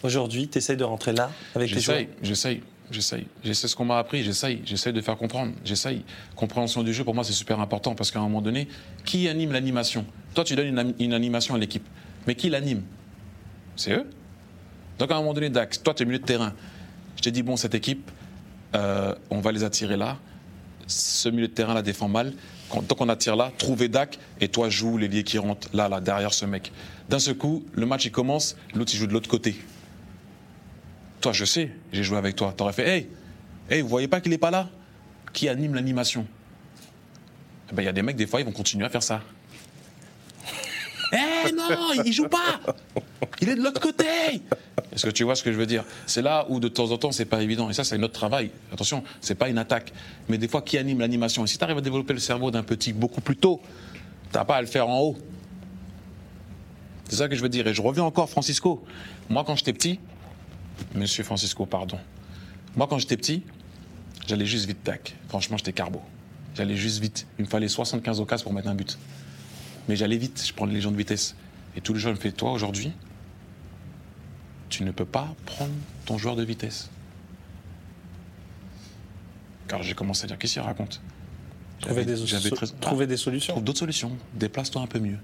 aujourd'hui, 0.02 0.48
tu 0.48 0.58
essaies 0.58 0.76
de 0.76 0.84
rentrer 0.84 1.14
là 1.14 1.30
avec 1.54 1.70
les 1.70 1.80
joueurs? 1.80 1.98
J'essaye, 2.00 2.10
j'essaye, 2.24 2.64
j'essaye. 2.92 3.26
J'essaie 3.44 3.68
ce 3.68 3.76
qu'on 3.76 3.86
m'a 3.86 3.98
appris, 3.98 4.24
j'essaye, 4.24 4.62
j'essaye 4.66 4.94
de 4.94 5.02
faire 5.02 5.18
comprendre, 5.18 5.54
j'essaye. 5.64 6.04
Compréhension 6.36 6.84
du 6.84 6.94
jeu, 6.94 7.04
pour 7.04 7.16
moi, 7.16 7.24
c'est 7.24 7.34
super 7.34 7.60
important 7.60 7.96
parce 7.96 8.12
qu'à 8.12 8.20
un 8.20 8.24
moment 8.24 8.42
donné, 8.42 8.68
qui 9.06 9.28
anime 9.28 9.52
l'animation? 9.52 10.06
Toi, 10.34 10.44
tu 10.44 10.56
donnes 10.56 10.94
une, 11.00 11.14
animation 11.14 11.56
à 11.56 11.58
l'équipe, 11.58 11.88
mais 12.28 12.36
qui 12.36 12.50
l'anime? 12.50 12.84
C'est 13.76 13.94
eux. 13.94 14.10
Donc 15.00 15.12
à 15.12 15.16
un 15.16 15.20
moment 15.20 15.34
donné, 15.34 15.50
Dax, 15.50 15.82
toi, 15.82 15.94
tu 15.94 16.04
es 16.04 16.06
milieu 16.06 16.20
de 16.20 16.26
terrain. 16.26 16.54
Je 17.18 17.22
t'ai 17.22 17.32
dit, 17.32 17.44
bon, 17.44 17.58
cette 17.58 17.76
équipe, 17.76 18.12
euh, 18.76 19.16
on 19.30 19.40
va 19.40 19.52
les 19.52 19.64
attirer 19.64 19.98
là. 19.98 20.18
Ce 20.88 21.30
milieu 21.30 21.48
de 21.48 21.54
terrain 21.54 21.74
la 21.74 21.82
défend 21.82 22.08
mal. 22.08 22.34
Tant 22.88 22.96
qu'on 22.96 23.10
attire 23.10 23.36
là, 23.36 23.52
trouvez 23.58 23.90
Dak 23.90 24.18
et 24.40 24.48
toi 24.48 24.70
joue 24.70 24.98
l'ailier 24.98 25.24
qui 25.24 25.38
rentre 25.38 25.68
là, 25.74 25.90
là, 25.90 26.00
derrière 26.00 26.34
ce 26.34 26.46
mec. 26.46 26.72
D'un 27.10 27.20
seul 27.20 27.36
coup, 27.36 27.66
le 27.74 27.86
match 27.86 28.06
il 28.06 28.12
commence, 28.12 28.56
l'autre 28.74 28.92
il 28.94 28.98
joue 28.98 29.08
de 29.08 29.14
l'autre 29.14 29.30
côté. 29.30 29.56
Toi, 31.22 31.34
je 31.34 31.46
sais, 31.46 31.72
j'ai 31.94 32.04
joué 32.04 32.18
avec 32.18 32.36
toi. 32.36 32.54
T'aurais 32.56 32.74
fait, 32.74 32.88
hey, 32.88 33.08
hey, 33.70 33.82
vous 33.82 33.88
voyez 33.88 34.08
pas 34.08 34.20
qu'il 34.20 34.34
est 34.34 34.40
pas 34.40 34.50
là? 34.50 34.70
Qui 35.32 35.48
anime 35.48 35.76
l'animation? 35.76 36.26
Eh 37.72 37.76
ben, 37.76 37.84
il 37.84 37.86
y 37.86 37.90
a 37.90 37.94
des 37.94 38.02
mecs, 38.02 38.16
des 38.16 38.26
fois, 38.26 38.42
ils 38.42 38.46
vont 38.46 38.52
continuer 38.52 38.86
à 38.86 38.90
faire 38.90 39.04
ça. 39.04 39.22
Eh 41.14 41.52
non, 41.52 41.68
il 42.06 42.14
joue 42.14 42.30
pas 42.30 42.62
Il 43.42 43.50
est 43.50 43.56
de 43.56 43.62
l'autre 43.62 43.82
côté 43.82 44.06
Est-ce 44.94 45.06
que 45.08 45.12
tu 45.12 45.26
vois 45.26 45.36
ce 45.36 45.44
que 45.44 45.52
je 45.52 45.58
veux 45.58 45.66
dire? 45.66 45.84
C'est 46.06 46.22
là 46.22 46.46
où 46.48 46.62
de 46.62 46.70
temps 46.70 46.90
en 46.92 46.98
temps, 46.98 47.12
c'est 47.12 47.26
pas 47.26 47.42
évident. 47.42 47.70
Et 47.70 47.74
ça, 47.74 47.84
c'est 47.84 47.98
notre 47.98 48.14
travail. 48.14 48.50
Attention, 48.72 49.04
c'est 49.20 49.36
pas 49.36 49.50
une 49.50 49.58
attaque. 49.58 49.92
Mais 50.30 50.38
des 50.38 50.48
fois, 50.48 50.62
qui 50.62 50.78
anime 50.78 51.02
l'animation? 51.02 51.44
Et 51.44 51.48
si 51.48 51.58
tu 51.58 51.64
arrives 51.66 51.80
à 51.80 51.82
développer 51.82 52.14
le 52.14 52.20
cerveau 52.20 52.50
d'un 52.50 52.64
petit 52.64 52.94
beaucoup 52.94 53.20
plus 53.20 53.36
tôt, 53.36 53.62
t'as 54.32 54.46
pas 54.46 54.56
à 54.56 54.62
le 54.62 54.68
faire 54.68 54.88
en 54.88 55.02
haut. 55.02 55.18
C'est 57.10 57.18
ça 57.18 57.28
que 57.28 57.36
je 57.36 57.42
veux 57.42 57.50
dire. 57.50 57.68
Et 57.68 57.74
je 57.74 57.82
reviens 57.82 58.04
encore, 58.04 58.30
Francisco. 58.30 58.82
Moi, 59.30 59.44
quand 59.46 59.58
j'étais 59.58 59.74
petit, 59.74 60.00
Monsieur 60.96 61.24
Francisco, 61.24 61.66
pardon. 61.66 61.98
Moi, 62.76 62.88
quand 62.88 62.98
j'étais 62.98 63.18
petit, 63.18 63.44
j'allais 64.28 64.46
juste 64.46 64.66
vite, 64.66 64.84
tac. 64.84 65.16
Franchement, 65.30 65.58
j'étais 65.58 65.74
carbo. 65.74 66.02
J'allais 66.56 66.76
juste 66.76 67.00
vite. 67.00 67.28
Il 67.40 67.46
me 67.46 67.50
fallait 67.50 67.68
75 67.68 68.20
occasions 68.20 68.44
pour 68.44 68.54
mettre 68.54 68.68
un 68.68 68.76
but. 68.76 68.98
Mais 69.88 69.96
j'allais 69.96 70.18
vite, 70.18 70.44
je 70.46 70.54
prenais 70.54 70.74
les 70.74 70.82
gens 70.82 70.92
de 70.92 70.98
vitesse. 70.98 71.36
Et 71.76 71.82
tous 71.82 71.94
les 71.94 72.00
gens 72.00 72.10
me 72.12 72.16
font 72.16 72.32
Toi, 72.32 72.52
aujourd'hui, 72.52 72.92
tu 74.70 74.84
ne 74.84 74.92
peux 74.92 75.06
pas 75.06 75.34
prendre 75.46 75.72
ton 76.06 76.18
joueur 76.18 76.36
de 76.36 76.44
vitesse. 76.44 76.90
Car 79.68 79.84
j'ai 79.84 79.94
commencé 79.94 80.26
à 80.26 80.28
dire 80.28 80.38
Qu'est-ce 80.38 80.54
qu'il 80.54 80.62
raconte? 80.62 81.02
Trouver 81.80 82.06
des, 82.06 82.16
so- 82.16 82.56
très- 82.56 82.68
trouver 82.80 83.08
des 83.08 83.18
solutions. 83.18 83.54
Trouve 83.54 83.64
d'autres 83.64 83.80
solutions. 83.80 84.16
Déplace-toi 84.36 84.82
un 84.82 84.88
peu 84.88 85.00
mieux. 85.00 85.18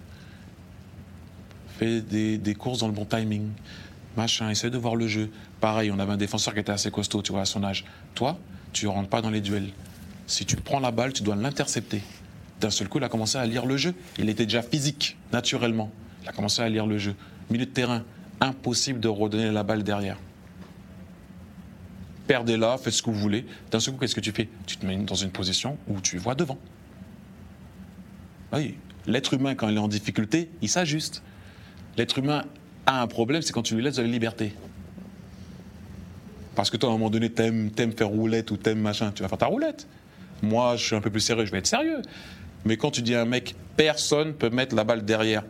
Fais 1.77 2.01
des, 2.01 2.37
des 2.39 2.55
courses 2.55 2.79
dans 2.79 2.87
le 2.87 2.93
bon 2.93 3.05
timing. 3.05 3.49
Machin, 4.17 4.49
essaie 4.49 4.71
de 4.71 4.77
voir 4.79 4.95
le 4.95 5.07
jeu. 5.07 5.29
Pareil, 5.61 5.91
on 5.91 5.99
avait 5.99 6.11
un 6.11 6.17
défenseur 6.17 6.55
qui 6.55 6.59
était 6.59 6.71
assez 6.71 6.89
costaud, 6.89 7.21
tu 7.21 7.31
vois, 7.31 7.41
à 7.41 7.45
son 7.45 7.63
âge. 7.63 7.85
Toi, 8.15 8.39
tu 8.73 8.87
rentres 8.87 9.09
pas 9.09 9.21
dans 9.21 9.29
les 9.29 9.41
duels. 9.41 9.69
Si 10.25 10.43
tu 10.43 10.55
prends 10.55 10.79
la 10.79 10.89
balle, 10.89 11.13
tu 11.13 11.21
dois 11.21 11.35
l'intercepter. 11.35 12.01
D'un 12.59 12.71
seul 12.71 12.89
coup, 12.89 12.97
il 12.97 13.03
a 13.03 13.09
commencé 13.09 13.37
à 13.37 13.45
lire 13.45 13.67
le 13.67 13.77
jeu. 13.77 13.93
Il 14.17 14.27
était 14.29 14.45
déjà 14.45 14.63
physique, 14.63 15.17
naturellement. 15.31 15.91
Il 16.23 16.29
a 16.29 16.31
commencé 16.31 16.63
à 16.63 16.67
lire 16.67 16.87
le 16.87 16.97
jeu. 16.97 17.15
Milieu 17.51 17.67
de 17.67 17.71
terrain, 17.71 18.03
impossible 18.41 18.99
de 18.99 19.07
redonner 19.07 19.51
la 19.51 19.61
balle 19.61 19.83
derrière. 19.83 20.17
perdez-la, 22.25 22.77
faites 22.79 22.93
ce 22.93 23.03
que 23.03 23.11
vous 23.11 23.19
voulez. 23.19 23.45
D'un 23.71 23.79
seul 23.79 23.93
coup, 23.93 23.99
qu'est-ce 23.99 24.15
que 24.15 24.19
tu 24.19 24.31
fais? 24.31 24.49
Tu 24.65 24.77
te 24.77 24.85
mets 24.85 24.97
dans 24.97 25.15
une 25.15 25.31
position 25.31 25.77
où 25.87 26.01
tu 26.01 26.17
vois 26.17 26.33
devant. 26.33 26.57
Oui, 28.51 28.77
l'être 29.05 29.35
humain, 29.35 29.53
quand 29.53 29.69
il 29.69 29.75
est 29.75 29.79
en 29.79 29.87
difficulté, 29.87 30.49
il 30.63 30.69
s'ajuste. 30.69 31.21
L'être 31.97 32.17
humain 32.17 32.43
a 32.87 33.01
un 33.01 33.07
problème, 33.07 33.41
c'est 33.41 33.53
quand 33.53 33.61
tu 33.61 33.75
lui 33.75 33.83
laisses 33.83 33.97
de 33.97 34.01
la 34.01 34.07
liberté. 34.07 34.53
Parce 36.55 36.71
que 36.71 36.77
toi, 36.77 36.89
à 36.89 36.93
un 36.93 36.95
moment 36.95 37.11
donné, 37.11 37.29
t'aimes, 37.29 37.69
aimes 37.77 37.91
faire 37.91 38.07
roulette 38.07 38.49
ou 38.49 38.57
t'aimes 38.57 38.79
machin, 38.79 39.11
tu 39.13 39.21
vas 39.21 39.29
faire 39.29 39.37
ta 39.37 39.45
roulette. 39.45 39.85
Moi, 40.41 40.75
je 40.75 40.85
suis 40.85 40.95
un 40.95 41.01
peu 41.01 41.11
plus 41.11 41.19
sérieux, 41.19 41.45
je 41.45 41.51
vais 41.51 41.59
être 41.59 41.67
sérieux. 41.67 42.01
Mais 42.65 42.77
quand 42.77 42.89
tu 42.89 43.01
dis 43.01 43.13
à 43.13 43.21
un 43.21 43.25
mec, 43.25 43.55
personne 43.75 44.33
peut 44.33 44.49
mettre 44.49 44.75
la 44.75 44.83
balle 44.83 45.05
derrière. 45.05 45.43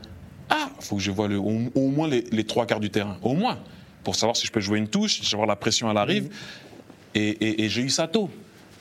Ah, 0.49 0.69
faut 0.79 0.97
que 0.97 1.01
je 1.01 1.11
vois 1.11 1.27
le, 1.27 1.37
au, 1.37 1.87
moins 1.87 2.07
les, 2.07 2.43
trois 2.43 2.65
quarts 2.65 2.79
du 2.79 2.89
terrain, 2.89 3.17
au 3.21 3.33
moins, 3.33 3.59
pour 4.03 4.15
savoir 4.15 4.35
si 4.35 4.47
je 4.47 4.51
peux 4.51 4.59
jouer 4.59 4.79
une 4.79 4.87
touche, 4.87 5.21
savoir 5.21 5.47
la 5.47 5.55
pression 5.55 5.89
à 5.89 5.93
la 5.93 6.03
rive. 6.03 6.29
Et, 7.15 7.69
j'ai 7.69 7.81
eu 7.81 7.89
ça 7.89 8.07
tôt. 8.07 8.29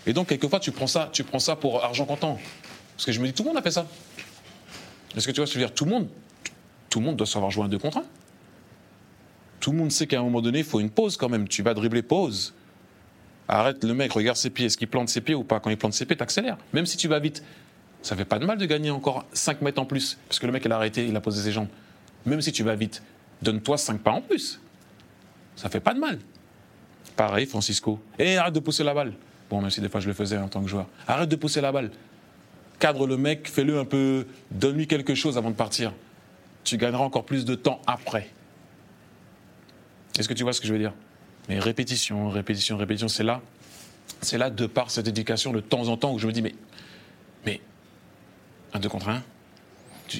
Et 0.07 0.12
donc, 0.12 0.28
quelquefois, 0.28 0.61
tu 0.61 0.70
prends 0.72 0.86
ça, 0.86 1.11
tu 1.12 1.24
prends 1.24 1.38
ça 1.38 1.57
pour 1.57 1.84
argent 1.84 2.07
comptant. 2.07 2.38
Parce 2.96 3.07
que 3.07 3.12
je 3.12 3.20
me 3.20 3.26
dis, 3.26 3.32
tout 3.32 3.42
le 3.42 3.50
monde 3.50 3.59
a 3.59 3.62
fait 3.62 3.70
ça. 3.70 3.86
Est-ce 5.16 5.26
que 5.26 5.32
tu 5.32 5.40
vois 5.40 5.46
ce 5.46 5.52
que 5.52 5.59
je 5.59 5.64
veux 5.64 5.68
dire? 5.68 5.74
Tout 5.74 5.84
le 5.84 5.90
monde, 5.90 6.09
tout 6.90 7.00
le 7.00 7.07
monde 7.07 7.16
doit 7.16 7.26
savoir 7.26 7.50
jouer 7.50 7.64
un 7.64 7.68
2 7.68 7.78
contre 7.78 7.98
1. 7.98 8.04
Tout 9.66 9.72
le 9.72 9.78
monde 9.78 9.90
sait 9.90 10.06
qu'à 10.06 10.20
un 10.20 10.22
moment 10.22 10.40
donné, 10.40 10.60
il 10.60 10.64
faut 10.64 10.78
une 10.78 10.90
pause 10.90 11.16
quand 11.16 11.28
même. 11.28 11.48
Tu 11.48 11.64
vas 11.64 11.74
dribbler, 11.74 12.02
pause. 12.02 12.54
Arrête 13.48 13.82
le 13.82 13.94
mec, 13.94 14.12
regarde 14.12 14.36
ses 14.36 14.48
pieds. 14.48 14.66
Est-ce 14.66 14.78
qu'il 14.78 14.86
plante 14.86 15.08
ses 15.08 15.20
pieds 15.20 15.34
ou 15.34 15.42
pas 15.42 15.58
Quand 15.58 15.70
il 15.70 15.76
plante 15.76 15.92
ses 15.92 16.06
pieds, 16.06 16.14
t'accélères. 16.14 16.56
Même 16.72 16.86
si 16.86 16.96
tu 16.96 17.08
vas 17.08 17.18
vite. 17.18 17.42
Ça 18.00 18.14
fait 18.14 18.24
pas 18.24 18.38
de 18.38 18.46
mal 18.46 18.58
de 18.58 18.64
gagner 18.64 18.90
encore 18.90 19.24
5 19.32 19.62
mètres 19.62 19.82
en 19.82 19.84
plus. 19.84 20.18
Parce 20.28 20.38
que 20.38 20.46
le 20.46 20.52
mec, 20.52 20.64
il 20.64 20.70
a 20.70 20.76
arrêté, 20.76 21.08
il 21.08 21.16
a 21.16 21.20
posé 21.20 21.42
ses 21.42 21.50
jambes. 21.50 21.66
Même 22.26 22.40
si 22.42 22.52
tu 22.52 22.62
vas 22.62 22.76
vite, 22.76 23.02
donne-toi 23.42 23.76
5 23.76 23.98
pas 24.02 24.12
en 24.12 24.20
plus. 24.20 24.60
Ça 25.56 25.68
fait 25.68 25.80
pas 25.80 25.94
de 25.94 25.98
mal. 25.98 26.20
Pareil, 27.16 27.46
Francisco. 27.46 27.98
Et 28.20 28.36
arrête 28.36 28.54
de 28.54 28.60
pousser 28.60 28.84
la 28.84 28.94
balle. 28.94 29.14
Bon, 29.50 29.60
même 29.60 29.70
si 29.70 29.80
des 29.80 29.88
fois 29.88 29.98
je 29.98 30.06
le 30.06 30.14
faisais 30.14 30.38
en 30.38 30.46
tant 30.46 30.62
que 30.62 30.68
joueur. 30.68 30.86
Arrête 31.08 31.28
de 31.28 31.34
pousser 31.34 31.60
la 31.60 31.72
balle. 31.72 31.90
Cadre 32.78 33.08
le 33.08 33.16
mec, 33.16 33.48
fais-le 33.48 33.80
un 33.80 33.84
peu. 33.84 34.28
Donne-lui 34.52 34.86
quelque 34.86 35.16
chose 35.16 35.36
avant 35.36 35.50
de 35.50 35.56
partir. 35.56 35.92
Tu 36.62 36.76
gagneras 36.76 37.02
encore 37.02 37.24
plus 37.24 37.44
de 37.44 37.56
temps 37.56 37.80
après. 37.88 38.30
Est-ce 40.18 40.28
que 40.28 40.34
tu 40.34 40.42
vois 40.42 40.52
ce 40.52 40.60
que 40.60 40.66
je 40.66 40.72
veux 40.72 40.78
dire? 40.78 40.92
Mais 41.48 41.58
répétition, 41.58 42.28
répétition, 42.28 42.76
répétition, 42.76 43.08
c'est 43.08 43.22
là. 43.22 43.40
C'est 44.22 44.38
là, 44.38 44.50
de 44.50 44.66
par 44.66 44.90
cette 44.90 45.08
éducation, 45.08 45.52
de 45.52 45.60
temps 45.60 45.88
en 45.88 45.96
temps, 45.96 46.12
où 46.12 46.18
je 46.18 46.26
me 46.26 46.32
dis, 46.32 46.42
mais. 46.42 46.54
Mais. 47.44 47.60
Un 48.72 48.78
2 48.78 48.88
contre 48.88 49.08
1 49.08 49.22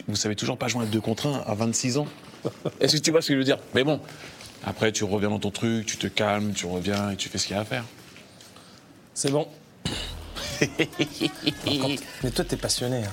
Vous 0.09 0.17
savez 0.17 0.37
toujours 0.37 0.59
pas 0.59 0.69
jouer 0.69 0.85
un 0.85 0.87
2 0.87 1.01
contre 1.01 1.27
1 1.27 1.43
à 1.47 1.55
26 1.55 1.99
ans 1.99 2.07
Est-ce 2.81 2.97
que 2.97 3.03
tu 3.03 3.11
vois 3.11 3.23
ce 3.23 3.29
que 3.29 3.35
je 3.35 3.39
veux 3.39 3.45
dire? 3.45 3.59
Mais 3.75 3.85
bon, 3.85 4.01
après, 4.65 4.93
tu 4.93 5.05
reviens 5.05 5.31
dans 5.31 5.39
ton 5.39 5.51
truc, 5.51 5.87
tu 5.87 5.97
te 5.97 6.07
calmes, 6.07 6.53
tu 6.53 6.67
reviens 6.67 7.11
et 7.11 7.17
tu 7.17 7.29
fais 7.29 7.39
ce 7.39 7.47
qu'il 7.47 7.57
y 7.57 7.59
a 7.59 7.63
à 7.63 7.65
faire. 7.65 7.85
C'est 9.15 9.31
bon. 9.31 9.49
mais 12.23 12.31
toi, 12.31 12.45
t'es 12.45 12.57
passionné. 12.57 13.03
Hein. 13.05 13.11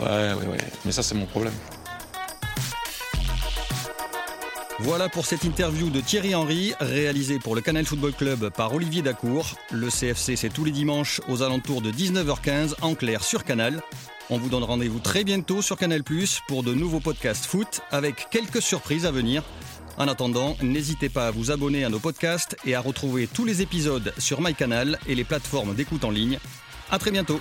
Ouais, 0.00 0.34
ouais, 0.34 0.46
ouais. 0.52 0.58
Mais 0.84 0.92
ça, 0.92 1.02
c'est 1.02 1.14
mon 1.14 1.26
problème. 1.26 1.54
Voilà 4.80 5.08
pour 5.08 5.24
cette 5.24 5.44
interview 5.44 5.88
de 5.88 6.00
Thierry 6.00 6.34
Henry, 6.34 6.74
réalisée 6.80 7.38
pour 7.38 7.54
le 7.54 7.60
Canal 7.60 7.86
Football 7.86 8.12
Club 8.12 8.50
par 8.50 8.74
Olivier 8.74 9.02
Dacour. 9.02 9.54
Le 9.70 9.88
CFC, 9.88 10.34
c'est 10.34 10.52
tous 10.52 10.64
les 10.64 10.72
dimanches 10.72 11.20
aux 11.28 11.42
alentours 11.42 11.80
de 11.80 11.92
19h15 11.92 12.74
en 12.82 12.96
clair 12.96 13.22
sur 13.22 13.44
Canal. 13.44 13.82
On 14.30 14.38
vous 14.38 14.48
donne 14.48 14.64
rendez-vous 14.64 14.98
très 14.98 15.22
bientôt 15.22 15.62
sur 15.62 15.76
Canal 15.76 16.02
pour 16.48 16.64
de 16.64 16.74
nouveaux 16.74 16.98
podcasts 16.98 17.46
foot 17.46 17.82
avec 17.92 18.26
quelques 18.30 18.60
surprises 18.60 19.06
à 19.06 19.12
venir. 19.12 19.44
En 19.96 20.08
attendant, 20.08 20.56
n'hésitez 20.60 21.08
pas 21.08 21.28
à 21.28 21.30
vous 21.30 21.52
abonner 21.52 21.84
à 21.84 21.88
nos 21.88 22.00
podcasts 22.00 22.56
et 22.66 22.74
à 22.74 22.80
retrouver 22.80 23.28
tous 23.28 23.44
les 23.44 23.62
épisodes 23.62 24.12
sur 24.18 24.40
MyCanal 24.40 24.98
et 25.06 25.14
les 25.14 25.24
plateformes 25.24 25.74
d'écoute 25.74 26.04
en 26.04 26.10
ligne. 26.10 26.40
À 26.90 26.98
très 26.98 27.12
bientôt. 27.12 27.38